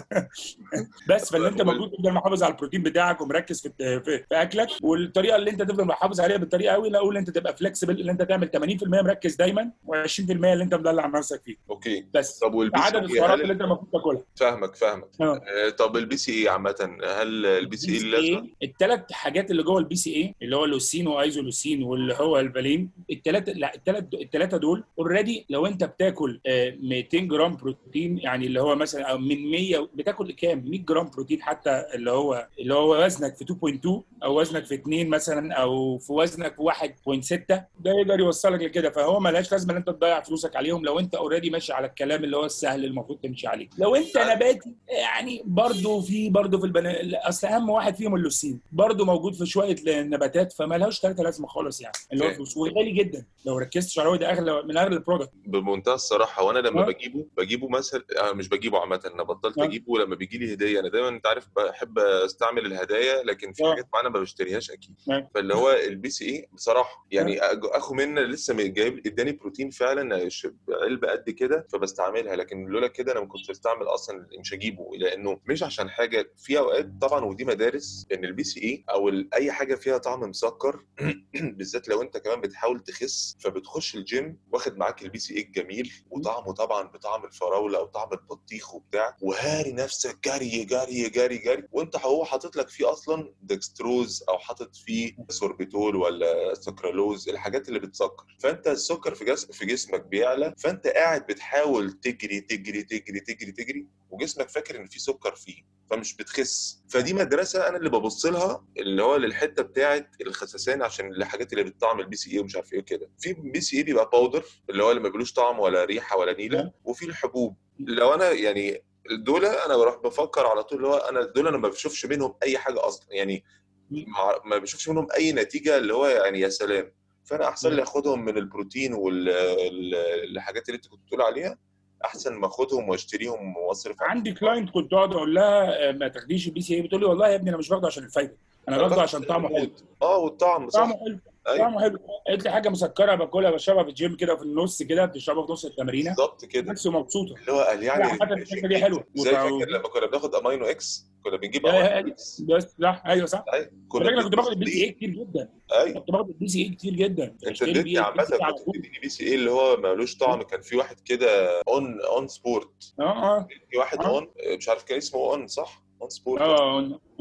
بس 1.09 1.31
فاللي 1.33 1.48
أنت 1.48 1.61
المفروض 1.61 1.90
تفضل 1.90 2.12
محافظ 2.12 2.42
على 2.42 2.53
البروتين 2.53 2.83
بتاعك 2.83 3.20
ومركز 3.20 3.61
في 3.61 3.72
في, 3.79 4.25
في 4.29 4.42
أكلك 4.42 4.68
والطريقة 4.83 5.37
اللي 5.37 5.51
أنت 5.51 5.62
تفضل 5.62 5.85
محافظ 5.85 6.20
عليها 6.20 6.37
بالطريقة 6.37 6.72
قوي 6.72 6.90
لا 6.90 6.98
أقول 6.98 7.16
أنت 7.16 7.31
تبقى 7.31 7.57
flexible 7.56 8.00
اللي 8.01 8.12
أنت 8.12 8.22
تعمل 8.22 8.51
80% 8.81 8.88
مركز 8.88 9.35
دايما 9.35 9.70
و20% 9.87 10.31
اللي 10.31 10.64
أنت 10.64 10.75
مدلع 10.75 11.07
نفسك 11.07 11.42
فيه. 11.44 11.57
okay. 11.70 12.06
بس. 12.14 12.38
طب 12.38 12.55
وال 12.54 12.66
BC 12.66 12.78
عدد 12.78 13.12
السعرات 13.12 13.40
اللي 13.40 13.53
أنت 13.53 13.61
المفروض 13.61 13.90
تاكلها. 13.92 14.22
فاهمك 14.37 14.75
فاهمك. 14.77 15.09
آه. 15.20 15.40
آه، 15.66 15.70
طب 15.70 15.96
ال 15.96 16.16
BCAA 16.16 16.48
عامة؟ 16.48 16.96
هل 17.05 17.46
ال 17.46 17.76
BCAA 17.76 17.98
لازم؟ 17.98 18.48
الثلاث 18.62 19.12
حاجات 19.12 19.51
اللي 19.51 19.62
جوه 19.62 19.79
ال 19.78 19.96
BCAA 19.96 20.35
اللي 20.42 20.57
هو 20.57 20.64
ال 20.64 20.70
leucine 20.70 21.06
و 21.06 21.13
isoleucine 21.13 21.82
واللي 21.83 22.14
هو 22.14 22.40
الفالين 22.40 22.90
الثلاثه 23.11 23.53
لا 23.53 23.75
الثلاث 23.75 24.05
الثلاثه 24.14 24.57
دول 24.57 24.85
already 25.02 25.46
لو 25.50 25.66
انت 25.66 25.84
بتاكل 25.84 26.40
آه، 26.46 26.74
200 26.80 27.18
جرام 27.18 27.56
بروتين 27.56 28.18
يعني 28.18 28.46
اللي 28.46 28.60
هو 28.60 28.76
مثلا 28.76 29.02
أو 29.02 29.18
من 29.18 29.50
100 29.50 29.88
بتاكل 29.94 30.32
كام؟ 30.32 30.64
100 30.68 30.80
جرام 30.80 31.10
بروتين 31.10 31.42
حتى 31.42 31.84
اللي 31.94 32.10
هو 32.10 32.48
اللي 32.60 32.74
هو 32.74 33.04
وزنك 33.04 33.36
في 33.36 33.44
2.2 33.44 34.24
أو 34.24 34.40
وزنك 34.40 34.64
في 34.64 34.74
2 34.74 35.08
مثلا 35.08 35.54
أو 35.54 35.98
في 35.98 36.12
وزنك 36.12 36.54
في 36.56 36.62
1.6 36.62 37.36
ده 37.80 37.90
يقدر 38.00 38.20
يوصلك 38.20 38.60
لكده. 38.62 38.90
فهو 38.90 39.20
ملهاش 39.20 39.52
لازمة 39.52 39.72
إن 39.72 39.76
أنت 39.76 39.90
تضيع 39.90 40.20
فلوسك 40.20 40.56
عليهم. 40.56 40.84
لو 40.84 40.98
أنت 40.98 41.14
already 41.14 41.50
ماشي 41.50 41.72
على 41.72 41.86
الكلام 41.86 42.24
اللي 42.24 42.36
هو 42.36 42.44
السهل 42.44 42.84
المفروض 42.84 43.18
تمشي 43.18 43.46
عليه. 43.46 43.68
لو 43.78 43.96
أنت 43.96 44.18
نباتي 44.18 44.74
يعني 44.88 45.42
برضه 45.44 46.00
في 46.00 46.30
برضه 46.30 46.58
في 46.58 46.64
البنا... 46.66 46.98
أصل 47.28 47.46
أهم 47.46 47.70
واحد 47.70 47.94
فيهم 47.96 48.14
اللوسين. 48.14 48.60
برضه 48.72 49.04
موجود 49.04 49.34
في 49.34 49.46
شوية 49.46 49.76
نباتات 49.88 50.52
فما 50.52 50.74
لهوش 50.74 51.00
ثلاثة 51.00 51.22
لازمة 51.22 51.46
خالص 51.46 51.80
يعني 51.80 51.94
اللي 52.12 52.24
هو 52.24 52.44
وغالي 52.56 52.90
جدا. 52.92 53.26
لو 53.46 53.58
ركزت 53.58 53.98
على 53.98 54.08
هو 54.08 54.16
ده 54.16 54.30
أغلى 54.30 54.62
من 54.62 54.76
اغلى 54.76 54.91
ال 54.92 54.97
product 54.97 55.30
بمنتهى 55.46 55.94
الصراحة 55.94 56.42
وأنا 56.44 56.59
لما 56.59 56.83
آه. 56.83 56.87
بجيبه 56.87 57.26
بجيبه 57.37 57.68
مثلا 57.68 58.05
أنا 58.20 58.33
مش 58.33 58.48
بجيبه 58.48 58.78
عامة 58.78 59.00
أنا 59.14 59.22
بطلت 59.22 59.59
آه. 59.59 59.64
أجيبه 59.64 59.98
لما 59.98 60.14
بيجي 60.14 60.38
لي 60.38 60.52
هدية 60.55 60.81
أنا 60.81 60.88
دايما 60.88 61.09
أنت 61.09 61.26
عارف 61.26 61.48
بحب 61.57 61.98
أستعمل 61.98 62.66
الهدايا 62.66 63.22
لكن 63.22 63.52
في 63.52 63.64
آه. 63.64 63.70
حاجات 63.70 63.87
معينة 63.94 64.09
ما 64.09 64.20
بشتريهاش 64.20 64.70
أكيد 64.70 64.94
آه. 65.11 65.31
فاللي 65.35 65.55
هو 65.55 65.70
ال 65.70 66.11
BCAA 66.11 66.48
بصراحة 66.52 67.07
يعني 67.11 67.40
أج- 67.40 67.76
أخو 67.76 67.94
منا 67.94 68.20
لسه 68.20 68.55
جايب 68.55 69.07
إداني 69.07 69.33
بروتين 69.33 69.70
فعلا 69.70 70.28
علبة 70.68 71.09
قد 71.09 71.31
كده 71.31 71.66
فبستعملها 71.72 72.37
لكن 72.37 72.64
لولا 72.66 72.87
كده 72.87 73.12
أنا 73.12 73.20
ما 73.20 73.26
كنتش 73.26 73.50
استعمل 73.50 73.83
أصلا 73.87 74.26
مش 74.40 74.55
هجيبه 74.55 74.90
لأنه 74.96 75.40
مش 75.48 75.62
عشان 75.62 75.90
حاجة 75.90 76.33
في 76.37 76.59
أوقات 76.59 76.90
طبعا 77.00 77.24
ودي 77.24 77.44
مدارس 77.44 78.07
إن 78.12 78.24
ال 78.24 78.44
BCAA 78.44 78.85
أو 78.90 79.09
ال- 79.09 79.35
أي 79.35 79.52
حاجة 79.52 79.74
فيها 79.74 79.98
طعم 79.98 80.20
مسكر 80.20 80.85
بالذات 81.35 81.88
لو 81.88 82.02
أنت 82.02 82.16
كمان 82.16 82.40
بتحاول 82.40 82.81
تخس 82.81 83.37
فبتخش 83.40 83.94
الجيم 83.94 84.38
واخد 84.52 84.71
معاك 84.78 85.02
ال 85.02 85.18
BCAA 85.18 85.42
الجميل 85.42 85.92
وطعمه 86.11 86.52
طبعا 86.52 86.82
بطعم 86.82 87.24
الفراولة 87.24 87.78
أو 87.78 87.87
طعم 87.87 88.12
البطيخ 88.12 88.74
وبتاع. 88.74 89.16
وهاري 89.20 89.72
نفسك 89.72 90.28
جري 90.28 90.64
جري 90.64 91.08
جري 91.08 91.38
جري. 91.38 91.68
وأنت 91.72 91.96
هو 91.96 92.24
حاطط 92.24 92.56
لك 92.56 92.68
فيه 92.68 92.92
أصلا 92.92 93.35
dextrose 93.52 94.28
أو 94.28 94.38
حاطط 94.38 94.76
فيه 94.76 95.16
سوربيتول 95.28 95.96
ولا 95.96 96.54
سكرالوز 96.54 97.28
الحاجات 97.28 97.68
اللي 97.68 97.78
بتسكر. 97.78 98.37
فأنت 98.40 98.68
السكر 98.68 99.14
في 99.52 99.66
جسمك 99.66 100.06
بيعلى 100.06 100.54
فأنت 100.58 100.87
قاعد 100.87 101.26
بتحاول 101.26 101.92
تجري 101.92 102.40
تجري 102.40 102.82
تجري 102.82 103.20
تجري 103.20 103.52
تجري. 103.52 103.87
وجسمك 104.12 104.48
فاكر 104.48 104.77
إن 104.81 104.87
في 104.87 105.01
سكر 105.01 105.35
فيه 105.35 105.72
فمش 105.90 106.16
بتخس. 106.16 106.83
فدي 106.88 107.14
مدرسة 107.14 107.68
أنا 107.68 107.77
اللي 107.77 107.90
ببص 107.90 108.27
لها 108.27 108.64
اللي 108.79 109.03
هو 109.03 109.16
للحتة 109.16 109.62
بتاعه 109.62 110.07
الخسسان 110.20 110.83
عشان 110.83 111.07
الحاجات 111.12 111.53
اللي 111.53 111.64
بتطعم 111.64 112.01
ال 112.00 112.16
BCAA 112.16 112.38
ومش 112.38 112.57
عارف 112.57 112.72
إيه 112.72 112.81
كده 112.81 113.11
في 113.18 113.33
BCAA 113.32 113.82
بيبقى 113.83 114.11
powder 114.12 114.44
اللي 114.70 114.85
هو 114.85 114.90
اللي 114.90 115.03
ما 115.03 115.09
بيلوش 115.09 115.33
طعم 115.33 115.59
ولا 115.61 115.85
ريحة 115.85 116.16
ولا 116.16 116.33
نيلة 116.33 116.72
وفي 116.85 117.05
الحبوب. 117.07 117.57
لو 117.79 118.14
أنا 118.14 118.31
يعني 118.31 118.85
دول 119.11 119.44
أنا 119.46 119.77
بروح 119.77 119.96
بفكر 119.96 120.46
على 120.46 120.64
طول 120.64 120.79
اللي 120.79 120.88
هو 120.88 120.96
أنا 120.96 121.22
دول 121.25 121.48
أنا 121.48 121.57
ما 121.59 121.68
بشوفش 121.68 122.07
منهم 122.07 122.35
أي 122.42 122.59
حاجة 122.59 122.87
أصلا 122.88 123.07
يعني 123.11 123.44
ما 123.90 124.40
ما 124.44 124.59
بشوفش 124.59 124.88
منهم 124.88 125.09
أي 125.16 125.33
نتيجة 125.33 125.77
اللي 125.77 125.94
هو 125.94 126.07
يعني 126.07 126.40
يا 126.40 126.48
سلام. 126.48 126.92
فأنا 127.25 127.48
أحسن 127.48 127.72
لي 127.72 127.83
آخدهم 127.83 128.25
من 128.25 128.37
البروتين 128.38 128.94
والحاجات 128.94 130.68
اللي 130.68 130.77
أنت 130.77 130.88
كنت 130.88 131.01
بتقول 131.05 131.22
عليها 131.22 131.59
أحسن 132.04 132.34
ما 132.34 132.46
أخدهم 132.46 132.88
وأشتريهم 132.88 133.56
وأصرف. 133.56 134.02
عندي 134.02 134.32
client 134.32 134.70
كنت 134.70 134.92
اقعد 134.92 135.12
أقول 135.12 135.34
لها 135.34 135.88
آه، 135.88 135.92
ما 135.92 136.08
تاخديش 136.08 136.48
ال 136.48 136.61
BCAA 136.61 136.82
بتقول 136.82 137.00
لي 137.00 137.06
والله 137.06 137.28
يا 137.28 137.34
ابني 137.34 137.50
أنا 137.50 137.58
مش 137.58 137.68
باخده 137.68 137.86
عشان 137.86 138.04
الفايدة 138.04 138.36
أنا 138.68 138.78
باخده 138.78 139.02
عشان 139.02 139.22
طعمه 139.22 139.48
حلو. 139.48 139.70
آه 140.02 140.18
والطعم 140.18 140.70
صح. 140.70 140.80
طعمه 140.80 140.96
حلو. 140.98 141.18
طعمه 141.46 141.81
حلو. 141.81 141.98
قالت 142.28 142.44
لي 142.44 142.50
حاجة 142.50 142.68
مسكرة 142.68 143.14
باكلها 143.14 143.50
بشربها 143.50 143.83
في 143.83 143.88
الجيم 143.88 144.16
كده 144.16 144.37
في 144.37 144.42
النص 144.42 144.83
كده 144.83 145.05
بتشربها 145.05 145.46
في 145.46 145.52
نص 145.52 145.64
التمرينة. 145.64 146.11
بالظبط 146.11 146.44
كده. 146.44 146.72
بس 146.72 146.87
مبسوطه 146.87 147.35
اللي 147.40 147.52
هو 147.52 147.61
قال 147.61 147.83
يعني 147.83 148.12
الفكرة 148.12 148.68
دي 148.68 148.78
حلوة. 148.78 149.05
زي 149.14 149.31
فاكر 149.31 149.68
لما 149.68 149.88
كنا 149.88 150.07
بناخد 150.07 150.35
Amino 150.35 150.64
X؟ 150.64 151.06
كنا 151.24 151.37
بنجيب 151.37 151.66
Amino 151.66 151.87
X. 151.87 152.40
بس 152.40 152.76
صح. 152.83 153.02
أيوه 153.07 153.26
صح. 153.26 153.44
أيوة. 153.52 153.70
على 153.94 154.05
فكرة 154.05 154.22
كنت 154.22 154.35
باخد 154.35 154.52
ال 154.52 154.70
BCAA 154.70 154.90
كتير 154.90 155.11
جدا. 155.11 155.48
أيوه. 155.72 156.00
كنت 156.00 156.11
باخد 156.11 156.28
ال 156.28 156.48
BCAA 156.48 156.68
كتير 156.68 156.92
جدا. 156.92 157.24
أنت 157.24 157.48
بشتري 157.48 157.70
اديتني 157.70 157.98
عامة 157.98 158.24
كنت 158.24 158.76
بتديني 158.76 158.98
BCAA 158.98 159.35
اللي 159.35 159.50
هو 159.50 159.76
مالوش 159.76 160.16
طعم. 160.16 160.42
كان 160.42 160.61
في 160.61 160.76
واحد 160.76 161.00
كده 161.00 161.61
اون 161.68 162.00
اون 162.00 162.28
sport 162.28 162.94
آه 163.00 163.02
آه. 163.02 163.48
في 163.70 163.78
واحد. 163.78 164.02
اون 164.02 164.28
مش 164.57 164.68
عارف 164.68 164.83
كان 164.83 164.96
اسمه 164.96 165.20
اون 165.20 165.46
صح؟ 165.46 165.81
اون 166.02 166.10
sport. 166.11 166.42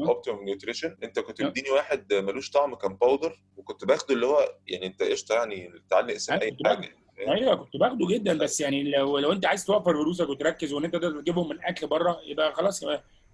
Optimum 0.00 0.44
Nutrition 0.44 0.96
انت 1.02 1.18
كنت. 1.18 1.42
مديني 1.42 1.70
واحد 1.70 2.12
ملوش 2.14 2.50
طعم 2.50 2.74
كان 2.74 2.94
powder 2.94 3.42
وكنت 3.56 3.84
باخده 3.84 4.14
اللي 4.14 4.26
هو 4.26 4.54
يعني 4.68 4.86
انت 4.86 5.02
قشطة 5.02 5.34
يعني 5.34 5.72
نقسم 5.92 6.32
أيوة، 6.32 6.44
أي 6.44 6.50
باخده. 6.50 6.68
حاجة؟ 6.76 6.94
أيوه 7.32 7.54
كنت 7.56 7.76
باخده 7.76 8.06
جدا 8.06 8.38
بس 8.38 8.60
يعني 8.60 8.82
لو 8.90 9.18
لو 9.18 9.32
أنت 9.32 9.46
عايز 9.46 9.64
توفر 9.64 9.92
فلوسك 10.02 10.28
وتركز 10.28 10.72
وإن 10.72 10.84
أنت 10.84 10.96
تقدر 10.96 11.20
تجيبهم 11.20 11.48
من 11.48 11.64
اكل 11.64 11.86
بره 11.86 12.20
يبقى 12.24 12.54
خلاص 12.54 12.84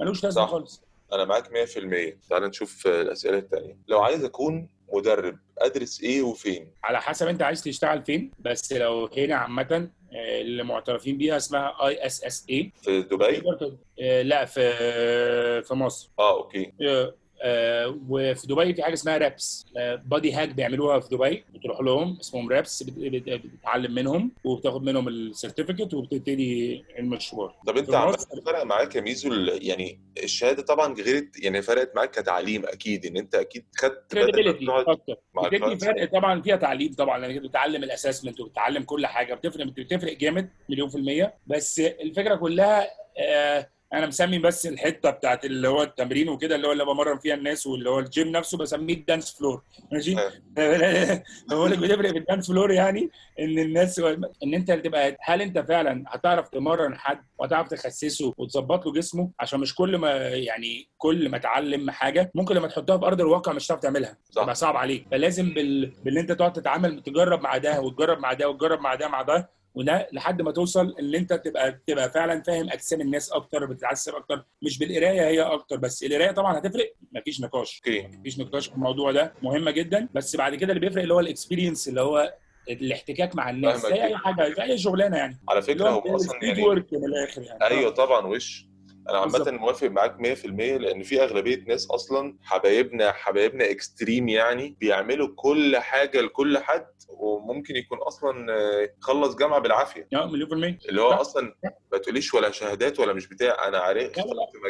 ملوش 0.01 0.25
لازمة. 0.25 0.47
خالص 0.47 0.83
أنا 1.13 1.25
معاك 1.25 1.45
100% 2.25 2.29
تعال 2.31 2.43
نشوف 2.43 2.87
الأسئلة 2.87 3.39
الثانية 3.39 3.79
لو 3.89 4.01
عايز 4.01 4.25
أكون 4.25 4.69
مدرب 4.93 5.39
أدرس 5.59 6.01
إيه 6.03 6.23
وفين؟ 6.23 6.73
على 6.85 7.01
حسب 7.01 7.27
أنت 7.29 7.43
عايز 7.43 7.63
تشتغل 7.63 8.03
فين 8.05 8.31
بس 8.39 8.73
لو 8.73 9.09
هنا 9.17 9.35
عامة 9.37 9.91
آه، 10.13 10.41
اللي 10.41 10.63
معترفين 10.63 11.19
بيها 11.19 11.37
اسمها 11.37 11.87
ISSA 11.87 12.73
في 12.83 13.03
دبي؟ 13.03 13.43
لا 14.23 14.45
في 14.45 14.73
في 15.63 15.75
مصر. 15.75 16.11
آه 16.19 16.37
أوكي. 16.39 16.73
آه، 16.83 16.85
آه، 16.89 17.15
وفي 18.09 18.47
دبي 18.47 18.75
في 18.75 18.83
حاجة 18.83 18.93
اسمها 18.95 19.19
REPs. 19.19 19.67
بادي 20.05 20.33
هاك 20.33 20.49
بيعملوها 20.49 21.01
في 21.01 21.09
دبي. 21.17 21.45
بتروح 21.55 21.81
لهم 21.81 22.17
اسمهم 22.21 22.49
REPs 22.51 22.83
بت- 22.83 22.99
بت- 22.99 23.47
بتتعلم 23.47 23.95
منهم 23.95 24.33
وبتاخد 24.45 24.83
منهم 24.83 25.09
ال 25.09 25.16
certificate 25.16 25.95
وبتبتدي 25.95 26.85
المشوار. 26.99 27.55
طب 27.67 27.77
انت 27.79 27.95
عامة 27.95 28.17
فرق 28.47 28.63
معاك 28.63 28.97
يا 28.97 29.01
ميزو 29.01 29.33
يعني 29.33 30.01
الشهادة 30.23 30.63
طبعا 30.63 30.95
غير 30.95 31.31
يعني 31.43 31.63
فرقت 31.63 31.97
معاك 31.97 32.11
كتعليم 32.11 32.67
أكيد 32.67 33.07
إن 33.07 33.17
أنت 33.17 33.35
أكيد 33.35 33.65
خدت 33.77 34.15
ال 34.17 34.38
clients 34.38 35.85
فرق 35.85 36.13
طبعا 36.13 36.43
فيها 36.43 36.57
تعليم 36.57 36.93
طبعا 36.95 37.19
لانك 37.19 37.43
بتتعلم 37.43 37.85
ال 37.85 37.90
assessment 37.90 38.41
وبتتعلم 38.41 38.83
كل 38.83 39.07
حاجة 39.07 39.35
بتفرق 39.35 39.67
بتفرق 39.67 40.13
جامد 40.17 40.49
مليون 40.69 40.89
في 40.89 40.95
المية. 40.99 41.35
بس 41.47 41.81
الفكرة 41.81 42.35
كلها 42.35 42.87
آه 43.19 43.71
أنا 43.93 44.07
مسمي 44.07 44.39
بس 44.39 44.67
الحته 44.67 45.11
بتاعت 45.11 45.45
اللي 45.45 45.69
هو 45.69 45.83
التمرين 45.83 46.29
وكده 46.29 46.55
اللي 46.55 46.67
هو 46.69 46.73
اللي 46.73 46.85
بمرن 46.85 47.19
فيها 47.19 47.35
الناس 47.35 47.67
واللي 47.67 47.91
هو 47.91 47.99
الجيم 47.99 48.29
نفسه 48.29 48.59
بسميه 48.59 48.95
ال 48.95 49.02
dance 49.02 49.39
floor. 49.39 49.63
ماشي؟ 49.93 50.15
بقول 51.51 51.71
لك 51.71 51.79
بتفرق 51.79 52.11
في 52.11 52.19
ال 52.19 52.23
dance 52.23 52.47
floor 52.49 52.71
يعني 52.73 53.11
إن 53.41 53.59
الناس 53.59 53.99
إن 54.45 54.55
أنت 54.55 54.73
تبقى 54.73 55.17
هل 55.21 55.43
أنت 55.43 55.59
فعلا 55.59 56.05
هتعرف 56.07 56.49
تمرن 56.49 56.99
حد 56.99 57.21
وهتعرف 57.39 57.69
تخسسه 57.69 58.35
وتظبط 58.39 58.87
له 58.87 58.93
جسمه؟ 58.93 59.31
عشان 59.41 59.61
مش 59.61 59.75
كل 59.75 59.97
ما 59.97 60.11
يعني 60.29 60.89
كل 60.99 61.29
ما 61.29 61.37
اتعلم 61.37 61.91
حاجة 61.91 62.31
ممكن 62.35 62.55
لما 62.55 62.69
تحطها 62.69 62.99
في 62.99 63.07
أرض 63.07 63.21
الواقع 63.21 63.53
مش 63.53 63.67
هتعرف 63.67 63.81
تعملها. 63.81 64.17
صح. 64.31 64.43
تبقى 64.43 64.55
صعب 64.55 64.77
عليك. 64.77 65.07
فلازم 65.11 65.55
بال... 65.55 65.87
باللي 66.05 66.21
أنت 66.21 66.33
تقعد 66.33 66.53
تتعامل 66.53 67.03
تجرب 67.03 67.41
مع 67.43 67.57
ده 67.57 67.81
وتجرب 67.81 68.19
مع 68.19 68.33
ده 68.33 68.49
وتجرب 68.49 68.81
مع 68.81 68.95
ده 68.95 69.09
مع 69.09 69.23
ده. 69.23 69.58
وده 69.79 70.09
لحد 70.13 70.43
ما 70.43 70.53
توصل 70.53 70.95
ان 71.01 71.15
انت 71.15 71.33
تبقى 71.33 71.81
تبقى 71.87 72.11
فعلا 72.11 72.43
فاهم 72.43 72.71
أجسام 72.71 73.01
الناس 73.01 73.33
أكتر 73.33 73.67
بتتعسر 73.67 74.17
أكتر. 74.17 74.45
مش 74.63 74.79
بالقراية 74.79 75.29
هي 75.29 75.41
أكتر 75.43 75.77
بس 75.77 76.03
القراية 76.03 76.31
طبعا 76.31 76.59
هتفرق. 76.59 76.93
مفيش 77.13 77.41
نقاش. 77.41 77.83
أوكي. 77.87 78.07
مفيش 78.07 78.39
نقاش 78.39 78.67
في 78.69 78.75
الموضوع 78.75 79.13
ده. 79.13 79.33
مهمه 79.43 79.71
جدا. 79.71 80.09
بس 80.15 80.37
بعد 80.37 80.55
كده 80.55 80.73
اللي 80.73 80.81
بيفرق 80.81 81.03
اللي 81.03 81.15
هو 81.15 81.21
ال 81.21 81.27
experience 81.27 81.89
اللي 81.89 82.01
هو 82.01 82.35
الاحتكاك 82.71 83.37
مع 83.37 83.51
الناس. 83.51 83.83
زي 83.87 84.03
أي. 84.05 84.17
حاجة 84.17 84.55
زي 84.55 84.63
أي 84.63 84.79
شغلانة 84.79 85.17
يعني. 85.17 85.39
على 85.49 85.63
فكرة 85.63 85.89
هو 85.91 86.17
أصلا 86.17 86.45
يعني 86.45 86.65
من 86.93 87.05
الآخر 87.05 87.43
يعني. 87.43 87.65
أيوه 87.65 87.91
طبعا 87.91 88.27
وش 88.27 88.67
أنا 89.11 89.19
عامه. 89.19 89.51
موافق 89.51 89.87
معاك 89.89 90.17
100% 90.21 90.47
لأن 90.77 91.03
في 91.03 91.23
أغلبية 91.23 91.65
ناس 91.69 91.91
أصلا 91.91 92.37
حبايبنا 92.43 93.13
حبايبنا 93.13 93.71
إكستريم 93.71 94.29
يعني 94.29 94.77
بيعملوا 94.81 95.29
كل 95.37 95.77
حاجة 95.77 96.21
لكل 96.21 96.59
حد 96.59 96.87
وممكن 97.09 97.77
يكون 97.77 97.99
أصلا 97.99 98.47
خلص 99.01 99.37
جامعة 99.37 99.59
بالعافية 99.61 100.09
آه 100.15 100.27
مليون 100.27 100.49
في 100.49 100.55
المية 100.55 100.79
اللي 100.89 101.01
هو. 101.01 101.11
أصلا 101.11 101.55
ما 101.93 101.99
تقوليش 101.99 102.35
ولا 102.35 102.51
شهادات 102.51 103.01
ولا 103.01 103.13
مش 103.13 103.29
بتاع 103.29 103.69
أنا 103.69 103.79
عارف. 103.79 104.13
في 104.13 104.23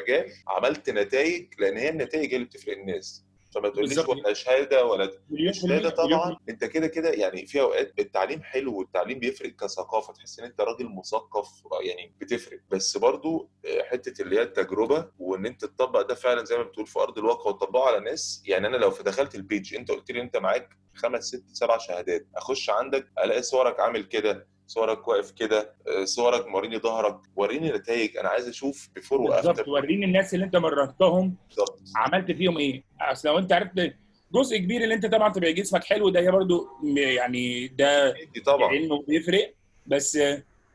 مجال 0.03 0.27
عملت 0.49 0.91
نتائج 0.91 1.47
لأن 1.59 1.77
هي 1.77 1.89
النتائج 1.89 2.35
اللي 2.35 2.47
بتفرق 2.47 2.77
الناس 2.79 3.25
فما 3.55 3.69
تقوليش. 3.69 3.99
ولا 3.99 4.33
شهادة 4.33 4.85
ولا 4.85 5.11
الشهاده 5.31 5.91
في 5.91 5.97
طبعا. 5.97 6.37
انت 6.49 6.65
كده 6.65 6.87
كده 6.87 7.11
يعني 7.11 7.47
في 7.47 7.61
أوقات 7.61 7.93
التعليم 7.99 8.43
حلو 8.43 8.79
والتعليم 8.79 9.19
بيفرق 9.19 9.51
كثقافة 9.51 10.13
تحس 10.13 10.39
إن 10.39 10.45
أنت 10.45 10.61
راجل 10.61 10.89
مثقف 10.89 11.49
يعني 11.83 12.13
بتفرق. 12.21 12.61
بس 12.71 12.97
برضو 12.97 13.51
آه، 13.65 13.83
حتة 13.83 14.23
اللي 14.23 14.37
هي 14.37 14.43
التجربة 14.43 15.11
وإن 15.19 15.47
أنت 15.47 15.65
تطبق 15.65 16.01
ده 16.03 16.15
فعلا 16.15 16.45
زي 16.45 16.57
ما 16.57 16.63
بتقول 16.63 16.87
في 16.87 16.99
أرض 16.99 17.19
الواقع 17.19 17.51
وتطبقه 17.51 17.85
على 17.87 18.01
ناس. 18.01 18.43
يعني 18.47 18.67
أنا 18.67 18.77
لو 18.77 18.91
دخلت 18.91 19.35
ال 19.35 19.43
page 19.43 19.75
أنت 19.75 19.91
قلت 19.91 20.11
لي 20.11 20.21
أنت 20.21 20.37
معاك 20.37 20.69
خمس 20.95 21.25
ست 21.25 21.45
سبع 21.53 21.79
شهادات 21.79 22.27
أخش 22.37 22.71
عندك 22.71 23.09
ألاقي 23.25 23.43
صورك 23.43 23.81
عامل 23.81 24.03
كده. 24.05 24.49
صورك 24.73 25.09
واقف 25.09 25.31
كده 25.31 25.75
آه، 25.89 26.05
صورك 26.05 26.47
موريني 26.49 26.79
ظهرك 26.79 27.17
وريني 27.37 27.73
نتائج. 27.73 28.17
أنا 28.17 28.29
عايز 28.29 28.49
أشوف 28.49 28.89
before 28.95 29.19
بالظبط 29.19 29.47
و 29.47 29.51
after 29.51 29.71
وريني 29.71 30.05
الناس 30.05 30.35
اللي 30.35 30.45
أنت 30.45 30.57
مرنتهم 30.57 31.35
بالظبط. 31.49 31.81
عملت 31.97 32.33
فيهم 32.33 32.59
إيه؟ 32.59 32.83
أصل 33.01 33.29
لو 33.29 33.39
أنت 33.39 33.53
عرفت 33.53 33.95
جزء 34.35 34.57
كبير 34.59 34.83
اللي 34.85 34.95
أنت 34.95 35.07
طبعا 35.07 35.33
تبقى 35.33 35.53
جسمك 35.53 35.85
حلو 35.85 36.09
ده 36.09 36.21
هي 36.21 36.31
برضو 36.31 36.69
يعني 36.97 37.69
ده 37.69 38.15
طبعا. 38.47 38.69
علمه 38.69 39.03
بيفرق. 39.09 39.55
بس 39.87 40.17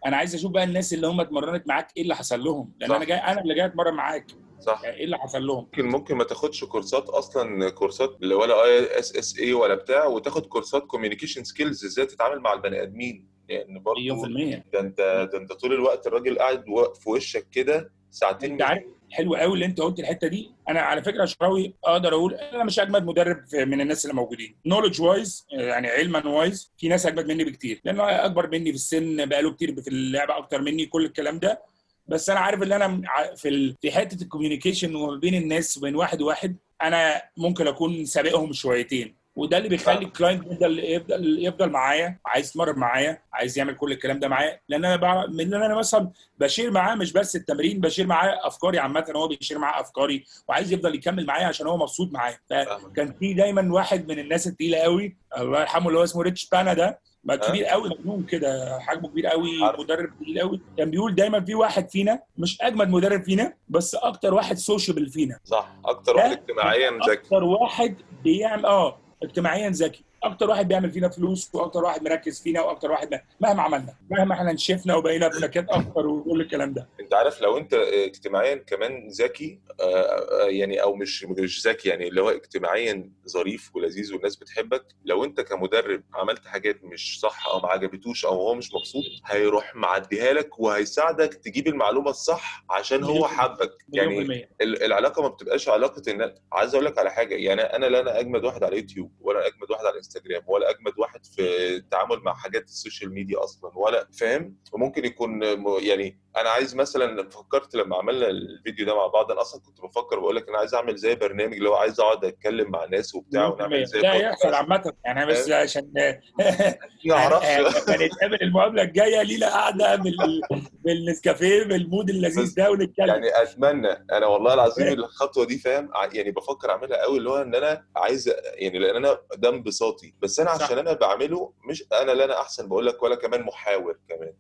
أنا 0.06 0.18
عايز 0.18 0.36
أشوف 0.36 0.52
بقى 0.52 0.64
الناس 0.64 0.94
اللي 0.94 1.08
هم 1.08 1.22
اتمرنت 1.22 1.68
معاك 1.68 1.88
إيه 1.98 2.04
اللي 2.04 2.16
حصل 2.16 2.44
لهم؟ 2.44 2.74
لأن 2.80 2.90
صح. 2.90 2.96
أنا 2.96 3.06
جاي 3.06 3.18
أنا 3.18 3.42
اللي 3.42 3.56
جاي 3.56 3.66
أتمرن 3.66 3.94
معاك. 3.94 4.26
صح. 4.60 4.82
إيه 4.86 5.04
اللي 5.06 5.18
حصل 5.18 5.48
لهم؟ 5.48 5.64
ممكن 5.64 5.86
ممكن 5.86 6.16
ما 6.16 6.24
تاخدش 6.24 6.64
كورسات 6.64 7.10
أصلا 7.10 7.70
كورسات 7.70 8.18
ولا 8.24 8.66
ISSA 8.66 9.54
ولا 9.54 9.76
بتاع 9.76 10.06
وتاخد 10.06 10.46
كورسات 10.46 10.84
communication 10.84 11.44
skills 11.44 11.86
إزاي 11.86 12.06
تتعامل 12.06 12.40
مع 12.40 12.54
البني 12.54 12.82
آدمين. 12.82 13.33
يعني 13.50 13.84
مليون 13.88 14.16
في 14.18 14.22
برضه 14.22 14.26
المية. 14.26 14.66
ده 14.74 14.80
انت 14.80 15.30
ده 15.34 15.38
أنت 15.38 15.54
طول 15.54 15.74
الوقت 15.74 16.08
الراجل 16.08 16.40
قاعد 16.40 16.64
في 17.04 17.10
وشك 17.10 17.48
كده 17.52 17.92
ساعتين 18.12 18.52
أنت 18.52 18.62
عارف 18.62 18.84
حلو 19.12 19.36
قوي 19.36 19.54
اللي 19.54 19.66
أنت 19.66 19.82
قلت 19.82 20.00
الحتة 20.00 20.28
دي. 20.28 20.52
أنا 20.70 20.80
على 20.82 21.04
فكرة 21.04 21.26
شراوي 21.26 21.74
أقدر 21.86 22.14
أقول 22.14 22.34
أنا 22.34 22.64
مش 22.64 22.80
أجمد 22.80 23.06
مدرب 23.06 23.44
من 23.54 23.82
الناس 23.82 24.06
اللي 24.06 24.16
موجودين. 24.16 24.56
knowledge 24.66 25.02
wise 25.02 25.46
يعني 25.52 25.88
علما 25.88 26.28
wise 26.28 26.72
في 26.78 26.88
ناس 26.88 27.06
أجمد 27.06 27.28
مني 27.32 27.44
بكتير. 27.44 27.82
لأنه 27.86 28.04
أكبر 28.26 28.48
مني 28.50 28.70
في 28.70 28.76
السن 28.76 29.26
بقاله 29.26 29.54
كتير 29.54 29.82
في 29.82 29.88
اللعبه 29.88 30.38
أكتر 30.38 30.62
مني 30.62 30.86
كل 30.86 31.06
الكلام 31.06 31.40
ده. 31.40 31.62
بس 32.08 32.30
أنا 32.30 32.40
عارف 32.40 32.64
ان 32.64 32.72
أنا 32.72 33.02
في 33.36 33.50
ال- 33.50 33.76
في 33.82 33.92
حتة 33.92 34.24
ال 34.24 34.29
communication 34.29 34.96
وما 34.96 35.16
بين 35.20 35.36
الناس 35.36 35.78
وبين 35.78 35.96
واحد 35.96 36.22
وواحد 36.22 36.56
أنا 36.82 37.22
ممكن 37.38 37.68
أكون 37.68 38.06
سابقهم 38.06 38.54
شويتين. 38.54 39.16
وده 39.36 39.58
اللي 39.58 39.70
بيخلي 39.70 40.06
ال 40.06 40.12
client 40.12 40.52
يفضل 40.52 40.80
يفضل 40.80 41.46
يفضل 41.46 41.70
معايا 41.70 42.20
عايز 42.26 42.50
يتمرن 42.50 42.80
معايا 42.80 43.22
عايز 43.34 43.58
يعمل 43.58 43.76
كل 43.76 43.92
الكلام 43.92 44.20
ده 44.20 44.28
معايا. 44.28 44.60
لأن 44.70 44.86
أنا 44.86 44.96
بعرف 44.96 45.30
من 45.30 45.54
ان 45.54 45.64
أنا 45.64 45.76
مثلا 45.76 46.12
بشير 46.40 46.72
معاه 46.72 46.96
مش 46.96 47.14
بس 47.14 47.36
التمرين 47.36 47.80
بشير 47.82 48.08
معاه 48.08 48.40
أفكاري 48.48 48.80
عامة 48.80 49.06
هو 49.16 49.28
بيشير 49.28 49.60
معاه 49.60 49.82
أفكاري 49.82 50.24
وعايز 50.48 50.74
يفضل 50.74 50.96
يكمل 50.96 51.26
معايا 51.26 51.46
عشان 51.46 51.68
هو 51.68 51.78
مبسوط 51.78 52.12
معايا. 52.12 52.38
فكان 52.50 53.14
في 53.20 53.34
دايما 53.34 53.74
واحد 53.74 54.08
من 54.12 54.20
الناس 54.20 54.48
التقيلة 54.48 54.78
قوي 54.78 55.16
الله 55.38 55.60
يرحمه 55.60 55.88
اللي 55.88 56.00
هو 56.00 56.04
اسمه 56.04 56.22
Rich 56.22 56.50
Piana 56.50 56.74
ده 56.74 57.00
ما 57.24 57.36
كبير 57.36 57.66
قوي 57.66 57.90
مجنون 57.90 58.24
كده 58.24 58.80
حجمه 58.80 59.08
كبير 59.08 59.28
قوي. 59.28 59.52
مدرب 59.80 60.10
تقيل 60.22 60.40
قوي. 60.40 60.62
كان 60.78 60.92
بيقول 60.92 61.16
دايما 61.16 61.40
في 61.46 61.56
واحد 61.56 61.90
فينا 61.90 62.20
مش 62.38 62.62
أجمد 62.62 62.90
مدرب 62.90 63.24
فينا 63.24 63.54
بس 63.70 63.96
أكتر 63.96 64.34
واحد 64.34 64.58
sociable 64.58 65.10
فينا. 65.10 65.40
صح 65.44 65.68
أكتر 65.86 66.16
واحد 66.16 66.32
اجتماعيا 66.32 66.92
ذكي 67.10 67.14
أكتر 67.14 67.44
واحد 67.44 67.96
بيعمل 68.24 68.66
آه 68.66 69.03
اجتماعيا 69.24 69.70
ذكي. 69.70 70.04
أكتر 70.24 70.50
واحد 70.50 70.68
بيعمل 70.68 70.92
فينا 70.92 71.10
فلوس 71.10 71.56
وأكتر 71.56 71.84
واحد 71.84 72.04
مركز 72.04 72.42
فينا 72.42 72.62
وأكتر 72.62 72.92
واحد 72.92 73.22
مهما 73.40 73.62
عملنا 73.62 73.96
مهما 74.10 74.36
إحنا 74.36 74.54
نشفنا 74.54 74.96
وبقينا 74.96 75.28
بلاطات 75.28 75.66
أكتر 75.70 76.08
وكل 76.08 76.42
الكلام 76.42 76.74
ده. 76.74 76.90
أنت 77.00 77.14
عارف 77.14 77.42
لو 77.42 77.58
أنت 77.58 77.74
اجتماعيا 77.74 78.56
كمان 78.56 79.08
ذكي 79.08 79.60
آه، 79.80 79.84
آه، 79.84 80.46
يعني 80.48 80.82
أو 80.82 80.96
مش 80.96 81.24
مش 81.26 81.68
ذكي 81.68 81.90
يعني 81.90 82.08
اللي 82.08 82.22
هو 82.22 82.30
اجتماعيا 82.30 83.10
ظريف 83.30 83.76
ولذيذ 83.76 84.14
والناس 84.14 84.36
بتحبك 84.36 84.86
لو 85.06 85.24
أنت 85.24 85.42
كمدرب 85.42 86.04
عملت 86.14 86.46
حاجات 86.46 86.84
مش 86.84 87.20
صح 87.20 87.48
أو 87.48 87.60
ما 87.60 87.68
عجبتوش 87.70 88.26
أو 88.26 88.34
هو 88.34 88.56
مش 88.56 88.74
مبسوط 88.74 89.04
هيروح 89.26 89.76
معديها 89.76 90.34
لك 90.34 90.60
وهيساعدك 90.60 91.34
تجيب 91.34 91.68
المعلومة 91.68 92.10
الصح 92.10 92.66
عشان 92.70 93.04
هو 93.04 93.28
حبك. 93.28 93.72
يعني 93.90 94.48
العلاقة 94.62 95.22
ما 95.22 95.28
بتبقاش 95.28 95.70
علاقة 95.70 96.02
ان 96.12 96.36
عايز 96.52 96.74
أقول 96.74 96.86
لك 96.86 96.98
على 96.98 97.12
حاجة 97.12 97.36
يعني 97.36 97.62
أنا 97.62 97.86
لا 97.86 98.00
أنا 98.00 98.20
أجمد 98.20 98.44
واحد 98.46 98.64
على 98.64 98.78
يوتيوب 98.78 99.12
ولا 99.22 99.48
أجمد 99.48 99.72
واحد 99.72 99.86
على 99.86 99.98
انستجرام 100.16 100.44
ولا 100.48 100.70
اجمد 100.70 100.94
واحد 100.98 101.26
في 101.26 101.76
التعامل 101.76 102.20
مع 102.20 102.34
حاجات 102.34 102.64
ال 102.64 102.71
social 102.71 103.14
media 103.14 103.44
أصلا 103.44 103.72
ولا 103.78 104.08
فاهم؟ 104.20 104.56
وممكن 104.74 105.06
يكون 105.06 105.44
يعني 105.84 106.20
أنا 106.38 106.50
عايز 106.50 106.76
مثلا 106.76 107.30
فكرت 107.30 107.76
لما 107.76 107.98
عملنا 107.98 108.28
الفيديو 108.28 108.86
ده 108.86 108.96
مع 108.96 109.08
بعض 109.08 109.32
أنا 109.32 109.42
أصلا 109.42 109.62
كنت 109.62 109.82
بفكر 109.82 110.20
بقول 110.20 110.36
لك 110.36 110.50
أنا 110.50 110.58
عايز 110.58 110.76
أعمل 110.76 110.96
زي 110.96 111.16
برنامج 111.16 111.54
اللي 111.54 111.70
هو 111.70 111.76
عايز 111.76 112.00
أقعد 112.00 112.26
أتكلم 112.26 112.72
مع 112.72 112.86
ناس 112.86 113.16
وبتاع 113.16 113.48
ونعمل 113.48 113.86
زي 113.86 114.02
ده 114.02 114.14
يحصل 114.14 114.48
بودكاست. 114.48 114.56
عامة. 114.56 114.94
يعني 115.06 115.26
بس 115.26 115.52
عشان 115.52 115.92
ما 117.06 117.14
أعرفش 117.16 117.46
هنتقابل 117.90 118.42
المقابلة 118.42 118.82
الجاية 118.82 119.22
لينا 119.22 119.48
قاعدة 119.48 119.96
بال... 119.96 120.42
بالنسكافيه 120.86 121.64
بالمود 121.64 122.10
اللذيذ 122.10 122.56
ده 122.56 122.72
ونتكلم. 122.72 123.08
يعني 123.08 123.42
أتمنى 123.42 124.06
أنا 124.12 124.26
والله 124.26 124.54
العظيم 124.54 124.88
الخطوة 124.88 125.46
دي 125.46 125.58
فاهم؟ 125.58 125.90
يعني 126.14 126.32
بفكر 126.32 126.70
أعملها 126.72 126.98
قوي 127.02 127.18
اللي 127.18 127.30
هو 127.30 127.42
إن 127.42 127.56
أنا 127.56 127.86
عايز 127.96 128.34
يعني 128.54 128.80
لأن 128.80 128.96
أنا 128.96 129.20
ده 129.38 129.50
انبساطي. 129.50 130.14
بس 130.22 130.40
أنا 130.40 130.58
صح. 130.58 130.64
عشان 130.64 130.78
أنا 130.78 130.94
بعمله 130.94 131.54
مش 131.70 131.84
أنا 132.02 132.12
لا 132.12 132.26
أنا 132.26 132.42
أحسن 132.42 132.68
بقول 132.68 132.86
لك 132.86 133.04
ولا 133.04 133.16
كمان 133.16 133.42
محاور 133.42 134.00
كمان. 134.10 134.34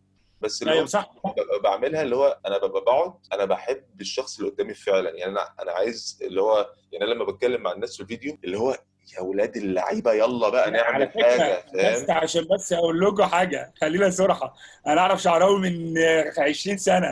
بس 0.43 0.61
اللي 0.63 0.81
هو 0.81 0.85
صح. 0.85 1.13
بعملها 1.63 2.01
اللي 2.01 2.15
هو 2.15 2.39
أنا 2.45 2.57
ببقى 2.57 2.81
بقعد 2.81 3.13
أنا 3.33 3.45
بحب 3.45 4.01
الشخص 4.01 4.39
اللي 4.39 4.51
قدامي 4.51 4.73
فعلا. 4.73 5.09
يعني 5.09 5.31
أنا 5.31 5.53
أنا 5.61 5.71
عايز 5.71 6.19
اللي 6.21 6.41
هو 6.41 6.69
يعني 6.91 7.05
لما 7.05 7.25
بتكلم 7.25 7.61
مع 7.61 7.71
الناس 7.71 7.95
في 7.95 8.03
الفيديو 8.03 8.37
اللي 8.43 8.57
هو 8.59 8.77
يا 9.17 9.21
ولاد 9.21 9.57
اللعيبة 9.57 10.13
يلا 10.13 10.49
بقى 10.49 10.63
على 10.63 10.71
نعمل 10.77 11.09
فكرة 11.11 11.23
حاجة 11.23 11.63
بس 12.03 12.09
عشان 12.09 12.47
بس 12.51 12.73
أقول 12.73 12.99
لكم 13.01 13.23
حاجة 13.23 13.73
خلينا 13.81 14.09
صراحة 14.09 14.55
أنا 14.87 15.01
أعرف 15.01 15.21
شعراوي 15.21 15.59
من 15.59 15.93
20 16.37 16.77
سنة 16.77 17.07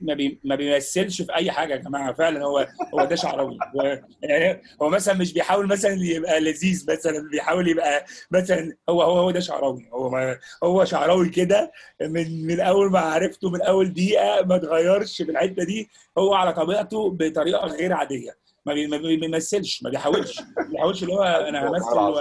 بي... 0.00 0.40
ما 0.44 0.54
بيمثلش 0.54 1.22
في 1.22 1.34
أي 1.34 1.50
حاجة 1.50 1.72
يا 1.72 1.78
جماعة 1.78 2.12
فعلا 2.12 2.44
هو 2.44 2.66
هو 2.94 3.04
ده 3.04 3.16
شعراوي 3.16 3.58
و- 3.74 3.96
يعني 4.22 4.62
هو 4.82 4.88
مثلا 4.88 5.14
مش 5.14 5.32
بيحاول 5.32 5.66
مثلا 5.66 5.96
يبقى 6.04 6.40
لذيذ 6.40 6.86
مثلا 6.92 7.28
بيحاول 7.32 7.68
يبقى 7.68 8.04
مثلا 8.30 8.76
هو 8.88 9.02
هو 9.02 9.18
هو 9.18 9.30
ده 9.30 9.40
شعراوي 9.40 9.88
هو 9.92 10.10
ما 10.10 10.38
هو 10.64 10.84
شعراوي 10.84 11.28
كده 11.28 11.72
من 12.00 12.46
من 12.46 12.60
أول 12.60 12.90
ما 12.90 12.98
عرفته 13.00 13.50
من 13.50 13.62
أول 13.62 13.92
دقيقة 13.92 14.42
ما 14.44 14.56
اتغيرش 14.56 15.22
في 15.22 15.30
الحتة 15.30 15.64
دي 15.64 15.88
هو 16.18 16.34
على 16.34 16.52
طبيعته 16.52 17.10
بطريقة 17.10 17.66
غير 17.66 17.92
عادية. 17.92 18.42
ما 18.66 18.74
ما 18.86 18.96
بيمثلش 18.96 19.82
ما 19.82 19.90
بيحاولش. 19.90 20.40
ما 20.82 20.88
بيحاولش 20.90 21.02
اللي 21.02 21.14
هو 21.14 21.22
أنا 21.22 21.68
همثل 21.70 21.98
و- 21.98 22.18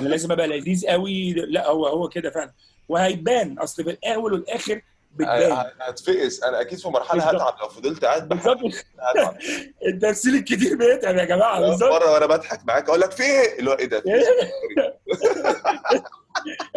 أنا 0.00 0.08
لازم 0.08 0.32
أبقى 0.32 0.46
لذيذ 0.46 0.86
قوي. 0.86 1.32
لا 1.32 1.66
هو 1.68 1.86
هو 1.86 2.08
كده 2.08 2.30
فعلا. 2.30 2.52
وهيبان 2.88 3.58
أصل 3.58 3.84
في 3.84 3.90
الأول 3.90 4.32
والآخر 4.32 4.82
بتبان. 5.14 5.66
هتفقس. 5.80 6.42
أنا 6.42 6.60
أكيد 6.60 6.78
في 6.78 6.88
مرحلة. 6.88 7.22
هتعب. 7.24 7.54
لو 7.62 7.68
فضلت 7.68 8.04
قاعد 8.04 8.28
بالظبط. 8.28 8.58
التمثيل 9.88 10.34
الكتير 10.34 10.76
بيتعب 10.76 11.16
يا 11.16 11.24
جماعة. 11.24 11.60
بالظبط. 11.60 11.92
مرة 11.92 12.12
وأنا 12.12 12.26
بضحك 12.26 12.60
معاك. 12.66 12.88
أقول 12.88 13.00
لك 13.00 13.10
في 13.12 13.22
إيه 13.22 13.58
اللي 13.58 13.70
هو 13.70 13.74
إيه 13.74 13.86
ده؟ 13.86 14.02
إيه؟ 14.06 14.22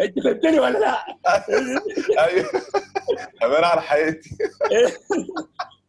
أنت 0.00 0.18
فهمتني 0.24 0.60
ولا 0.60 0.78
لا؟ 0.78 1.04
أيوه. 2.24 2.50
أمان 3.44 3.64
على 3.64 3.82
حياتي 3.82 4.30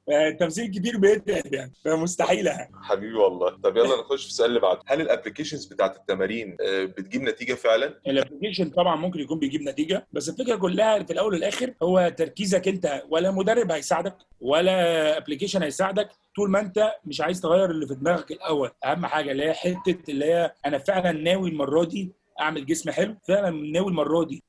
التمثيل 0.09 0.65
الكتير 0.65 0.97
بيتعب 0.97 1.53
يعني 1.53 1.71
فمستحيله 1.85 2.51
يعني. 2.51 2.71
حبيبي 2.83 3.13
والله. 3.15 3.49
طب 3.49 3.77
يلا 3.77 3.99
نخش 4.01 4.23
في 4.23 4.29
السؤال 4.29 4.49
اللي 4.49 4.59
بعده. 4.59 4.79
هل 4.85 5.01
ال 5.01 5.06
applications 5.06 5.65
بتاعت 5.65 5.95
التمارين 5.95 6.57
آه، 6.61 6.83
بتجيب 6.85 7.21
نتيجة 7.21 7.53
فعلا؟ 7.53 7.99
ال 8.07 8.12
application 8.12 8.69
طبعا 8.69 8.95
ممكن 8.95 9.19
يكون 9.19 9.39
بيجيب 9.39 9.61
نتيجة 9.61 10.07
بس 10.13 10.29
الفكرة 10.29 10.55
كلها 10.55 11.03
في 11.03 11.13
الأول 11.13 11.33
والآخر 11.33 11.73
هو 11.83 12.13
تركيزك 12.17 12.67
أنت 12.67 13.03
ولا 13.09 13.31
مدرب 13.31 13.71
هيساعدك 13.71 14.17
ولا 14.41 15.17
application 15.17 15.63
هيساعدك. 15.63 16.09
طول 16.35 16.49
ما 16.49 16.59
أنت 16.59 16.91
مش 17.05 17.21
عايز 17.21 17.41
تغير 17.41 17.71
اللي 17.71 17.87
في 17.87 17.95
دماغك 17.95 18.31
الأول. 18.31 18.71
أهم 18.85 19.05
حاجة 19.05 19.31
اللي 19.31 19.43
هي 19.45 19.53
حتة 19.53 20.11
اللي 20.11 20.25
هي 20.25 20.53
أنا 20.65 20.77
فعلا 20.77 21.11
ناوي 21.11 21.49
المرة 21.49 21.83
دي 21.83 22.11
أعمل 22.39 22.65
جسم 22.65 22.91
حلو 22.91 23.15
فعلا 23.27 23.49
ناوي 23.49 23.87
المرة 23.89 24.23
دي 24.25 24.43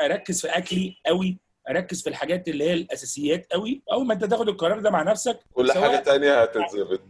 أركز 0.00 0.40
في 0.40 0.48
أكلي 0.48 0.96
قوي 1.06 1.38
اركز 1.68 2.02
في 2.02 2.10
الحاجات 2.10 2.48
اللي 2.48 2.64
هي 2.64 2.72
الاساسيات 2.72 3.46
قوي. 3.52 3.82
اول 3.92 4.06
ما 4.06 4.14
انت 4.14 4.24
تاخد 4.24 4.48
القرار 4.48 4.80
ده 4.80 4.90
مع 4.90 5.02
نفسك 5.02 5.40
كل 5.54 5.72
حاجة 5.72 5.96
تانية 5.96 6.42
هتتظبط. 6.42 7.00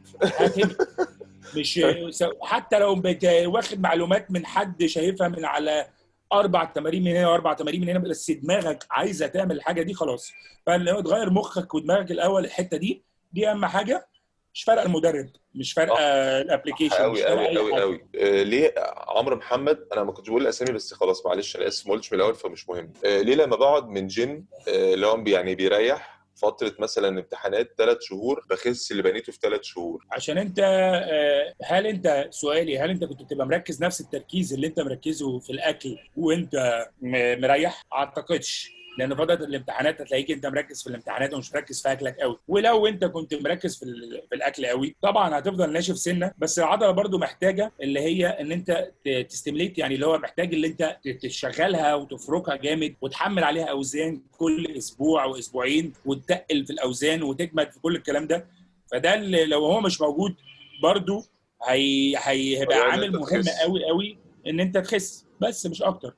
مش 1.56 1.80
حتى 2.42 2.78
لو 2.78 3.02
واخد 3.44 3.80
معلومات 3.80 4.30
من 4.30 4.46
حد 4.46 4.84
شايفها 4.84 5.28
من 5.28 5.44
على 5.44 5.86
أربع 6.32 6.64
تمارين 6.64 7.04
من 7.04 7.10
هنا 7.10 7.28
وأربع 7.28 7.52
تمارين 7.52 7.80
من 7.80 7.88
هنا 7.88 7.98
بس 7.98 8.30
دماغك 8.30 8.86
عايزة 8.90 9.26
تعمل 9.26 9.56
الحاجة 9.56 9.82
دي 9.82 9.94
خلاص. 9.94 10.32
فلو 10.66 11.00
تغير 11.00 11.30
مخك 11.30 11.74
ودماغك 11.74 12.10
الأول 12.10 12.44
الحتة 12.44 12.76
دي 12.76 13.04
دي 13.32 13.50
أهم 13.50 13.66
حاجة. 13.66 14.08
مش 14.54 14.62
فارقة 14.64 14.86
المدرب 14.86 15.28
مش 15.54 15.72
فارقة 15.72 15.98
ال 16.40 16.45
application 16.45 16.94
قوي 16.96 17.24
قوي 17.24 17.58
قوي 17.58 17.80
قوي 17.80 18.00
ليه؟ 18.44 18.74
عمرو 19.08 19.36
محمد 19.36 19.86
أنا 19.92 20.04
ما 20.04 20.12
كنتش 20.12 20.28
بقول 20.28 20.42
الأسامي 20.42 20.72
بس 20.72 20.94
خلاص 20.94 21.26
معلش 21.26 21.56
أنا 21.56 21.68
آسف 21.68 21.86
ما 21.86 21.92
قلتش 21.92 22.12
من 22.12 22.18
الأول 22.18 22.34
فمش 22.34 22.68
مهم. 22.68 22.92
آه 23.04 23.20
ليه 23.20 23.34
لما 23.34 23.56
بقعد 23.56 23.88
من 23.88 24.06
جيم 24.06 24.46
آه 24.68 24.94
اللي 24.94 25.06
هو 25.06 25.24
يعني 25.26 25.54
بيريح 25.54 26.22
فترة 26.36 26.74
مثلا 26.78 27.08
امتحانات 27.08 27.74
ثلاث 27.78 27.98
شهور 28.00 28.46
بخس 28.50 28.92
اللي 28.92 29.02
بنيته 29.02 29.32
في 29.32 29.38
ثلاث 29.42 29.62
شهور؟ 29.62 30.06
عشان 30.12 30.38
أنت 30.38 30.58
آه، 30.58 31.54
هل 31.64 31.86
أنت 31.86 32.26
سؤالي 32.30 32.78
هل 32.78 32.90
أنت 32.90 33.04
كنت 33.04 33.22
بتبقى 33.22 33.46
مركز 33.46 33.82
نفس 33.82 34.00
التركيز 34.00 34.52
اللي 34.52 34.66
أنت 34.66 34.80
مركزه 34.80 35.38
في 35.38 35.50
الأكل 35.50 35.98
وأنت 36.16 36.86
مريح؟ 37.02 37.82
أعتقدش. 37.92 38.81
لأن 38.98 39.14
فترة 39.14 39.34
الامتحانات 39.34 40.00
هتلاقيك 40.00 40.30
أنت 40.30 40.46
مركز 40.46 40.82
في 40.82 40.86
الامتحانات 40.90 41.34
ومش 41.34 41.52
مركز 41.54 41.82
في 41.82 41.92
أكلك 41.92 42.16
قوي. 42.20 42.38
ولو 42.48 42.86
أنت 42.86 43.04
كنت 43.04 43.34
مركز 43.34 43.78
في, 43.78 43.84
في 44.28 44.34
الأكل 44.34 44.66
قوي 44.66 44.96
طبعا 45.02 45.38
هتفضل 45.38 45.72
ناشف 45.72 45.98
سنة. 45.98 46.32
بس 46.38 46.58
العضلة 46.58 46.90
برضو 46.90 47.18
محتاجة 47.18 47.72
اللي 47.82 48.00
هي 48.00 48.26
إن 48.26 48.52
أنت 48.52 48.90
تستمليت 49.28 49.78
يعني 49.78 49.94
اللي 49.94 50.06
هو 50.06 50.18
محتاج 50.18 50.54
اللي 50.54 50.66
أنت 50.66 50.96
تشغلها 51.22 51.94
وتفركها 51.94 52.56
جامد 52.56 52.94
وتحمل 53.00 53.44
عليها 53.44 53.64
أوزان 53.64 54.22
كل 54.38 54.74
أسبوع 54.78 55.24
واسبوعين 55.24 55.92
وتتقل 56.04 56.66
في 56.66 56.72
الأوزان 56.72 57.22
وتجمد 57.22 57.70
في 57.70 57.80
كل 57.80 57.96
الكلام 57.96 58.26
ده. 58.26 58.46
فده 58.92 59.14
اللي 59.14 59.44
لو 59.44 59.66
هو 59.66 59.80
مش 59.80 60.00
موجود 60.00 60.34
برضو 60.82 61.24
هي 61.68 62.16
هي- 62.18 62.58
هيبقى 62.60 62.76
إن 62.76 62.90
عامل 62.90 63.12
مهم. 63.12 63.42
قوي 63.62 63.84
قوي 63.84 64.18
إن 64.46 64.60
أنت 64.60 64.78
تخس. 64.78 65.26
بس 65.40 65.66
مش 65.66 65.82
أكتر. 65.82 66.14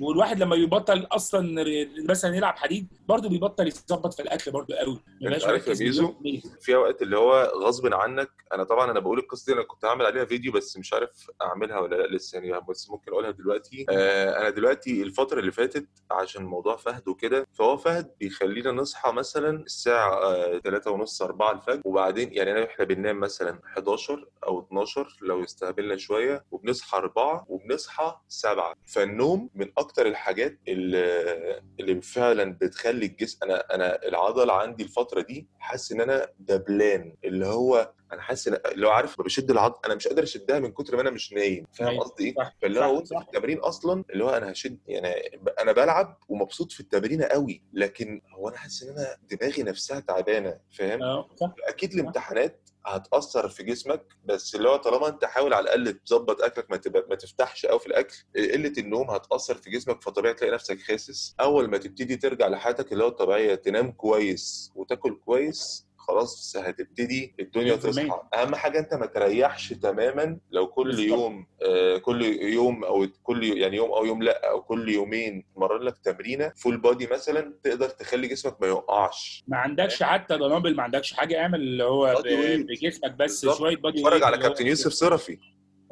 والواحد 0.00 0.42
لما 0.42 0.56
يبطل 0.56 1.06
أصلا 1.12 1.64
مثلا 2.08 2.36
يلعب 2.36 2.56
حديد 2.56 2.86
برضه 3.10 3.28
بيبطل 3.28 3.66
يظبط 3.68 4.14
في 4.14 4.22
الأكل 4.22 4.50
برضه 4.50 4.74
قوي 4.76 4.92
ما 5.20 5.26
يبقاش 5.26 5.44
عارف 5.44 5.66
يا 5.66 5.74
ميزو؟ 5.84 6.14
مليون. 6.20 6.42
في 6.60 6.74
أوقات 6.74 7.02
اللي 7.02 7.18
هو 7.18 7.52
غصب 7.56 7.94
عنك 7.94 8.30
أنا 8.52 8.64
طبعا 8.64 8.90
أنا 8.90 9.00
بقول 9.00 9.18
القصة 9.18 9.46
دي 9.46 9.52
أنا 9.52 9.62
كنت 9.66 9.84
هعمل 9.84 10.06
عليها 10.06 10.24
فيديو 10.24 10.52
بس 10.52 10.76
مش 10.76 10.92
عارف 10.92 11.30
أعملها 11.42 11.78
ولا 11.78 11.96
لأ 11.96 12.16
لسه 12.16 12.38
يعني 12.38 12.60
بس 12.68 12.90
ممكن 12.90 13.12
أقولها 13.12 13.30
دلوقتي 13.30 13.86
آه 13.90 14.40
أنا 14.40 14.50
دلوقتي 14.50 15.02
الفترة 15.02 15.40
اللي 15.40 15.52
فاتت 15.52 15.86
عشان 16.10 16.44
موضوع 16.44 16.76
فهد 16.76 17.08
وكده 17.08 17.46
فهو 17.52 17.76
فهد 17.76 18.10
بيخلينا 18.20 18.72
نصحى 18.72 19.12
مثلا 19.12 19.62
الساعة 19.62 20.14
آه 20.22 20.58
3 20.58 20.90
ونص 20.90 21.22
4 21.22 21.52
الفجر 21.52 21.80
وبعدين 21.84 22.32
يعني 22.32 22.64
إحنا 22.64 22.84
بننام 22.84 23.20
مثلا 23.20 23.58
11 23.66 24.28
أو 24.46 24.60
12 24.60 25.16
لو 25.22 25.44
استهبلنا 25.44 25.96
شوية 25.96 26.44
وبنصحى 26.50 26.98
4 26.98 27.44
وبنصحى 27.48 28.16
7 28.28 28.74
فالنوم 28.86 29.50
من 29.54 29.72
أكتر 29.78 30.06
الحاجات 30.06 30.58
اللي, 30.68 31.62
اللي 31.80 32.00
فعلا 32.02 32.56
بتخلي 32.60 32.99
الجسم 33.02 33.38
أنا 33.42 33.74
أنا 33.74 34.06
العضلة 34.08 34.52
عندي 34.52 34.82
الفترة 34.82 35.20
دي 35.22 35.46
حاسس 35.58 35.92
إن 35.92 36.00
أنا 36.00 36.28
دبلان 36.38 37.16
اللي 37.24 37.46
هو 37.46 37.92
أنا 38.12 38.20
حاسس 38.22 38.48
إن 38.48 38.58
لو 38.74 38.90
عارف 38.90 39.20
بشد 39.22 39.50
العضله 39.50 39.80
أنا 39.86 39.94
مش 39.94 40.08
قادر 40.08 40.22
أشدها 40.22 40.58
من 40.58 40.72
كتر 40.72 40.96
ما 40.96 41.02
أنا 41.02 41.10
مش 41.10 41.32
نايم 41.32 41.66
فاهم 41.72 41.88
أيوة، 41.88 42.04
قصدي 42.04 42.24
إيه؟ 42.24 42.34
فاللي 42.62 42.80
وانت 42.80 43.08
في. 43.08 43.18
التمرين 43.18 43.58
أصلا 43.58 44.04
اللي 44.10 44.24
هو 44.24 44.30
أنا 44.30 44.52
هشد 44.52 44.78
يعني 44.86 45.40
أنا 45.60 45.72
بلعب 45.72 46.18
ومبسوط 46.28 46.72
في 46.72 46.80
التمرين 46.80 47.22
قوي 47.22 47.62
لكن 47.72 48.20
هو 48.34 48.48
أنا 48.48 48.56
حاسس 48.56 48.82
إن 48.82 48.88
أنا 48.98 49.16
دماغي 49.30 49.62
نفسها 49.62 50.00
تعبانة 50.00 50.58
فاهم؟ 50.70 51.02
أه 51.02 51.28
صح 51.36 51.54
أكيد 51.68 51.92
الامتحانات 51.92 52.69
هتأثر 52.86 53.48
في 53.48 53.62
جسمك 53.62 54.06
بس 54.24 54.54
اللي 54.54 54.68
هو 54.68 54.76
طالما 54.76 55.08
انت 55.08 55.24
حاول 55.24 55.54
على 55.54 55.62
الأقل 55.64 55.92
تظبط 55.92 56.42
أكلك 56.42 56.70
ما, 56.70 56.76
تبقى 56.76 57.06
ما 57.10 57.14
تفتحش 57.14 57.66
قوي 57.66 57.78
في 57.80 57.86
الأكل 57.86 58.14
قلة 58.36 58.72
النوم 58.78 59.10
هتأثر 59.10 59.54
في 59.54 59.70
جسمك 59.70 60.02
فطبيعي 60.02 60.34
تلاقي 60.34 60.54
نفسك 60.54 60.80
خاسس. 60.80 61.34
أول 61.40 61.70
ما 61.70 61.78
تبتدي 61.78 62.16
ترجع 62.16 62.48
لحياتك 62.48 62.92
اللي 62.92 63.04
هو 63.04 63.08
الطبيعية 63.08 63.54
تنام 63.54 63.92
كويس 63.92 64.72
وتاكل 64.74 65.14
كويس 65.24 65.86
خلاص 66.10 66.56
هتبتدي 66.56 67.34
الدنيا 67.40 67.76
100%. 67.76 67.78
تصحى 67.78 68.20
أهم 68.34 68.54
حاجة 68.54 68.78
أنت 68.78 68.94
ما 68.94 69.06
تريحش 69.06 69.68
تماما 69.68 70.38
لو 70.50 70.66
كل. 70.66 70.98
يوم 70.98 71.46
آه 71.62 71.96
كل 71.98 72.22
يوم 72.42 72.84
أو 72.84 73.06
كل 73.22 73.44
يعني 73.44 73.76
يوم 73.76 73.90
أو 73.92 74.04
يوم 74.04 74.22
لأ 74.22 74.50
أو 74.50 74.62
كل 74.62 74.88
يومين 74.88 75.44
تمرن 75.56 75.82
لك 75.82 75.98
تمرينة 75.98 76.52
فول 76.56 76.76
بادي 76.76 77.06
مثلا 77.06 77.54
تقدر 77.64 77.88
تخلي 77.88 78.28
جسمك 78.28 78.56
ما 78.60 78.66
يقعش 78.68 79.44
ما 79.48 79.56
عندكش 79.56 80.02
حتى 80.02 80.36
dumbbells 80.36 80.76
ما 80.76 80.82
عندكش 80.82 81.12
حاجة 81.12 81.40
اعمل 81.40 81.60
اللي 81.60 81.84
هو. 81.84 82.22
بجسمك 82.68 83.12
بس 83.12 83.44
بالظبط. 83.44 83.58
شوية 83.58 83.76
body 83.76 84.00
اتفرج 84.00 84.22
على 84.22 84.38
كابتن 84.38 84.66
يوسف 84.66 84.92
صرفي 84.92 85.38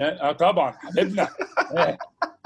آه 0.00 0.32
طبعا 0.32 0.72
حبيبنا 0.72 1.28
آه، 1.76 1.98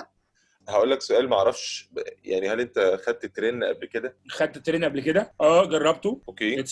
هقول 0.73 0.91
لك 0.91 1.01
سؤال 1.03 1.29
ما 1.29 1.37
أعرفش 1.37 1.89
يعني 2.25 2.49
هل 2.49 2.61
انت 2.61 2.99
خدت 3.07 3.27
tren 3.27 3.65
قبل 3.65 3.87
كده؟ 3.87 4.17
خدت 4.29 4.59
tren 4.59 4.85
قبل 4.85 5.01
كده؟ 5.01 5.33
آه 5.41 5.65
جربته. 5.65 6.21
أوكي. 6.29 6.65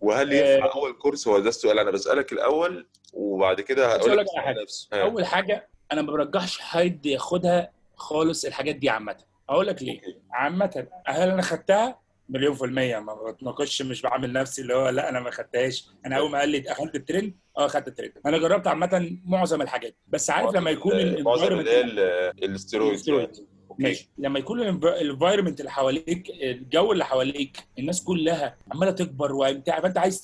وهل 0.00 0.32
آه. 0.34 0.54
ينفع 0.54 0.74
أول 0.74 0.92
كورس؟ 0.92 1.28
هو 1.28 1.38
ده 1.38 1.48
السؤال. 1.48 1.78
أنا 1.78 1.90
بسألك 1.90 2.32
الأول 2.32 2.86
وبعد 3.12 3.60
كده 3.60 3.86
هقول 3.86 4.16
لك 4.18 4.26
على 4.36 4.66
ها. 4.92 5.02
أول 5.02 5.24
حاجة 5.24 5.68
أنا 5.92 6.02
ما 6.02 6.12
برجحش 6.12 6.58
حد 6.60 7.06
ياخدها 7.06 7.72
خالص 7.96 8.44
الحاجات 8.44 8.76
دي 8.76 8.90
عامة. 8.90 9.16
أقول 9.48 9.66
لك 9.66 9.82
ليه. 9.82 10.00
عامة 10.32 10.86
هل 11.06 11.30
أنا 11.30 11.42
خدتها؟ 11.42 11.98
مليون 12.28 12.54
في 12.54 12.64
المية. 12.64 12.98
ما 12.98 13.30
بتناقش 13.30 13.82
مش 13.82 14.02
بعمل 14.02 14.32
نفسي 14.32 14.62
اللي 14.62 14.74
هو 14.74 14.88
لا 14.88 15.08
أنا 15.08 15.20
ما 15.20 15.30
خدتهاش. 15.30 15.88
أنا 16.06 16.16
أول 16.18 16.30
ما 16.30 16.38
قال 16.38 16.48
لي 16.48 16.64
أخدت 16.72 16.94
ال 16.94 17.02
tren 17.02 17.34
آه 17.58 17.66
خدت 17.66 17.88
ال 17.88 17.93
tren 17.93 18.12
أنا 18.26 18.38
جربت 18.38 18.66
عامة 18.66 19.18
معظم 19.24 19.62
الحاجات. 19.62 19.96
بس 20.08 20.30
عارف 20.30 20.54
لما 20.54 20.70
يكون 20.70 21.22
معظم 21.22 21.58
اللي 21.58 21.70
هي 21.70 21.80
الانفايرمنت 21.80 23.51
أوكي. 23.72 23.82
ماشي 23.82 24.08
لما 24.18 24.38
يكون 24.38 24.60
ال 24.60 24.68
environment 24.68 25.60
اللي 25.60 25.70
حواليك 25.70 26.30
الجو 26.42 26.92
اللي 26.92 27.04
حواليك 27.04 27.56
الناس 27.78 28.04
كلها 28.04 28.56
عمالة 28.74 28.90
تكبر 28.92 29.32
وبتاع 29.34 29.80
فأنت 29.80 29.98
عايز 29.98 30.22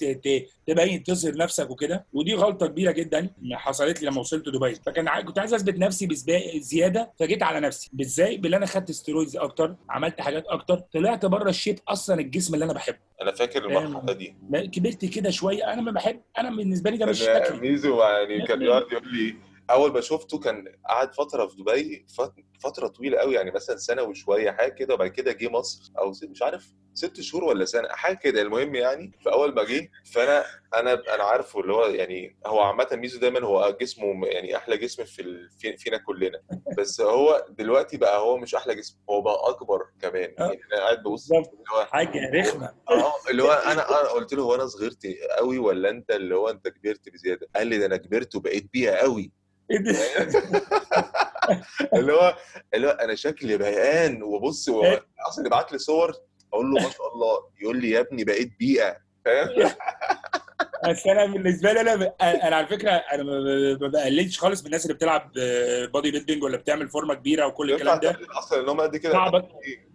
تبين 0.67 1.03
تظهر 1.03 1.37
نفسك 1.37 1.71
وكده. 1.71 2.07
ودي 2.13 2.35
غلطة 2.35 2.67
كبيرة 2.67 2.93
جدا 2.93 3.31
حصلت 3.53 4.03
لي 4.03 4.09
لما 4.11 4.21
وصلت 4.21 4.49
دبي. 4.49 4.75
فكان 4.75 5.21
كنت 5.21 5.39
عايز 5.39 5.55
أثبت 5.55 5.79
نفسي 5.79 6.09
زيادة 6.61 7.13
فجيت 7.19 7.43
على 7.43 7.61
نفسي. 7.61 7.91
إزاي؟ 8.01 8.37
باللي 8.37 8.57
أنا 8.57 8.67
خدت 8.67 8.91
steroids 8.91 9.37
أكتر 9.37 9.77
عملت 9.89 10.21
حاجات 10.21 10.45
أكتر 10.47 10.77
طلعت 10.79 11.27
بره 11.27 11.49
ال 11.51 11.55
shape 11.55 11.79
أصلا 11.89 12.21
الجسم 12.21 12.55
اللي 12.55 12.65
أنا 12.65 12.73
بحبه. 12.73 12.99
أنا 13.23 13.33
فاكر 13.33 13.65
المرحلة 13.65 14.13
دي. 14.13 14.35
كبرت 14.53 15.05
كده 15.05 15.31
شوية. 15.31 15.73
أنا 15.73 15.83
ما 15.83 15.91
بحب 15.93 16.21
أنا 16.39 16.51
بالنسبة 16.57 16.91
لي 16.91 16.97
ده 16.97 17.07
مش 17.07 17.19
شكلي 17.19 17.61
ميزو 17.61 18.01
يعني 18.03 18.47
كان 18.47 18.63
يقعد 18.63 18.93
يقول 18.93 19.13
لي 19.17 19.35
أول 19.71 19.93
ما 19.93 20.01
شفته 20.01 20.39
كان 20.39 20.65
قعد 20.89 21.15
فترة 21.15 21.47
في 21.47 21.57
دبي 21.63 22.07
فت- 22.17 22.35
فترة 22.59 22.87
طويلة 22.89 23.19
قوي 23.19 23.35
يعني 23.35 23.51
مثلا 23.51 23.77
سنة 23.77 24.03
وشوية 24.03 24.51
حاجة 24.51 24.73
كده 24.73 24.95
وبعد 24.95 25.11
كده 25.11 25.33
جه 25.33 25.49
مصر 25.49 25.93
أو 25.99 26.13
مش 26.31 26.43
عارف 26.43 26.67
ست 26.95 27.21
شهور 27.21 27.45
ولا 27.45 27.65
سنة 27.65 27.89
حاجة 27.89 28.17
كده. 28.17 28.43
المهم 28.43 28.75
يعني 28.75 29.13
فاول 29.25 29.55
ما 29.55 29.65
جه 29.65 29.91
فأنا 30.13 30.45
أنا 30.75 30.93
أنا 31.15 31.25
عارفه 31.25 31.61
اللي 31.61 31.73
هو 31.73 31.85
يعني 31.85 32.37
هو 32.47 32.61
عامة 32.61 32.89
ميزو 32.93 33.19
دايما 33.21 33.41
هو 33.41 33.77
جسمه 33.81 34.27
يعني 34.27 34.57
أحلى 34.57 34.77
جسم 34.77 35.05
في 35.05 35.23
ال- 35.23 35.51
فينا 35.79 35.97
كلنا. 35.99 36.41
بس 36.79 37.01
هو 37.01 37.47
دلوقتي 37.51 37.97
بقى 37.97 38.19
هو 38.21 38.37
مش 38.37 38.55
أحلى 38.55 38.75
جسم 38.75 38.97
هو 39.11 39.21
بقى 39.21 39.49
أكبر 39.49 39.83
كمان. 40.03 40.35
آه. 40.39 40.43
يعني 40.43 40.61
أنا 40.73 40.81
قاعد 40.83 40.99
ببص 41.03 41.29
بالظبط. 41.29 41.53
اللي 41.53 41.65
هو 41.75 41.85
حاجة 41.85 42.31
رخمة. 42.35 42.75
آه 42.91 43.13
اللي 43.31 43.43
هو 43.43 43.53
أنا 43.53 44.01
أنا 44.01 44.09
قلت 44.09 44.35
له 44.35 44.43
هو 44.43 44.55
أنا 44.55 44.67
صغرت 44.67 45.07
قوي 45.39 45.59
ولا 45.59 45.91
أنت 45.91 46.11
اللي 46.11 46.35
هو 46.37 46.49
أنت 46.51 46.69
كبرت 46.69 47.09
بزيادة؟ 47.09 47.49
قال 47.57 47.67
لي 47.67 47.79
ده 47.79 47.87
أنا 47.87 47.97
كبرت 47.97 48.35
وبقيت 48.37 48.73
بيها 48.73 48.99
قوي. 49.03 49.33
إيه 49.71 49.79
ده؟ 49.79 49.93
اللي 51.95 52.13
هو 52.13 52.37
اللي 52.75 52.87
هو 52.87 52.91
أنا 52.91 53.15
شكلي 53.15 53.59
بيان 53.59 54.23
وبص 54.23 54.69
هو 54.69 54.85
إيه؟ 54.85 55.07
أصلا 55.29 55.47
يبعت 55.47 55.73
لي 55.73 55.79
صور 55.79 56.13
أقول 56.53 56.67
له 56.71 56.83
ما 56.83 56.91
شاء 56.91 57.15
الله 57.15 57.39
يقول 57.61 57.81
لي 57.81 57.91
يا 57.91 58.01
ابني 58.01 58.25
بقيت 58.25 58.53
بيئة 58.59 58.97
فاهم؟ 59.25 59.71
بس 60.89 61.07
أنا 61.07 61.27
بالنسبة 61.27 61.73
لي 61.73 61.81
أنا 61.81 61.97
ب... 61.97 62.13
أنا 62.23 62.57
على 62.57 62.67
فكرة 62.67 62.91
أنا 62.91 63.23
ما 63.23 63.89
بقللش 63.89 64.39
خالص 64.39 64.61
من 64.61 64.67
الناس 64.67 64.83
اللي 64.85 64.95
بتلعب 64.95 65.33
بودي 65.93 66.11
building 66.11 66.43
ولا 66.43 66.57
بتعمل 66.57 66.89
فورمة 66.89 67.15
كبيرة 67.15 67.47
وكل 67.47 67.73
الكلام 67.73 68.01
ده. 68.01 68.19
أصلا 68.39 68.61
إن 68.61 68.69
هم 68.69 68.81
قد 68.81 68.97
كده؟ 68.97 69.13
صعبة. 69.13 69.49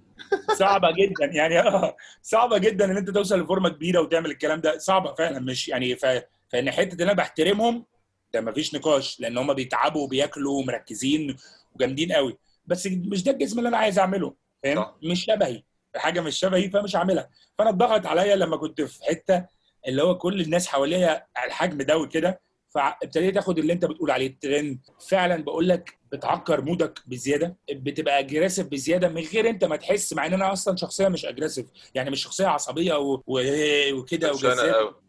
صعبة 0.59 0.91
جدا 0.91 1.25
يعني 1.25 1.59
آه 1.59 1.95
صعبة 2.21 2.57
جدا 2.57 2.85
إن 2.85 2.97
أنت 2.97 3.09
توصل 3.09 3.41
لفورمة 3.41 3.69
كبيرة 3.69 4.01
وتعمل 4.01 4.31
الكلام 4.31 4.61
ده. 4.61 4.77
صعبة 4.77 5.13
فعلا 5.13 5.39
مش 5.39 5.67
يعني 5.67 5.95
ف... 5.95 6.05
فإن 6.49 6.71
حتة 6.71 6.95
إن 6.95 7.01
أنا 7.01 7.13
بحترمهم 7.13 7.85
ده 8.33 8.41
ما 8.41 8.51
فيش 8.51 8.75
نقاش 8.75 9.19
لأن 9.19 9.37
هم 9.37 9.53
بيتعبوا 9.53 10.03
وبياكلوا 10.03 10.59
ومركزين 10.59 11.37
وجامدين 11.75 12.11
قوي. 12.11 12.37
بس 12.65 12.87
مش 12.87 13.23
ده 13.23 13.31
الجسم 13.31 13.57
اللي 13.57 13.69
أنا 13.69 13.77
عايز 13.77 13.99
أعمله 13.99 14.35
فاهم. 14.63 14.85
مش 15.03 15.25
شبهي. 15.25 15.63
حاجة 15.95 16.21
مش 16.21 16.39
شبهي 16.39 16.69
فمش 16.69 16.95
هعملها. 16.95 17.29
فأنا 17.57 17.69
اتضغط 17.69 18.05
عليا 18.05 18.35
لما 18.35 18.57
كنت 18.57 18.81
في 18.81 19.03
حتة 19.03 19.45
اللي 19.87 20.03
هو 20.03 20.17
كل 20.17 20.41
الناس 20.41 20.67
حواليا 20.67 21.27
على 21.35 21.47
الحجم 21.47 21.77
ده 21.77 21.97
وكده 21.97 22.41
فابتديت 22.69 23.37
آخد 23.37 23.59
اللي 23.59 23.73
أنت 23.73 23.85
بتقول 23.85 24.11
عليه 24.11 24.27
ال 24.27 24.36
tren. 24.36 24.79
فعلا 25.09 25.43
بقول 25.43 25.69
لك 25.69 25.97
بتعكر 26.13 26.61
مودك 26.61 26.99
بزيادة 27.07 27.55
بتبقى 27.71 28.19
اجريسيف 28.19 28.67
بزيادة 28.67 29.09
من 29.09 29.21
غير 29.33 29.49
انت 29.49 29.65
ما 29.65 29.75
تحس 29.75 30.13
مع 30.13 30.25
ان 30.25 30.33
أنا 30.33 30.53
أصلا 30.53 30.75
شخصية 30.75 31.07
مش 31.07 31.25
اجريسيف 31.25 31.65
يعني 31.95 32.09
مش 32.09 32.23
شخصية 32.23 32.45
عصبية 32.47 32.93
و- 32.93 33.21
و- 33.27 33.93
وكده 33.93 34.33
مش 34.33 34.45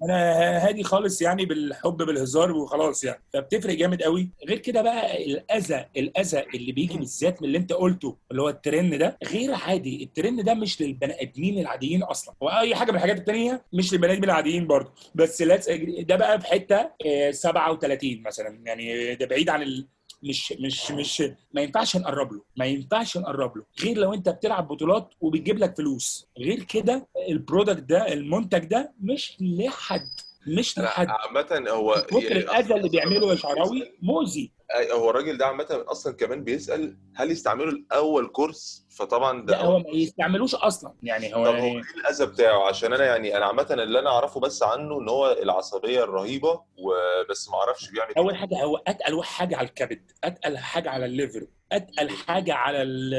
أنا 0.03 0.69
هادي 0.69 0.83
خالص 0.83 1.23
يعني 1.23 1.45
بالحب 1.45 1.97
بالهزار 1.97 2.53
وخلاص 2.53 3.05
يعني. 3.05 3.23
فبتفرق 3.33 3.75
جامد 3.75 4.03
قوي 4.03 4.31
غير 4.49 4.59
كده 4.59 4.83
بقى 4.83 5.25
الأذى 5.25 5.85
الأذى 5.97 6.45
اللي 6.55 6.73
بيجي 6.73 6.99
بالذات 6.99 7.43
من 7.43 7.49
اللي 7.49 7.59
انت 7.59 7.73
قلته 7.73 8.17
اللي 8.31 8.43
هو 8.43 8.49
الترند 8.49 8.95
ده 8.95 9.19
غير 9.25 9.55
عادي. 9.55 10.05
الترند 10.05 10.41
ده 10.41 10.55
مش 10.55 10.83
للبني 10.83 11.23
آدمين 11.23 11.59
العاديين 11.59 12.03
أصلا. 12.03 12.35
واي 12.41 12.75
حاجة 12.75 12.91
من 12.91 12.97
الحاجات 12.97 13.19
التانية 13.19 13.65
مش 13.73 13.93
للبني 13.93 14.13
آدمين 14.13 14.25
العاديين 14.25 14.67
برضه. 14.67 14.93
بس 15.15 15.43
ده 15.43 16.17
بقى 16.17 16.41
في 16.41 16.47
حتة 16.47 16.91
آه، 17.07 17.31
37 17.31 18.23
مثلا. 18.23 18.59
يعني 18.67 19.15
ده 19.15 19.27
بعيد 19.27 19.49
عن. 19.51 19.85
مش 20.25 20.55
مش 20.61 20.91
مش 20.91 21.23
ما 21.53 21.63
ينفعش 21.63 21.97
نقرب 21.97 22.33
له 22.33 22.43
ما 22.57 22.65
ينفعش 22.67 23.17
نقرب 23.17 23.57
له 23.57 23.65
غير 23.83 23.99
لو 23.99 24.15
انت 24.15 24.29
بتلعب 24.29 24.69
بطولات 24.69 25.11
وبتجيب 25.21 25.59
لك 25.59 25.77
فلوس. 25.77 26.27
غير 26.39 26.63
كده 26.63 27.07
البرودكت 27.29 27.83
ده 27.83 28.13
المنتج 28.13 28.65
ده 28.65 28.93
مش 29.01 29.37
لحد. 29.41 30.09
مش 30.47 30.79
لحد 30.79 31.07
عامة 31.11 31.65
هو 31.71 31.95
كتر 32.09 32.23
يعني 32.23 32.39
الأذى 32.39 32.75
اللي 32.75 32.89
بيعمله 32.89 33.31
يا 33.31 33.35
شعراوي 33.37 33.93
مؤذي. 34.03 34.53
هو 34.93 35.11
الراجل 35.11 35.39
ده 35.39 35.47
عامة 35.47 35.67
أصلا 35.89 36.13
كمان 36.15 36.45
بيسأل 36.45 36.97
هل 37.17 37.31
يستعملوا 37.31 37.73
الأول 37.73 38.27
كورس؟ 38.29 38.87
فطبعا 38.99 39.47
ده 39.47 39.53
لا 39.57 39.63
هو 39.65 39.79
ما 39.79 39.85
يستعملوش 39.93 40.55
أصلا. 40.55 40.95
يعني 41.03 41.35
هو 41.35 41.45
طب 41.45 41.55
هو 41.55 41.65
إيه 41.65 41.83
الأذى 41.97 42.27
بتاعه؟ 42.27 42.69
عشان 42.69 42.93
أنا 42.93 43.05
يعني 43.05 43.37
أنا 43.37 43.47
عامة 43.47 43.67
اللي 43.71 43.99
أنا 43.99 44.11
أعرفه 44.11 44.41
بس 44.41 44.63
عنه 44.63 44.99
إن 45.01 45.09
هو 45.09 45.37
العصبية 45.43 46.05
الرهيبة 46.05 46.63
وبس 46.79 47.49
ما 47.49 47.55
أعرفش 47.57 47.91
بيعمل 47.91 48.15
أول 48.17 48.37
حاجة 48.37 48.63
هو 48.65 48.77
أتقل 48.87 49.23
حاجة 49.25 49.57
على 49.57 49.69
الكبد 49.69 50.11
أتقل 50.25 50.59
حاجة 50.59 50.91
على 50.91 51.05
ال 51.07 51.14
liver 51.14 51.47
أتقل 51.73 52.11
حاجة 52.11 52.55
على 52.55 52.83
ال 52.83 53.15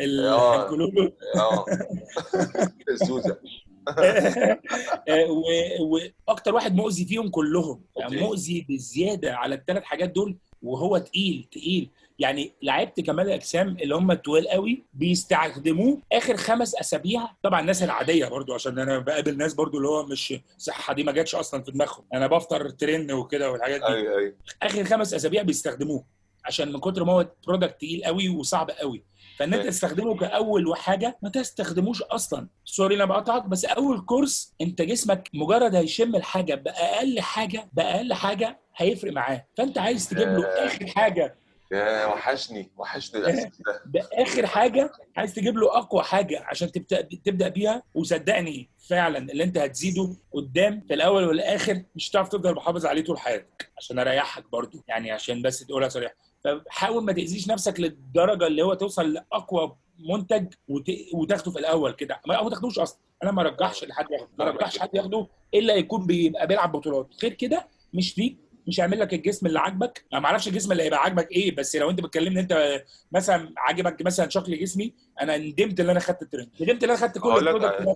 ال- 0.00 0.26
آه. 0.34 0.68
آه. 1.36 1.64
الزوزة. 2.90 3.30
و- 3.32 3.36
وأكتر 6.28 6.54
واحد 6.54 6.74
مؤذي 6.74 7.04
فيهم 7.04 7.28
كلهم. 7.28 7.84
يعني. 7.96 8.16
مؤذي 8.16 8.66
بزيادة 8.68 9.36
على 9.36 9.54
الثلاث 9.54 9.82
حاجات 9.82 10.10
دول 10.10 10.36
وهو 10.62 10.98
تقيل 10.98 11.48
تقيل. 11.52 11.90
يعني 12.18 12.52
لعيبه 12.62 12.92
كمال 13.06 13.26
الأجسام 13.26 13.68
اللي 13.68 13.94
هم 13.94 14.10
التقال 14.10 14.48
قوي 14.48 14.82
بيستخدموه 14.94 15.98
آخر 16.12 16.36
خمس 16.36 16.74
أسابيع. 16.74 17.28
طبعا 17.42 17.60
الناس 17.60 17.82
العادية 17.82 18.26
برضو 18.26 18.54
عشان 18.54 18.78
أنا 18.78 18.98
بقابل 18.98 19.36
ناس 19.36 19.54
برضو 19.54 19.76
اللي 19.76 19.88
هو 19.88 20.06
مش 20.06 20.34
صحة 20.58 20.94
دي 20.94 21.04
ما 21.04 21.12
جاتش 21.12 21.34
أصلا 21.34 21.62
في 21.62 21.70
دماغهم. 21.72 22.04
أنا 22.14 22.26
بفطر 22.26 22.70
tren 22.70 23.12
وكده 23.12 23.50
والحاجات 23.50 23.80
دي. 23.80 23.86
اي 23.86 24.18
اي 24.18 24.34
آخر 24.62 24.84
خمس 24.84 25.14
أسابيع 25.14 25.42
بيستخدموه 25.42 26.04
عشان 26.44 26.72
من 26.72 26.80
كتر 26.80 27.04
ما 27.04 27.12
هو 27.12 27.28
product 27.46 27.76
تقيل 27.76 28.04
قوي 28.04 28.28
وصعب 28.28 28.70
قوي. 28.70 29.04
فإن 29.38 29.54
أنت. 29.54 29.66
تستخدمه 29.66 30.16
كأول 30.16 30.76
حاجة 30.76 31.18
ما 31.22 31.28
تستخدموش 31.28 32.02
أصلا. 32.02 32.48
sorry 32.64 32.94
أنا 32.96 33.04
بقطعك 33.04 33.46
بس 33.46 33.64
أول 33.64 34.00
كورس 34.00 34.54
أنت 34.60 34.82
جسمك 34.82 35.28
مجرد 35.34 35.74
هيشم 35.74 36.16
الحاجة 36.16 36.54
بأقل 36.54 37.20
حاجة 37.20 37.68
بأقل 37.72 38.14
حاجة 38.14 38.60
هيفرق 38.76 39.12
معاه. 39.12 39.46
فأنت 39.58 39.78
عايز 39.78 40.08
تجيب 40.08 40.28
له. 40.28 40.46
آخر 40.48 40.86
حاجة. 40.86 41.34
يا 41.72 42.06
وحشني 42.06 42.70
وحشني 42.76 43.20
الأحساس 43.20 43.62
ده. 43.66 43.82
بآخر 43.86 44.46
حاجة 44.46 44.92
عايز 45.16 45.34
تجيب 45.34 45.56
له 45.58 45.78
أقوى 45.78 46.02
حاجة 46.02 46.44
عشان 46.46 46.72
تبدأ 46.72 47.08
تبدأ 47.24 47.48
بيها 47.48 47.82
وصدقني 47.94 48.70
فعلا 48.88 49.18
اللي 49.18 49.44
أنت 49.44 49.58
هتزيده 49.58 50.16
قدام 50.32 50.80
في 50.88 50.94
الأول 50.94 51.24
والآخر 51.24 51.82
مش 51.96 52.10
هتعرف 52.10 52.28
تفضل 52.28 52.54
محافظ 52.54 52.86
عليه 52.86 53.04
طول 53.04 53.18
حياتك. 53.18 53.70
عشان 53.78 53.98
أريحك 53.98 54.44
برضو 54.52 54.84
يعني 54.88 55.10
عشان 55.10 55.42
بس 55.42 55.66
تقولها 55.66 55.88
صريح 55.88 56.14
فحاول 56.44 57.04
ما 57.04 57.12
تأذيش 57.12 57.48
نفسك 57.48 57.80
للدرجة 57.80 58.46
اللي 58.46 58.62
هو 58.62 58.74
توصل 58.74 59.12
لأقوى 59.12 59.76
منتج 59.98 60.52
وت... 60.68 60.86
وتاخده 61.14 61.50
في 61.52 61.58
الأول 61.58 61.92
كده. 61.92 62.20
ما 62.26 62.42
ما 62.42 62.50
تاخدوش 62.50 62.78
أصلا. 62.78 62.98
أنا 63.22 63.30
ما 63.30 63.42
رجحش 63.42 63.84
لحد 63.84 64.06
ياخده. 64.10 64.28
ما 64.38 64.44
رجحش 64.44 64.78
حد 64.78 64.94
ياخده 64.94 65.26
إلا 65.54 65.74
يكون 65.74 66.06
بيبقى 66.06 66.46
بيلعب 66.46 66.72
بطولات. 66.72 67.08
غير 67.22 67.32
كده 67.32 67.68
مش 67.94 68.18
ليك 68.18 68.36
مش 68.66 68.80
هيعمل 68.80 69.00
لك 69.00 69.14
الجسم 69.14 69.46
اللي 69.46 69.58
عاجبك. 69.58 70.04
أنا 70.12 70.20
ما 70.20 70.26
أعرفش 70.26 70.48
الجسم 70.48 70.72
اللي 70.72 70.82
هيبقى 70.82 71.00
عاجبك 71.02 71.30
إيه 71.32 71.56
بس 71.56 71.76
لو 71.76 71.90
أنت 71.90 72.00
بتكلمني 72.00 72.40
أنت 72.40 72.82
مثلا 73.12 73.52
عاجبك 73.56 74.02
مثلا 74.02 74.28
شكل 74.28 74.58
جسمي 74.58 74.94
أنا 75.20 75.36
ندمت 75.36 75.80
إن 75.80 75.90
أنا 75.90 76.00
خدت 76.00 76.22
الترند 76.22 76.48
ندمت 76.60 76.84
إن 76.84 76.90
أنا 76.90 76.98
خدت 76.98 77.18
كل 77.18 77.28
الـ 77.38 77.43
product 77.43 77.80
اللي 77.80 77.94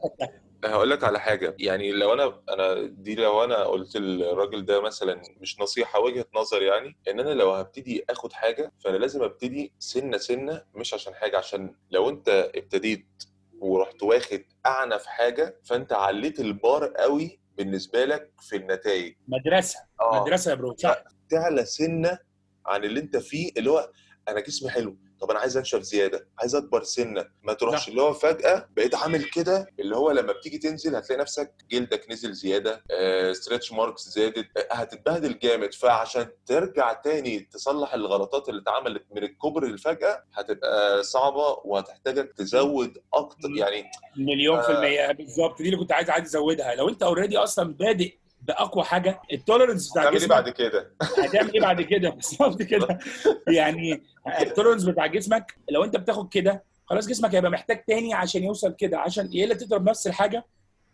أنا 0.64 0.74
هقول 0.74 0.90
لك 0.90 1.04
على 1.04 1.20
حاجة. 1.20 1.56
يعني 1.58 1.92
لو 1.92 2.12
أنا 2.12 2.42
أنا 2.48 2.82
دي 2.86 3.14
لو 3.14 3.44
أنا 3.44 3.64
قلت 3.64 3.96
للراجل 3.96 4.64
ده 4.64 4.80
مثلا 4.80 5.22
مش 5.40 5.60
نصيحة 5.60 6.00
وجهة 6.00 6.26
نظر 6.34 6.62
يعني 6.62 6.96
إن 7.10 7.20
أنا 7.20 7.30
لو 7.30 7.50
هبتدي 7.52 8.04
آخد 8.10 8.32
حاجة 8.32 8.72
فأنا 8.84 8.96
لازم 8.96 9.22
أبتدي 9.22 9.72
سنة 9.78 10.16
سنة 10.18 10.62
مش 10.74 10.94
عشان 10.94 11.14
حاجة. 11.14 11.38
عشان 11.38 11.74
لو 11.90 12.08
أنت 12.08 12.50
ابتديت 12.54 13.06
ورحت 13.60 14.02
واخد 14.02 14.42
أعنف 14.66 15.06
حاجة 15.06 15.60
فأنت 15.64 15.92
عليت 15.92 16.40
البار 16.40 16.86
قوي 16.86 17.40
بالنسبة 17.57 18.04
لك 18.04 18.30
في 18.40 18.57
النتائج. 18.57 19.14
مدرسة. 19.28 19.78
آه. 20.00 20.22
مدرسة 20.22 20.50
يا 20.50 20.54
bro 20.57 20.76
صح. 20.76 21.04
سنة 21.64 22.18
عن 22.66 22.84
اللي 22.84 23.00
انت 23.00 23.16
فيه 23.16 23.50
اللي 23.57 23.70
هو 23.70 23.90
أنا 24.28 24.40
جسمي 24.40 24.70
حلو. 24.70 24.96
طب 25.20 25.30
أنا 25.30 25.38
عايز 25.40 25.56
انشف 25.56 25.80
زيادة 25.82 26.28
عايز 26.38 26.54
أكبر 26.54 26.82
سنة 26.82 27.24
ما 27.42 27.52
تروحش. 27.52 27.88
اللي 27.88 28.02
هو 28.02 28.12
فجأة 28.12 28.68
بقيت 28.76 28.94
عامل 28.94 29.24
كده 29.24 29.66
اللي 29.80 29.96
هو 29.96 30.10
لما 30.10 30.32
بتيجي 30.32 30.58
تنزل 30.58 30.96
هتلاقي 30.96 31.20
نفسك 31.20 31.54
جلدك 31.70 32.10
نزل 32.10 32.32
زيادة 32.32 32.82
آه، 32.90 33.32
stretch 33.32 33.72
marks 33.72 34.09
زادت 34.08 34.46
آه، 34.58 34.74
هتتبهدل 34.74 35.38
جامد. 35.38 35.74
فعشان 35.74 36.26
ترجع 36.46 36.92
تاني 36.92 37.40
تصلح 37.40 37.94
الغلطات 37.94 38.48
اللي 38.48 38.60
اتعملت 38.62 39.02
من 39.10 39.22
الكبر 39.22 39.62
الفجأة 39.64 40.22
هتبقى 40.34 41.02
صعبة 41.02 41.56
وهتحتاجك 41.64 42.32
تزود 42.36 42.98
أكتر. 43.14 43.48
يعني 43.56 43.84
مليون 44.16 44.60
في 44.62 44.68
آه. 44.68 44.76
المية 44.78 45.12
بالظبط. 45.12 45.58
دي 45.62 45.68
اللي 45.68 45.76
كنت 45.76 45.92
عايز 45.92 46.10
عايز 46.10 46.24
أزودها. 46.26 46.74
لو 46.74 46.88
أنت 46.88 47.02
already 47.03 47.38
أصلا 47.38 47.74
بادئ 47.74 48.14
باقوى 48.49 48.84
حاجة 48.84 49.20
ال 49.32 49.38
tolerance 49.38 49.90
بتاع 49.90 50.03
هتعمل 50.03 50.14
إيه 50.16 50.20
جسمك 50.20 50.30
بعد 50.36 50.49
كده؟ 50.49 50.92
هتعمل 51.24 51.53
إيه 51.55 51.61
بعد 51.61 51.82
كده؟ 51.82 52.09
بالظبط 52.11 52.62
كده. 52.62 52.99
يعني 53.49 54.03
ال 54.40 54.45
tolerance 54.45 54.84
بتاع 54.84 55.07
جسمك 55.07 55.55
لو 55.70 55.84
أنت 55.84 55.97
بتاخد 55.97 56.28
كده 56.28 56.64
خلاص 56.84 57.07
جسمك 57.07 57.34
هيبقى 57.34 57.51
محتاج 57.51 57.84
تاني 57.84 58.14
عشان 58.14 58.44
يوصل 58.44 58.74
كده 58.74 58.99
عشان 58.99 59.28
يا 59.32 59.44
إلا 59.44 59.55
تضرب 59.55 59.88
نفس 59.88 60.07
الحاجة 60.07 60.44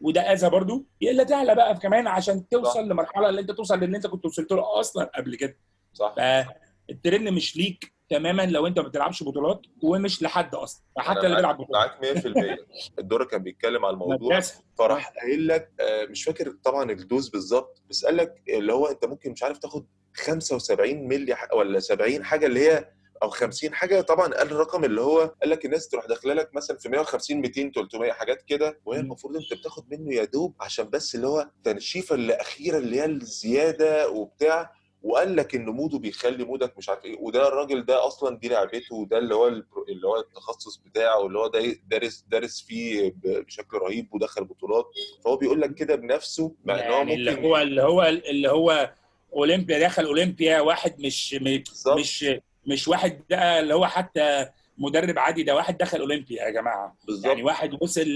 وده 0.01 0.21
أذى 0.33 0.51
برضو 0.51 0.85
يا 1.01 1.11
إلا 1.11 1.25
تعلى 1.25 1.55
بقى 1.55 1.75
كمان 1.79 2.07
عشان 2.07 2.49
توصل. 2.49 2.89
لمرحلة 2.89 3.29
اللي 3.29 3.41
أنت 3.41 3.51
توصل 3.51 3.81
للي 3.81 3.97
أنت 3.97 4.07
كنت 4.07 4.25
وصلت 4.27 4.53
له 4.53 4.81
أصلا 4.81 5.11
قبل 5.15 5.37
كده. 5.37 5.57
صح. 5.95 6.15
فالترند 6.17 7.29
مش 7.29 7.57
ليك. 7.57 7.92
تماما 8.09 8.47
لو 8.47 8.67
انت 8.67 8.79
ما 8.79 8.89
بتلعبش 8.89 9.23
بطولات 9.23 9.61
ومش 9.83 10.23
لحد 10.23 10.55
أصلا 10.55 10.83
حتى 10.99 11.21
اللي 11.21 11.37
بيلعب 11.37 11.59
بطولات. 11.59 11.91
معاك 12.03 12.17
100% 12.17 12.99
الدور 12.99 13.25
كان 13.25 13.43
بيتكلم 13.43 13.85
على 13.85 13.95
الموضوع. 13.95 14.41
فراح 14.79 15.13
قايل 15.23 15.49
لك 15.49 15.71
آه، 15.81 16.05
مش 16.07 16.25
فاكر 16.25 16.51
طبعا 16.65 16.91
ال 16.91 16.98
dose 16.98 17.29
بالظبط 17.29 17.83
بس 17.91 18.05
قال 18.05 18.17
لك 18.17 18.43
اللي 18.49 18.73
هو 18.73 18.87
انت 18.87 19.05
ممكن 19.05 19.31
مش 19.31 19.43
عارف 19.43 19.59
تاخد 19.59 19.87
75 20.15 21.09
مللي 21.09 21.37
ولا 21.55 21.81
70 21.81 22.25
حاجة 22.25 22.47
اللي 22.47 22.61
هي 22.71 22.89
أو 23.23 23.31
50 23.31 23.75
حاجة. 23.75 24.01
طبعا 24.01 24.35
قال 24.35 24.47
الرقم 24.51 24.85
اللي 24.85 25.01
هو 25.01 25.35
قال 25.41 25.51
لك 25.51 25.65
الناس 25.65 25.89
تروح 25.89 26.07
داخلة 26.07 26.35
لك 26.35 26.55
مثلا 26.55 26.79
في 26.79 26.89
150 26.89 27.37
200 27.41 27.71
300 27.75 28.13
حاجات 28.13 28.43
كده. 28.43 28.81
وهي. 28.85 29.01
المفروض 29.01 29.37
انت 29.37 29.55
بتاخد 29.55 29.85
منه 29.95 30.15
يا 30.15 30.25
دوب 30.25 30.55
عشان 30.61 30.91
بس 30.91 31.15
اللي 31.15 31.27
هو 31.27 31.49
تنشيفه 31.65 32.15
اللي 32.15 32.35
اخيره 32.35 32.79
اللي 32.79 33.01
هي 33.01 33.05
الزيادة 33.05 34.09
وبتاع. 34.11 34.73
وقال 35.03 35.37
لك 35.37 35.55
إن 35.55 35.65
ال 35.69 35.75
mood 35.75 35.99
بيخلي 35.99 36.45
مودك 36.45 36.79
مش 36.79 36.89
عارف 36.89 37.05
إيه 37.05 37.17
وده 37.21 37.49
الراجل 37.49 37.85
ده 37.85 38.07
أصلا 38.07 38.39
دي 38.39 38.49
لعبته 38.49 38.95
وده 38.95 39.19
اللي 39.19 39.35
هو 39.35 39.49
اللي 39.49 40.07
هو 40.07 40.17
التخصص 40.21 40.77
بتاعه 40.77 41.19
واللي 41.19 41.39
هو 41.39 41.47
دا- 41.49 41.77
دارس 41.89 42.25
دارس 42.29 42.61
فيه 42.69 43.15
بشكل 43.25 43.77
رهيب 43.77 44.15
ودخل 44.15 44.45
بطولات. 44.45 44.87
فهو 45.25 45.37
بيقول 45.37 45.61
لك 45.61 45.75
كده 45.75 45.95
بنفسه 45.95 46.55
مع 46.65 46.75
إن 46.75 46.81
هو 46.93 46.97
يعني 46.99 47.15
اللي 47.15 47.31
ممكن 47.31 47.45
هو 47.45 47.57
اللي 47.57 47.83
هو 47.83 48.03
اللي 48.03 48.51
هو 48.51 48.93
أولمبيا 49.35 49.79
دخل 49.79 50.05
أولمبيا 50.05 50.61
واحد 50.61 51.01
مش 51.01 51.35
م- 51.35 51.45
بالظبط. 51.45 51.99
مش 51.99 52.27
مش 52.67 52.89
واحد 52.89 53.21
ده 53.31 53.61
اللي 53.61 53.75
هو 53.75 53.87
حتى 53.87 54.47
مدرب 54.79 55.19
عادي 55.19 55.43
ده 55.43 55.55
واحد 55.55 55.79
دخل 55.79 56.01
أولمبيا 56.01 56.45
يا 56.45 56.51
جماعة. 56.51 56.97
بالظبط. 57.07 57.27
يعني 57.27 57.43
واحد 57.43 57.79
وصل 57.83 58.07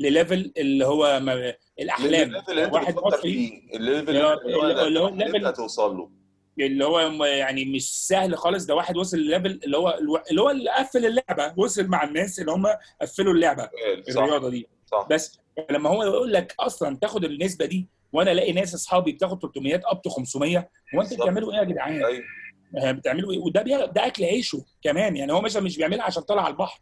لل 0.00 0.15
level 0.15 0.52
اللي 0.56 0.86
هو 0.86 1.22
الأحلام. 1.80 2.28
ال 2.28 2.32
level 2.32 2.52
اللي 2.58 2.70
واحد 2.72 2.94
فيه 3.22 3.60
ال 3.74 3.80
level 3.80 4.10
اللي 4.10 4.22
هو- 4.24 4.32
اللي 4.40 4.56
هو 4.56 4.62
اللي 4.86 5.08
اللي 5.08 5.24
ال 5.26 5.29
level- 5.29 5.46
هتوصل 5.46 5.96
له. 5.96 6.10
اللي 6.60 6.84
هو 6.84 7.24
يعني 7.24 7.64
مش 7.64 8.06
سهل 8.06 8.36
خالص. 8.36 8.66
ده 8.66 8.74
واحد 8.74 8.96
وصل 8.96 9.16
لل 9.16 9.29
level 9.29 9.60
اللي 9.64 9.76
هو 9.76 9.98
اللي 10.30 10.40
هو 10.40 10.50
اللي 10.50 10.70
قفل 10.70 11.06
اللعبة 11.06 11.54
وصل 11.56 11.86
مع 11.86 12.04
الناس 12.04 12.40
اللي 12.40 12.52
هم 12.52 12.66
قفلوا 13.02 13.34
اللعبة 13.34 13.70
صح 14.10 14.22
الرياضة 14.22 14.50
دي. 14.50 14.68
صح. 14.86 15.06
بس 15.10 15.38
لما 15.70 15.90
هو 15.90 16.02
يقول 16.02 16.32
لك 16.32 16.54
أصلا 16.60 16.96
تاخد 17.00 17.24
النسبة 17.24 17.66
دي 17.66 17.88
وأنا 18.12 18.32
ألاقي 18.32 18.52
ناس 18.52 18.74
أصحابي 18.74 19.12
بتاخد 19.12 19.42
300 19.42 19.80
up 19.84 20.02
to 20.02 20.10
500 20.10 20.68
هو 20.94 21.00
أنتوا. 21.02 21.16
بتعملوا 21.16 21.52
إيه 21.52 21.58
يا 21.58 21.64
جدعان؟ 21.64 22.02
آه، 22.78 22.92
بتعملوا 22.92 23.32
إيه؟ 23.32 23.38
وده 23.38 23.62
بي... 23.62 23.70
ده 23.70 24.06
أكل 24.06 24.24
عيشه 24.24 24.64
كمان. 24.82 25.16
يعني 25.16 25.32
هو 25.32 25.40
مثلا 25.40 25.62
مش 25.62 25.76
بيعملها 25.76 26.04
عشان 26.04 26.22
طالع 26.22 26.42
على 26.42 26.52
البحر. 26.52 26.80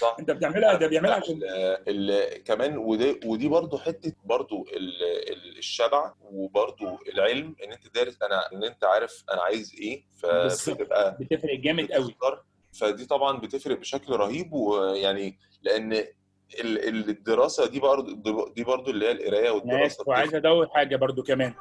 صح. 0.00 0.16
أنت 0.20 0.30
بتعملها 0.30 0.74
ده 0.74 0.86
بيعملها 0.86 1.14
عشان 1.14 1.34
ال- 1.42 2.10
ال- 2.10 2.44
كمان 2.44 2.76
ودي 2.78 3.20
ودي 3.24 3.48
برضو 3.48 3.78
حتة 3.78 4.12
برضو 4.24 4.62
ال- 4.76 5.02
ال- 5.32 5.58
الشبع 5.58 6.12
وبرضو 6.22 6.98
العلم 7.14 7.56
إن 7.64 7.72
أنت 7.72 7.94
دارس 7.94 8.22
أنا 8.22 8.52
إن 8.52 8.64
أنت 8.64 8.84
عارف 8.84 9.24
أنا 9.32 9.42
عايز 9.42 9.72
إيه. 9.80 10.04
فبتبقى 10.22 11.16
بتفرق 11.20 11.54
جامد 11.60 11.92
قوي. 11.92 12.16
فدي 12.80 13.06
طبعا 13.06 13.38
بتفرق 13.38 13.78
بشكل 13.78 14.12
رهيب 14.12 14.52
ويعني 14.52 15.38
لأن 15.62 15.92
ال- 15.92 16.08
ال- 16.88 17.08
الدراسة 17.08 17.66
دي 17.66 17.80
برضو 17.80 18.48
دي 18.54 18.64
برضو 18.64 18.90
اللي 18.90 19.06
هي 19.06 19.12
القراية 19.12 19.40
أنا 19.42 19.50
والدراسة. 19.50 19.86
اسف 19.86 20.08
وعايز 20.08 20.34
أدور 20.34 20.68
حاجة 20.68 20.96
برضو 20.96 21.22
كمان. 21.22 21.54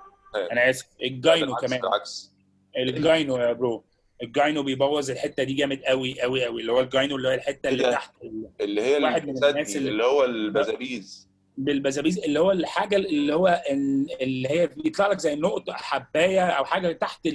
أنا 0.51 0.69
آسف. 0.69 0.85
الجاينو 1.01 1.55
كمان. 1.55 1.79
بالعكس. 1.81 2.34
الجاينو 2.77 3.37
يا 3.37 3.53
برو. 3.53 3.83
الجاينو 4.23 4.63
بيبوظ 4.63 5.11
الحتة 5.11 5.43
دي 5.43 5.53
جامد 5.53 5.81
قوي 5.83 6.21
قوي 6.21 6.45
قوي. 6.45 6.61
اللي 6.61 6.71
هو 6.71 6.79
الجاينو 6.79 7.15
اللي 7.15 7.27
هو 7.27 7.33
الحتة 7.33 7.69
اللي 7.69 7.85
إيه؟ 7.85 7.91
تحت 7.91 8.11
ال- 8.23 8.49
اللي 8.61 8.81
هي 8.81 9.03
واحد 9.03 9.27
من 9.27 9.43
الناس 9.43 9.75
اللي- 9.75 9.89
اللي 9.89 10.03
هو 10.03 10.23
البزابيز. 10.25 11.29
بالبزابيز 11.57 12.19
اللي 12.19 12.39
هو 12.39 12.51
الحاجة 12.51 12.95
اللي 12.95 13.33
هو 13.35 13.63
ال- 13.71 14.21
اللي 14.21 14.49
هي 14.49 14.67
بيطلع 14.67 15.07
لك 15.07 15.19
زي 15.19 15.35
نقطة 15.35 15.73
حباية 15.73 16.45
أو 16.47 16.65
حاجة 16.65 16.91
تحت 16.91 17.27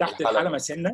تحت. 0.00 0.20
الحلمه 0.20 0.58
سنة. 0.58 0.90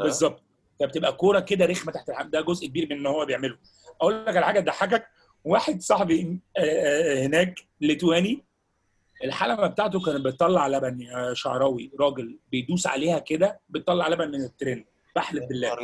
آه. 0.00 0.02
بالظبط. 0.02 0.42
فبتبقى 0.80 1.12
كورة 1.12 1.40
كده 1.40 1.66
رخمة 1.66 1.92
تحت 1.92 2.08
الحلمه 2.08 2.30
ده 2.30 2.40
جزء 2.40 2.66
كبير 2.66 2.86
من 2.90 2.96
إن 2.96 3.06
هو 3.06 3.26
بيعمله. 3.26 3.56
أقول 4.00 4.26
لك 4.26 4.36
على 4.36 4.46
حاجة 4.46 4.60
تضحكك. 4.60 5.06
واحد 5.44 5.80
صاحبي 5.82 6.40
آه، 6.56 6.60
آه، 6.60 7.26
هناك 7.26 7.54
ليتواني 7.80 8.44
الحلمه 9.24 9.66
بتاعته 9.66 10.00
كانت 10.00 10.24
بتطلع 10.24 10.68
لبن 10.68 11.00
يا 11.00 11.34
شعراوي 11.34 11.90
راجل 12.00 12.38
بيدوس 12.52 12.86
عليها 12.86 13.18
كده 13.18 13.60
بتطلع 13.68 14.08
لبن 14.08 14.28
من 14.28 14.44
الترند. 14.44 14.84
بحلف 15.16 15.44
بالله. 15.44 15.76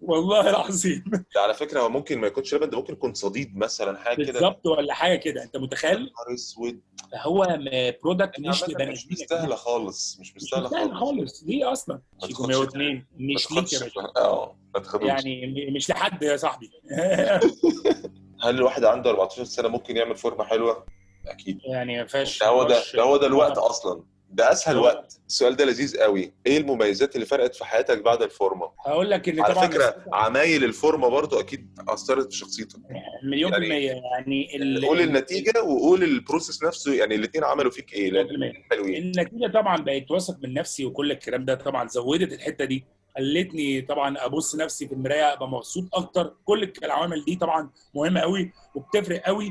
والله 0.00 0.50
العظيم. 0.50 1.04
ده 1.34 1.40
على 1.40 1.54
فكرة 1.54 1.80
هو 1.80 1.88
ممكن 1.88 2.18
ما 2.18 2.26
يكونش 2.26 2.54
لبن 2.54 2.70
ده 2.70 2.76
ممكن 2.78 2.92
يكون 2.92 3.14
صديد 3.14 3.56
مثلا 3.56 3.98
حاجة 3.98 4.16
كده. 4.24 4.32
بالظبط 4.32 4.66
ولا 4.66 4.94
حاجة 4.94 5.16
كده. 5.18 5.42
أنت 5.42 5.56
متخيل؟ 5.56 5.98
نهار 5.98 6.34
أسود. 6.34 6.80
هو 7.14 7.58
برودكت 8.02 8.40
مش 8.40 8.64
لبني 8.68 8.90
مش 8.92 9.06
مستاهلة 9.12 9.54
خالص 9.54 10.18
مش 10.20 10.36
مستاهلة 10.36 10.64
مستاهل 10.66 10.90
خالص. 10.94 11.00
خالص. 11.00 11.44
ليه 11.46 11.72
أصلا؟ 11.72 12.00
شيكو 12.26 12.46
تاخدش- 12.46 12.56
102 12.56 12.94
ما 13.18 13.34
مش 13.34 13.52
ليك 13.52 13.72
يا 13.72 13.78
باشا. 13.78 14.00
آه 14.16 14.56
يعني 15.00 15.70
مش 15.70 15.90
لحد 15.90 16.22
يا 16.22 16.36
صاحبي. 16.36 16.70
هل 18.42 18.54
الواحد 18.56 18.84
عنده 18.84 19.10
14 19.10 19.44
سنة 19.44 19.68
ممكن 19.68 19.96
يعمل 19.96 20.16
فورمة 20.16 20.44
حلوة؟ 20.44 20.86
أكيد. 21.30 21.58
يعني 21.64 21.96
ما 21.98 22.04
فيهاش 22.06 22.38
ده 22.40 22.46
هو 22.48 22.62
ده. 22.64 22.82
ده 22.94 23.02
هو 23.02 23.16
ده 23.16 23.26
الوقت 23.26 23.58
أصلا. 23.58 24.02
ده 24.30 24.52
أسهل 24.52 24.76
هو- 24.76 24.84
وقت. 24.84 25.20
السؤال 25.28 25.56
ده 25.56 25.64
لذيذ 25.64 25.98
قوي. 26.00 26.32
إيه 26.46 26.58
المميزات 26.58 27.14
اللي 27.14 27.26
فرقت 27.26 27.54
في 27.54 27.64
حياتك 27.64 28.02
بعد 28.02 28.22
الفورمة؟ 28.22 28.70
هقول 28.86 29.10
لك 29.10 29.28
ان 29.28 29.40
على 29.40 29.54
طبعا 29.54 29.66
فكرة 29.66 30.04
عمايل 30.12 30.64
الفورمة 30.64 31.08
برضو 31.08 31.40
أكيد 31.40 31.78
أثرت 31.88 32.32
في 32.32 32.38
شخصيتك. 32.38 32.78
مليون 33.24 33.52
يعني- 33.52 33.64
المية. 33.66 33.92
يعني 34.14 34.56
ال- 34.56 34.86
قول 34.86 35.00
النتيجة 35.00 35.62
وقول 35.62 36.02
البروسيس 36.02 36.62
نفسه 36.64 36.94
يعني 36.94 37.14
الاثنين 37.14 37.44
عملوا 37.44 37.70
فيك 37.70 37.92
إيه؟ 37.92 38.10
لأن. 38.10 38.52
حلوين. 38.70 38.96
النتيجة 39.02 39.46
طبعا 39.54 39.76
بقيت 39.76 40.10
واثق 40.10 40.36
من 40.42 40.54
نفسي 40.54 40.84
وكل 40.84 41.10
الكلام 41.12 41.44
ده 41.44 41.54
طبعا 41.54 41.88
زودت 41.88 42.32
الحتة 42.32 42.64
دي. 42.64 42.84
خلتني 43.18 43.80
طبعا 43.82 44.24
أبص 44.24 44.56
نفسي 44.56 44.88
في 44.88 44.94
المراية 44.94 45.32
أبقى 45.32 45.48
مبسوط 45.48 45.84
أكتر. 45.94 46.34
كل 46.44 46.72
العوامل 46.82 47.24
دي 47.24 47.36
طبعا 47.36 47.70
مهمة 47.94 48.20
قوي 48.20 48.52
وبتفرق 48.74 49.20
قوي 49.22 49.50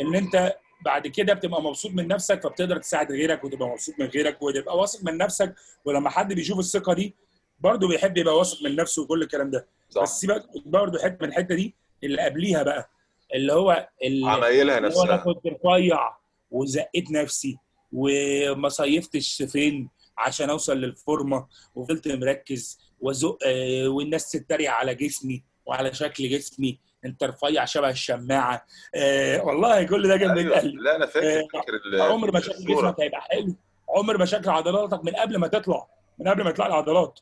إن 0.00 0.14
أنت 0.14 0.54
بعد 0.84 1.06
كده 1.06 1.34
بتبقى 1.34 1.62
مبسوط 1.62 1.92
من 1.92 2.08
نفسك 2.08 2.42
فبتقدر 2.42 2.78
تساعد 2.78 3.12
غيرك 3.12 3.44
وتبقى 3.44 3.68
مبسوط 3.68 3.94
من 3.98 4.06
غيرك 4.06 4.42
وتبقى 4.42 4.78
واثق 4.78 5.04
من 5.04 5.16
نفسك. 5.18 5.54
ولما 5.84 6.10
حد 6.10 6.32
بيشوف 6.32 6.58
الثقة 6.58 6.94
دي 6.94 7.14
برضه 7.60 7.88
بيحب 7.88 8.16
يبقى 8.18 8.36
واثق 8.38 8.62
من 8.62 8.76
نفسه 8.76 9.02
وكل 9.02 9.22
الكلام 9.22 9.50
ده. 9.50 9.66
صح. 9.90 10.02
بس 10.02 10.20
سيبك 10.20 10.42
برضه 10.66 10.98
حتة 10.98 11.16
من 11.22 11.28
الحتة 11.28 11.54
دي 11.54 11.74
اللي 12.04 12.22
قبليها 12.22 12.62
بقى 12.62 12.90
اللي 13.34 13.52
هو 13.52 13.88
اللي 14.04 14.26
عمايلها 14.30 14.74
هو 14.74 14.78
أنا 14.78 14.86
نفسها 14.88 15.16
كنت 15.16 15.46
رفيع 15.46 16.16
وزقيت 16.50 17.10
نفسي 17.10 17.58
وما 17.92 18.68
صيفتش 18.68 19.42
فين 19.42 19.88
عشان 20.18 20.50
أوصل 20.50 20.76
للفورمة 20.76 21.46
وفضلت 21.74 22.08
مركز 22.08 22.78
وزق 23.00 23.38
آه، 23.46 23.88
والناس 23.88 24.30
تتريق 24.30 24.70
على 24.70 24.94
جسمي 24.94 25.42
وعلى 25.66 25.94
شكل 25.94 26.28
جسمي. 26.28 26.78
انت 27.04 27.24
رفيع 27.24 27.64
شبه 27.64 27.90
الشماعة. 27.90 28.66
آه 28.94 29.42
والله 29.44 29.82
كل 29.82 30.08
ده 30.08 30.16
جنب 30.16 30.38
أيوة. 30.38 30.60
لا 30.60 30.96
أنا 30.96 31.06
فاكر 31.06 31.38
آه، 31.40 31.46
فاكر 31.52 31.72
ال- 31.92 32.00
عمر 32.00 32.32
ما 32.32 32.40
شكل. 32.40 32.64
جسمك 32.64 33.00
هيبقى 33.00 33.20
حلو. 33.20 33.54
عمر 33.96 34.18
ما 34.18 34.24
شكل 34.24 34.50
عضلاتك 34.50 35.04
من 35.04 35.12
قبل 35.16 35.36
ما 35.36 35.46
تطلع. 35.48 35.86
من 36.18 36.28
قبل 36.28 36.44
ما 36.44 36.50
يطلع 36.50 36.66
العضلات. 36.66 37.20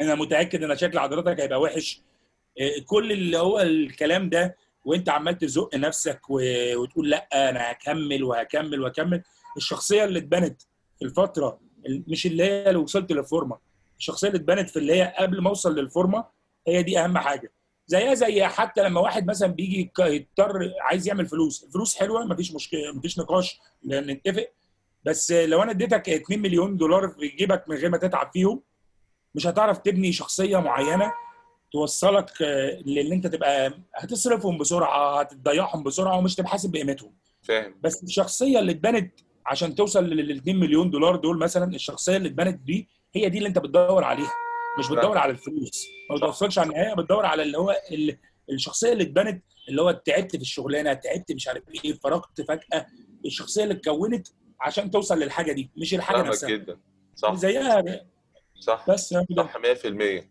أنا 0.00 0.14
متأكد 0.14 0.62
إن 0.62 0.76
شكل 0.76 0.98
عضلاتك 0.98 1.40
هيبقى 1.40 1.60
وحش. 1.60 2.02
إيه، 2.60 2.84
كل 2.86 3.12
اللي 3.12 3.38
هو 3.38 3.60
الكلام 3.60 4.28
ده 4.28 4.56
وأنت 4.84 5.08
عمال 5.08 5.38
تزق 5.38 5.74
نفسك 5.74 6.20
وتقول 6.28 7.10
لأ 7.10 7.50
أنا 7.50 7.70
هكمل 7.70 8.24
وهكمل 8.24 8.80
وهكمل. 8.80 9.22
الشخصية 9.56 10.04
اللي 10.04 10.18
اتبنت 10.18 10.62
في 10.98 11.04
الفترة 11.04 11.60
ال- 11.86 12.02
مش 12.08 12.26
اللي 12.26 12.44
هي 12.44 12.66
اللي 12.68 12.78
وصلت 12.78 13.12
للفورمة. 13.12 13.58
الشخصية 13.98 14.28
اللي 14.28 14.38
اتبنت 14.38 14.70
في 14.70 14.78
اللي 14.78 14.94
هي 14.94 15.14
قبل 15.18 15.40
ما 15.42 15.48
أوصل 15.48 15.74
للفورمة 15.78 16.24
هي 16.68 16.82
دي 16.82 16.98
أهم 16.98 17.18
حاجة. 17.18 17.52
زيها 17.86 18.14
زي 18.14 18.44
حتى 18.44 18.82
لما 18.82 19.00
واحد 19.00 19.26
مثلا 19.26 19.48
بيجي 19.52 19.90
يضطر 20.00 20.70
عايز 20.80 21.08
يعمل 21.08 21.26
فلوس 21.26 21.64
الفلوس 21.64 21.96
حلوة 21.96 22.24
مفيش 22.24 22.54
مشكلة 22.54 22.92
مفيش 22.94 23.18
نقاش 23.18 23.60
نتفق. 23.86 24.48
بس 25.04 25.32
لو 25.32 25.62
أنا 25.62 25.70
اديتك 25.70 26.08
2 26.08 26.40
مليون 26.42 26.76
دولار 26.76 27.08
في 27.08 27.28
جيبك 27.28 27.64
من 27.68 27.76
غير 27.76 27.90
ما 27.90 27.96
تتعب 27.98 28.30
فيهم 28.32 28.62
مش 29.34 29.46
هتعرف 29.46 29.78
تبني 29.78 30.12
شخصية 30.12 30.58
معينة 30.58 31.12
توصلك 31.72 32.42
آه، 32.42 32.80
للي 32.86 33.14
أنت 33.14 33.26
تبقى 33.26 33.74
هتصرفهم 33.94 34.58
بسرعة 34.58 35.20
هتضيعهم 35.20 35.82
بسرعة 35.82 36.18
ومش 36.18 36.34
تبقى 36.34 36.50
حاسب 36.50 36.72
بقيمتهم. 36.72 37.12
فاهم. 37.42 37.74
بس 37.82 38.02
الشخصية 38.02 38.58
اللي 38.58 38.72
اتبنت 38.72 39.20
عشان 39.46 39.74
توصل 39.74 40.04
لل 40.04 40.36
2 40.36 40.60
مليون 40.60 40.90
دولار 40.90 41.16
دول 41.16 41.38
مثلا 41.38 41.74
الشخصية 41.74 42.16
اللي 42.16 42.28
اتبنت 42.28 42.60
دي 42.60 42.88
هي 43.14 43.28
دي 43.28 43.38
اللي 43.38 43.48
أنت 43.48 43.58
بتدور 43.58 44.04
عليها. 44.04 44.32
مش 44.78 44.88
بتدور 44.88 45.18
على 45.18 45.32
الفلوس. 45.32 45.86
ما 46.10 46.16
بتوصلش 46.16 46.58
على 46.58 46.70
النهاية 46.70 46.94
بتدور 46.94 47.26
على 47.26 47.42
اللي 47.42 47.58
هو 47.58 47.76
ال- 47.92 48.18
الشخصية 48.50 48.92
اللي 48.92 49.04
اتبنت 49.04 49.44
اللي 49.68 49.82
هو 49.82 49.90
تعبت 49.90 50.36
في 50.36 50.42
الشغلانة 50.42 50.92
تعبت 50.92 51.32
مش 51.32 51.48
عارف 51.48 51.62
إيه 51.84 51.92
فرقت 51.92 52.40
فجأة 52.40 52.86
الشخصية 53.26 53.62
اللي 53.62 53.74
اتكونت 53.74 54.28
عشان 54.60 54.90
توصل 54.90 55.18
للحاجة 55.18 55.52
دي 55.52 55.70
مش 55.76 55.94
الحاجة 55.94 56.22
نفسها. 56.22 56.48
جدا. 56.50 56.78
صح. 57.16 57.34
زيها. 57.34 57.84
صح. 58.60 58.84
بس. 58.90 59.14
صح 59.36 59.56
100% 59.58 59.62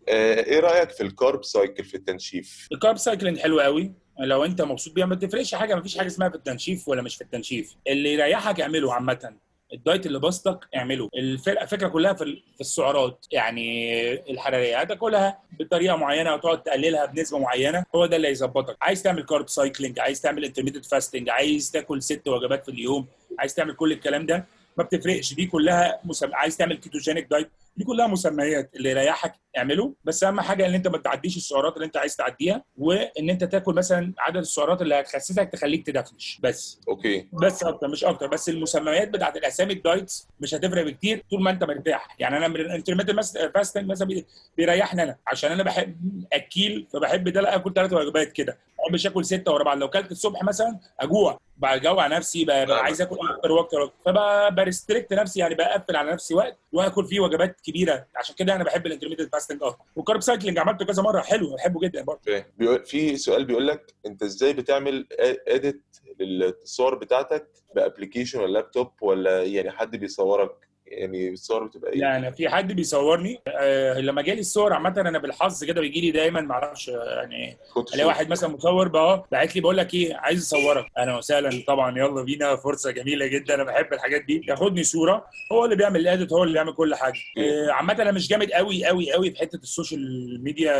آه، 0.09 0.43
إيه 0.43 0.59
رأيك 0.59 0.89
في 0.89 1.03
ال 1.03 1.11
carb 1.11 1.43
cycle 1.43 1.83
في 1.83 1.97
التنشيف؟ 1.97 2.67
ال 2.71 2.76
carb 2.76 2.97
cycling 2.97 3.37
حلو 3.39 3.59
قوي. 3.59 3.93
لو 4.19 4.45
أنت 4.45 4.61
مبسوط 4.61 4.93
بيها 4.93 5.05
ما 5.05 5.15
تفرقش 5.15 5.55
حاجة 5.55 5.75
ما 5.75 5.81
فيش 5.81 5.97
حاجة 5.97 6.07
اسمها 6.07 6.29
في 6.29 6.35
التنشيف 6.35 6.87
ولا 6.87 7.01
مش 7.01 7.15
في 7.15 7.21
التنشيف. 7.23 7.75
اللي 7.87 8.13
يريحك 8.13 8.61
اعمله 8.61 8.93
عامة. 8.93 9.35
ال 9.73 9.80
diet 9.80 10.05
اللي 10.05 10.19
بسطك 10.19 10.67
اعمله. 10.75 11.09
الفرقه 11.15 11.63
الفكرة 11.63 11.87
كلها 11.87 12.13
في 12.13 12.41
السعرات. 12.61 13.25
يعني 13.31 14.13
الحرارية 14.31 14.79
هتاكلها 14.79 15.39
بطريقة 15.59 15.95
معينة 15.95 16.33
وتقعد 16.33 16.63
تقللها 16.63 17.05
بنسبة 17.05 17.39
معينة. 17.39 17.85
هو 17.95 18.05
ده 18.05 18.15
اللي 18.15 18.27
هيظبطك. 18.27 18.77
عايز 18.81 19.03
تعمل 19.03 19.23
carb 19.23 19.49
cycling 19.49 19.99
عايز 19.99 20.21
تعمل 20.21 20.45
intermittent 20.45 20.85
fasting 20.85 21.29
عايز 21.29 21.71
تاكل 21.71 22.01
ست 22.01 22.27
وجبات 22.27 22.65
في 22.65 22.71
اليوم 22.71 23.07
عايز 23.39 23.55
تعمل 23.55 23.73
كل 23.73 23.91
الكلام 23.91 24.25
ده 24.25 24.45
ما 24.77 24.83
بتفرقش. 24.83 25.33
دي 25.33 25.45
كلها 25.45 25.99
مسم... 26.03 26.29
عايز 26.33 26.57
تعمل 26.57 26.77
ketogenic 26.77 27.27
diet 27.29 27.49
دي 27.77 27.83
كلها 27.83 28.07
مسميات. 28.07 28.75
اللي 28.75 28.89
يريحك 28.89 29.33
اعمله 29.57 29.93
بس 30.03 30.23
أهم 30.23 30.41
حاجة 30.41 30.65
إن 30.67 30.73
أنت 30.73 30.87
ما 30.87 30.97
تعديش 30.97 31.37
السعرات 31.37 31.73
اللي 31.75 31.85
أنت 31.85 31.97
عايز 31.97 32.15
تعديها 32.15 32.63
وإن 32.77 33.29
أنت 33.29 33.43
تاكل 33.43 33.73
مثلا 33.75 34.13
عدد 34.19 34.37
السعرات 34.37 34.81
اللي 34.81 34.95
هتخسسك 34.95 35.49
تخليك 35.53 35.85
ت 35.85 35.93
define 35.93 36.39
بس. 36.43 36.81
okay. 36.87 37.27
بس 37.33 37.63
أكتر 37.63 37.87
مش 37.87 38.03
أكتر. 38.03 38.27
بس 38.27 38.49
المسميات 38.49 39.09
بتاعت 39.09 39.37
الأسامي 39.37 39.73
ال 39.73 39.82
diets 39.82 40.27
مش 40.39 40.55
هتفرق 40.55 40.83
بكتير 40.85 41.23
طول 41.31 41.41
ما 41.43 41.51
أنت 41.51 41.63
مرتاح. 41.63 42.15
يعني 42.19 42.37
أنا 42.37 42.45
ال 42.45 42.51
intermittent 42.51 43.15
fasting 43.55 43.89
مثلا 43.89 44.07
بي- 44.07 44.25
بيريحني 44.57 45.03
أنا 45.03 45.17
عشان 45.27 45.51
أنا 45.51 45.63
بحب 45.63 45.95
أكيل 46.33 46.87
فبحب 46.93 47.29
ده 47.29 47.41
لا 47.41 47.55
أكل 47.55 47.73
ثلاث 47.73 47.93
وجبات 47.93 48.31
كده. 48.31 48.57
بحبش 48.83 49.07
اكل 49.07 49.25
ستة 49.25 49.51
ورا 49.53 49.63
بعض. 49.63 49.77
لو 49.77 49.89
كلت 49.89 50.11
الصبح 50.11 50.43
مثلا 50.43 50.79
أجوع. 50.99 51.39
بجوع 51.57 52.07
نفسي 52.07 52.43
ببقى. 52.43 52.83
عايز 52.83 53.01
آكل 53.01 53.17
أكتر 53.29 53.51
وأكتر 53.51 53.91
فب 54.05 54.27
restrict 54.27 55.13
نفسي 55.13 55.39
يعني 55.39 55.55
بقفل 55.55 55.95
على 55.95 56.11
نفسي 56.11 56.33
وقت 56.35 56.57
وآكل 56.71 57.05
فيه 57.05 57.19
وجبات 57.19 57.61
كبيرة. 57.61 58.07
عشان 58.15 58.35
كده 58.35 58.55
أنا 58.55 58.63
بحب 58.63 58.85
ال 58.85 58.89
intermittent 58.89 59.29
fasting 59.31 59.63
أكتر. 59.63 59.83
وال 59.95 60.04
carb 60.04 60.21
cycling 60.21 60.57
عملته 60.57 60.85
كذا 60.85 61.03
مرة. 61.03 61.21
حلو 61.21 61.55
بحبه 61.55 61.79
جدا 61.79 62.03
برضه. 62.03 62.43
في 62.85 63.17
سؤال 63.17 63.45
بيقول 63.45 63.67
لك 63.67 63.93
أنت 64.05 64.23
إزاي 64.23 64.53
بتعمل 64.53 65.07
edit 65.47 65.83
للصور 66.19 66.95
بتاعتك 66.95 67.47
ب 67.75 67.81
application 67.81 68.39
ولا 68.39 68.51
لابتوب 68.53 68.91
ولا 69.01 69.43
يعني 69.43 69.71
حد 69.71 69.95
بيصورك؟ 69.95 70.72
يعني 70.99 71.29
الصور 71.29 71.63
بتبقى 71.63 71.91
إيه؟ 71.93 71.99
لا 71.99 72.17
أنا 72.17 72.31
في 72.31 72.49
حد 72.49 72.73
بيصورني 72.73 73.39
آه 73.47 73.99
لما 73.99 74.21
جالي 74.21 74.39
الصور 74.39 74.73
عامة 74.73 74.93
أنا 74.97 75.17
بالحظ 75.19 75.63
كده 75.63 75.81
بيجي 75.81 76.01
لي 76.01 76.11
دايما 76.11 76.41
ما 76.41 76.53
أعرفش 76.53 76.87
يعني 76.87 77.57
photoshoot. 77.75 77.93
ألاقي 77.95 78.07
واحد 78.07 78.29
مثلا 78.29 78.49
مصور 78.49 78.87
بقى 78.87 79.25
باعت 79.31 79.55
لي 79.55 79.61
بقول 79.61 79.77
لك 79.77 79.93
إيه 79.93 80.15
عايز 80.15 80.41
أصورك. 80.41 80.85
أهلا 80.97 81.17
وسهلا 81.17 81.63
طبعا 81.67 81.97
يلا 81.97 82.21
بينا 82.23 82.55
فرصة 82.55 82.91
جميلة 82.91 83.27
جدا 83.27 83.55
أنا 83.55 83.63
بحب 83.63 83.93
الحاجات 83.93 84.21
دي. 84.25 84.41
ياخدني 84.47 84.83
صورة 84.83 85.25
هو 85.51 85.65
اللي 85.65 85.75
بيعمل 85.75 85.99
ال 85.99 86.06
edit 86.06 86.33
هو 86.33 86.43
اللي 86.43 86.53
بيعمل 86.53 86.73
كل 86.73 86.95
حاجة. 86.95 87.19
آه 87.37 87.71
عامة 87.71 87.93
أنا 87.93 88.11
مش 88.11 88.27
جامد 88.27 88.51
قوي 88.51 88.85
قوي 88.85 89.13
قوي 89.13 89.31
في 89.31 89.39
حتة 89.39 89.55
ال 89.55 89.68
social 89.68 90.43
media 90.43 90.73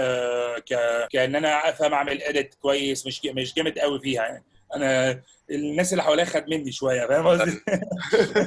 ك... 0.60 0.74
كأن 1.12 1.36
أنا 1.36 1.70
أفهم 1.70 1.94
أعمل 1.94 2.22
edit 2.22 2.56
كويس 2.62 3.08
مش 3.08 3.22
مش 3.26 3.54
جامد 3.56 3.80
قوي 3.80 4.00
فيها 4.00 4.24
يعني. 4.24 4.44
أنا 4.76 5.22
الناس 5.52 5.92
اللي 5.94 6.04
حواليا 6.04 6.26
خد 6.26 6.44
مني 6.50 6.72
شوية 6.72 7.08
فاهم 7.08 7.28
قصدي؟ 7.28 7.52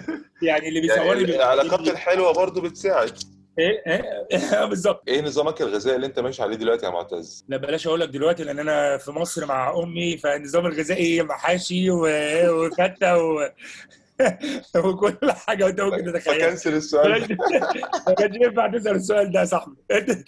يعني 0.42 0.68
اللي 0.68 0.86
يعني 0.86 1.26
بيبقى- 1.26 1.34
العلاقات 1.34 1.80
الحلوة 1.88 2.32
برضو 2.32 2.60
بتساعد 2.60 3.18
إيه 3.58 3.82
إيه 3.86 4.64
بالظبط 4.70 5.02
إيه 5.08 5.20
نظامك 5.20 5.62
الغذائي 5.62 5.96
اللي 5.96 6.06
أنت 6.06 6.18
ماشي 6.18 6.42
عليه 6.42 6.56
دلوقتي 6.56 6.86
يا 6.86 6.90
معتز؟ 6.90 7.44
لا 7.48 7.56
بلاش 7.56 7.86
أقول 7.86 8.00
لك 8.00 8.08
دلوقتي 8.08 8.44
لأن 8.44 8.58
أنا 8.58 8.98
في 8.98 9.10
مصر 9.10 9.46
مع 9.46 9.78
أمي 9.82 10.16
فالنظام 10.16 10.66
الغذائي 10.66 11.22
محاشي 11.22 11.90
وفتة 11.90 13.18
و... 13.18 13.50
وكل 14.84 15.32
حاجة 15.32 15.66
انت 15.68 15.80
ممكن 15.80 16.04
تتخيلها. 16.12 16.46
ف 16.48 16.52
cancel 16.52 16.74
السؤال 16.74 17.36
ما 18.06 18.14
كانش 18.18 18.36
ينفع 18.36 18.66
تسأل 18.72 18.94
السؤال 18.96 19.32
ده 19.32 19.40
يا 19.40 19.44
صاحبي. 19.44 19.74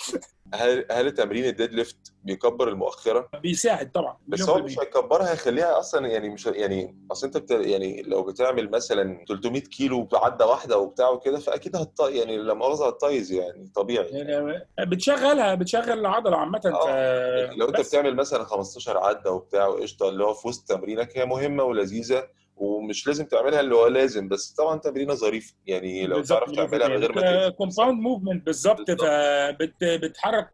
هل 0.54 0.86
هل 0.90 1.10
تمرين 1.10 1.44
ال 1.44 1.72
deadlift 1.72 1.96
بيكبر 2.24 2.68
المؤخرة؟ 2.68 3.28
بيساعد 3.42 3.92
طبعا 3.92 4.16
بس 4.28 4.42
هو 4.48 4.58
مش. 4.62 4.78
هيكبرها 4.78 5.32
هيخليها 5.32 5.78
أصلا 5.78 6.06
يعني 6.06 6.28
مش 6.28 6.46
يعني 6.46 6.96
أصل 7.12 7.26
أنت 7.26 7.36
بت... 7.36 7.50
يعني 7.50 8.02
لو 8.02 8.22
بتعمل 8.22 8.70
مثلا 8.70 9.24
300 9.28 9.60
كيلو 9.62 10.02
بعده 10.04 10.46
واحدة 10.46 10.78
وبتاع 10.78 11.08
وكده 11.08 11.38
فأكيد 11.38 11.76
هت 11.76 12.00
يعني 12.00 12.36
لا 12.36 12.54
مؤاخذة 12.54 12.86
هتطيز 12.86 13.32
يعني 13.32 13.70
طبيعي. 13.74 14.06
يعني 14.06 14.66
بتشغلها 14.80 15.54
بتشغل 15.54 15.98
العضلة 15.98 16.36
عامة 16.36 16.60
ف 16.60 16.88
يعني 16.88 17.56
لو 17.56 17.68
أنت. 17.68 17.80
بتعمل 17.80 18.16
مثلا 18.16 18.44
15 18.44 18.98
عده 18.98 19.32
وبتاع 19.32 19.66
وقشطة 19.66 20.08
اللي 20.08 20.24
هو 20.24 20.34
في 20.34 20.48
وسط 20.48 20.68
تمرينك 20.68 21.18
هي 21.18 21.24
مهمة 21.26 21.64
ولذيذة 21.64 22.26
ومش 22.58 23.06
لازم 23.06 23.24
تعملها 23.24 23.60
اللي 23.60 23.74
هو 23.74 23.86
لازم 23.86 24.28
بس 24.28 24.50
طبعا 24.52 24.78
تمرينة 24.78 25.14
ظريفة 25.14 25.54
يعني 25.66 26.06
لو 26.06 26.22
تعرف 26.22 26.50
تعملها 26.50 26.88
من 26.88 26.96
غير 26.96 27.12
ما 27.14 27.48
compound 27.48 28.00
movement 28.00 28.46
بالظبط. 28.46 28.90
فبتحرك 29.80 30.50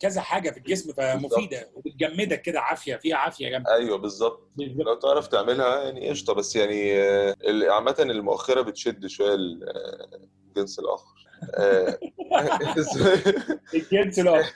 كذا 0.00 0.20
حاجة 0.20 0.50
في 0.50 0.56
الجسم 0.56 0.92
فمفيدة 0.92 1.70
وبتجمدك 1.74 2.42
كده 2.42 2.60
عافية 2.60 2.96
فيها 2.96 3.16
عافية 3.16 3.48
جامده 3.48 3.74
أيوه 3.74 3.98
بالظبط. 3.98 4.48
لو 4.58 4.94
تعرف 4.94 5.26
تعملها 5.26 5.82
يعني 5.84 6.10
قشطة 6.10 6.32
بس 6.32 6.56
يعني 6.56 7.00
آه، 7.00 7.34
عامة 7.70 7.96
المؤخرة 8.00 8.60
بتشد 8.60 9.06
شوية 9.06 9.34
آه، 9.34 10.08
الجنس 10.48 10.78
الآخر. 10.78 11.14
آه، 11.54 11.98
الجنس 13.74 14.18
الآخر. 14.18 14.54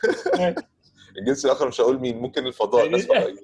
الجنس 1.19 1.45
الآخر 1.45 1.69
مش 1.69 1.81
هقول 1.81 2.01
مين 2.01 2.19
ممكن 2.19 2.47
الفضاء 2.47 2.89
ناس 2.89 3.07
فضائيين 3.07 3.39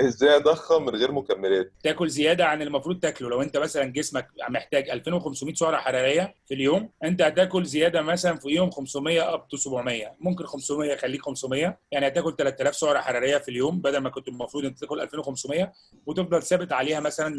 إزاي 0.00 0.36
أضخم 0.36 0.82
من 0.82 0.94
غير 0.94 1.12
مكملات؟ 1.12 1.72
تاكل 1.82 2.08
زيادة 2.08 2.46
عن 2.46 2.62
المفروض 2.62 3.00
تاكله. 3.00 3.28
لو 3.28 3.42
أنت 3.42 3.56
مثلا 3.56 3.84
جسمك 3.84 4.28
محتاج 4.48 4.90
2500 4.90 5.54
سعره 5.54 5.76
حرارية 5.76 6.34
في 6.46 6.54
اليوم 6.54 6.90
أنت 7.04 7.22
هتاكل 7.22 7.64
زيادة 7.64 8.02
مثلا 8.02 8.36
في 8.36 8.48
يوم 8.48 8.70
500 8.70 9.34
up 9.34 9.48
to 9.48 9.56
700 9.56 10.16
ممكن 10.20 10.46
500 10.46 10.96
خليك 10.96 11.22
500 11.22 11.78
يعني 11.92 12.06
هتاكل 12.06 12.36
3000 12.36 12.76
سعره 12.76 13.00
حرارية 13.00 13.38
في 13.38 13.50
اليوم 13.50 13.80
بدل 13.80 13.98
ما 13.98 14.10
كنت 14.10 14.28
المفروض 14.28 14.64
أنت 14.64 14.78
تاكل 14.78 15.00
2500 15.00 15.72
وتفضل 16.06 16.42
ثابت 16.42 16.72
عليها 16.72 17.00
مثلا 17.00 17.34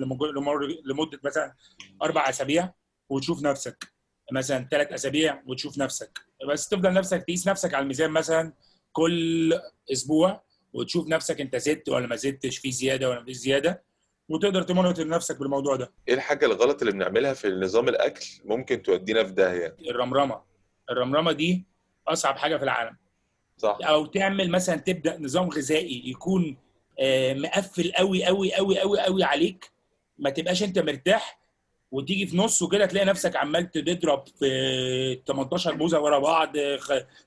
لمدة 0.86 1.20
مثلا 1.24 1.54
أربع 2.02 2.30
أسابيع 2.30 2.74
وتشوف 3.10 3.44
نفسك. 3.44 4.00
مثلا 4.32 4.68
ثلاث 4.72 4.94
أسابيع 4.94 5.44
وتشوف 5.48 5.78
نفسك. 5.78 6.20
بس 6.50 6.68
تفضل 6.68 6.94
نفسك 6.94 7.24
تقيس 7.24 7.48
نفسك 7.48 7.74
على 7.74 7.84
الميزان 7.84 8.12
مثلا 8.12 8.54
كل 9.00 9.60
أسبوع 9.92 10.44
وتشوف 10.74 11.08
نفسك 11.08 11.42
أنت 11.42 11.56
زدت 11.56 11.90
ولا 11.90 12.08
ما 12.08 12.16
زدتش 12.16 12.58
في 12.58 12.72
زيادة 12.72 13.10
ولا 13.10 13.22
مفيش 13.22 13.38
زيادة 13.38 13.84
وتقدر 14.30 14.62
تمونيتور 14.64 15.08
نفسك 15.08 15.40
بالموضوع 15.40 15.76
ده. 15.76 15.92
إيه 16.08 16.14
الحاجة 16.14 16.46
الغلط 16.46 16.82
اللي 16.82 16.94
بنعملها 16.94 17.34
في 17.34 17.50
نظام 17.50 17.90
الأكل 17.90 18.26
ممكن 18.46 18.82
تودينا 18.82 19.24
في 19.24 19.32
داهية؟ 19.32 19.76
الرمرمة. 19.90 20.42
الرمرمة 20.90 21.32
دي 21.32 21.64
أصعب 22.08 22.38
حاجة 22.38 22.58
في 22.58 22.64
العالم. 22.64 22.98
صح. 23.58 23.78
أو 23.82 24.06
تعمل 24.06 24.50
مثلا 24.52 24.76
تبدأ 24.76 25.18
نظام 25.20 25.50
غذائي 25.50 26.04
يكون 26.10 26.58
آه، 27.00 27.34
مقفل 27.34 27.92
قوي 27.92 28.26
قوي 28.26 28.54
قوي 28.54 28.80
قوي 28.80 29.00
قوي 29.00 29.24
عليك 29.24 29.72
ما 30.18 30.30
تبقاش 30.30 30.64
أنت 30.64 30.80
مرتاح 30.80 31.39
وتيجي 31.92 32.28
في 32.28 32.38
نصه 32.38 32.70
كده 32.70 32.86
تلاقي 32.86 33.06
نفسك 33.06 33.36
عمال 33.36 33.72
تضرب 33.72 34.24
في 34.40 35.22
18 35.28 35.76
موزه 35.76 36.00
ورا 36.00 36.20
بعض 36.20 36.54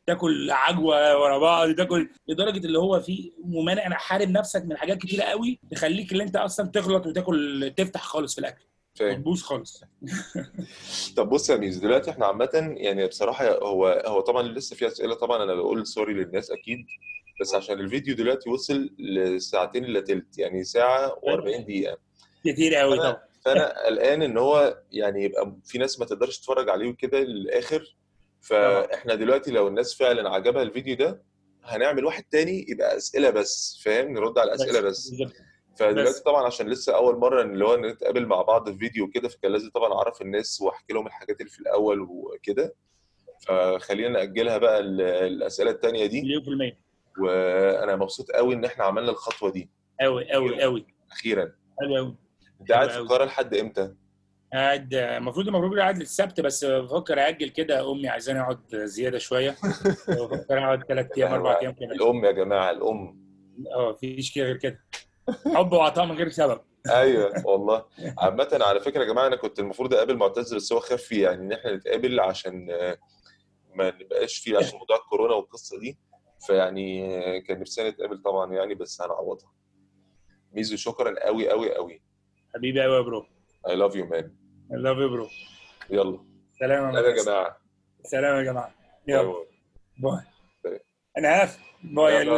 تاكل 0.06 0.50
عجوة 0.50 1.18
ورا 1.20 1.38
بعض 1.38 1.70
تاكل 1.74 2.10
لدرجة 2.28 2.66
اللي 2.66 2.78
هو 2.78 3.00
في 3.00 3.32
ممانع 3.44 3.86
أنا 3.86 3.94
حارم 3.94 4.30
نفسك 4.30 4.64
من 4.64 4.76
حاجات 4.76 4.98
كتيرة 4.98 5.22
قوي 5.22 5.60
تخليك 5.70 6.12
اللي 6.12 6.22
أنت 6.22 6.36
أصلا 6.36 6.68
تغلط 6.68 7.06
وتاكل 7.06 7.72
تفتح 7.76 8.02
خالص 8.02 8.34
في 8.34 8.40
الأكل. 8.40 8.64
وتبوظ 9.00 9.42
خالص. 9.42 9.84
طب 11.16 11.28
بص 11.28 11.50
يا 11.50 11.56
ميز 11.56 11.78
دلوقتي 11.78 12.10
إحنا 12.10 12.26
عامة 12.26 12.74
يعني 12.76 13.06
بصراحة 13.06 13.58
هو 13.58 14.02
هو 14.06 14.20
طبعا 14.20 14.42
لسه 14.42 14.76
في 14.76 14.86
أسئلة 14.86 15.14
طبعا 15.14 15.42
أنا 15.42 15.54
بقول 15.54 15.86
سوري 15.86 16.14
للناس 16.14 16.50
أكيد 16.50 16.86
بس 17.40 17.54
عشان 17.54 17.80
الفيديو 17.80 18.14
دلوقتي 18.14 18.50
وصل 18.50 18.90
لساعتين 18.98 19.84
إلا 19.84 20.00
تلت 20.00 20.38
يعني 20.38 20.64
ساعة 20.64 21.08
و40 21.08 21.60
دقيقة. 21.60 21.98
كتير 22.44 22.74
قوي 22.74 22.96
طبعا. 22.98 23.31
فأنا 23.44 23.86
قلقان 23.86 24.22
إن 24.22 24.38
هو 24.38 24.82
يعني 24.92 25.24
يبقى 25.24 25.56
في 25.64 25.78
ناس 25.78 26.00
ما 26.00 26.06
تقدرش 26.06 26.38
تتفرج 26.38 26.68
عليه 26.70 26.96
كده 26.96 27.18
للآخر. 27.20 27.96
فإحنا 28.40 29.14
دلوقتي 29.14 29.50
لو 29.50 29.68
الناس 29.68 29.94
فعلا 29.98 30.30
عجبها 30.30 30.62
الفيديو 30.62 30.96
ده 30.96 31.22
هنعمل 31.64 32.04
واحد 32.04 32.24
تاني 32.24 32.66
يبقى 32.68 32.96
أسئلة 32.96 33.30
بس 33.30 33.80
فاهم؟ 33.84 34.12
نرد 34.12 34.38
على 34.38 34.48
الأسئلة 34.48 34.80
بس. 34.80 35.14
فدلوقتي. 35.78 36.22
طبعا 36.22 36.46
عشان 36.46 36.68
لسه 36.68 36.96
أول 36.96 37.16
مرة 37.18 37.42
اللي 37.42 37.64
هو 37.64 37.76
نتقابل 37.76 38.26
مع 38.26 38.42
بعض 38.42 38.70
في 38.70 38.78
فيديو 38.78 39.08
كده 39.10 39.28
فكان 39.28 39.52
لازم 39.52 39.70
طبعا 39.70 39.92
أعرف 39.94 40.22
الناس 40.22 40.60
وأحكي 40.60 40.92
لهم 40.92 41.06
الحاجات 41.06 41.40
اللي 41.40 41.50
في 41.50 41.58
الأول 41.60 42.00
وكده. 42.00 42.74
فخلينا 43.46 44.08
نأجلها 44.08 44.58
بقى 44.58 44.78
ال- 44.80 45.00
الأسئلة 45.00 45.70
التانية 45.70 46.06
دي. 46.06 46.22
مليون 46.22 46.42
في 46.42 46.48
المية. 46.50 46.78
وأنا 47.20 47.96
مبسوط 47.96 48.30
قوي 48.30 48.54
إن 48.54 48.64
إحنا 48.64 48.84
عملنا 48.84 49.10
الخطوة 49.10 49.50
دي. 49.50 49.70
قوي 50.00 50.32
قوي 50.32 50.62
قوي 50.62 50.86
أخيرا. 51.12 51.52
قوي 51.82 51.98
قوي 51.98 52.16
انت 52.62 52.72
قاعد 52.72 52.90
في. 52.90 52.98
القاهرة 52.98 53.24
لحد 53.24 53.54
إمتى؟ 53.54 53.94
قاعد 54.52 54.94
المفروض 54.94 55.46
المفروض 55.48 55.78
قاعد 55.78 55.98
للسبت 55.98 56.40
بس 56.40 56.64
بفكر 56.64 57.28
أجل 57.28 57.48
كده. 57.48 57.90
أمي 57.92 58.08
عايزاني 58.08 58.40
أقعد 58.40 58.76
زيادة 58.76 59.18
شوية. 59.18 59.50
بفكر 60.08 60.58
أقعد 60.58 60.84
ثلاث 60.88 61.06
أيام 61.18 61.32
أربع 61.32 61.60
أيام 61.60 61.72
كده. 61.72 61.92
الأم 61.92 62.24
يا 62.24 62.30
جماعة 62.30 62.70
الأم. 62.70 63.22
آه 63.74 63.92
فيش 63.92 64.34
كده 64.34 64.44
غير 64.44 64.56
كده. 64.56 64.84
حب 65.54 65.72
وعطاء 65.72 66.06
من 66.06 66.12
غير 66.16 66.28
سبب. 66.28 66.60
أيوه 66.90 67.46
والله. 67.46 67.84
عامة 68.18 68.58
على 68.62 68.80
فكرة 68.80 69.00
يا 69.00 69.06
جماعة 69.12 69.26
أنا 69.26 69.36
كنت 69.36 69.58
المفروض 69.58 69.94
أقابل 69.94 70.16
معتز 70.16 70.54
بس 70.54 70.72
هو 70.72 70.80
خاف 70.80 71.02
فيه 71.02 71.22
يعني 71.28 71.42
إن 71.42 71.52
إحنا 71.52 71.74
نتقابل 71.76 72.20
عشان 72.20 72.66
ما 73.74 73.90
نبقاش 74.00 74.36
فيه 74.38 74.58
عشان 74.58 74.78
موضوع 74.78 74.96
الكورونا 74.96 75.34
والقصة 75.34 75.80
دي. 75.80 75.98
فيعني 76.46 77.40
كان 77.40 77.60
نفسنا 77.60 77.90
نتقابل 77.90 78.22
طبعا 78.22 78.52
يعني 78.52 78.74
بس 78.74 79.02
هنعوضها. 79.02 79.52
ميزو 80.52 80.76
شكرا 80.76 81.14
قوي 81.26 81.50
قوي 81.50 81.74
قوي 81.74 82.02
حبيبي 82.54 82.82
قوي 82.82 82.96
يا 82.96 83.00
bro. 83.00 83.26
I 83.66 83.70
love 83.70 83.94
you 83.94 84.04
man. 84.10 84.24
I 84.72 84.76
love 84.76 84.98
you 84.98 85.10
bro. 85.10 85.28
يلا. 85.90 86.18
سلام 86.58 86.92
سلام 86.92 87.04
يا 87.04 87.22
جماعة. 87.22 87.56
سلام 88.04 88.36
يا 88.36 88.42
جماعة. 88.42 88.74
يلا. 89.08 89.46
bye. 89.98 90.20
أنا 91.18 91.44
آسف. 91.44 91.60
bye 91.82 92.24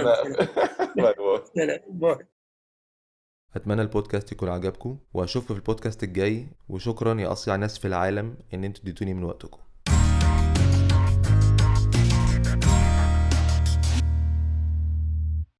bye 0.96 1.80
bye. 1.88 2.26
أتمنى 3.56 3.82
البودكاست 3.82 4.32
يكون 4.32 4.48
عجبكم 4.48 4.98
وأشوفكم 5.14 5.54
في 5.54 5.60
البودكاست 5.60 6.02
الجاي 6.02 6.46
وشكرا 6.68 7.20
يا 7.20 7.32
أصيع 7.32 7.56
ناس 7.56 7.78
في 7.78 7.88
العالم 7.88 8.36
إن 8.54 8.64
أنتوا 8.64 8.82
اديتوني 8.82 9.14
من 9.14 9.24
وقتكم. 9.24 9.60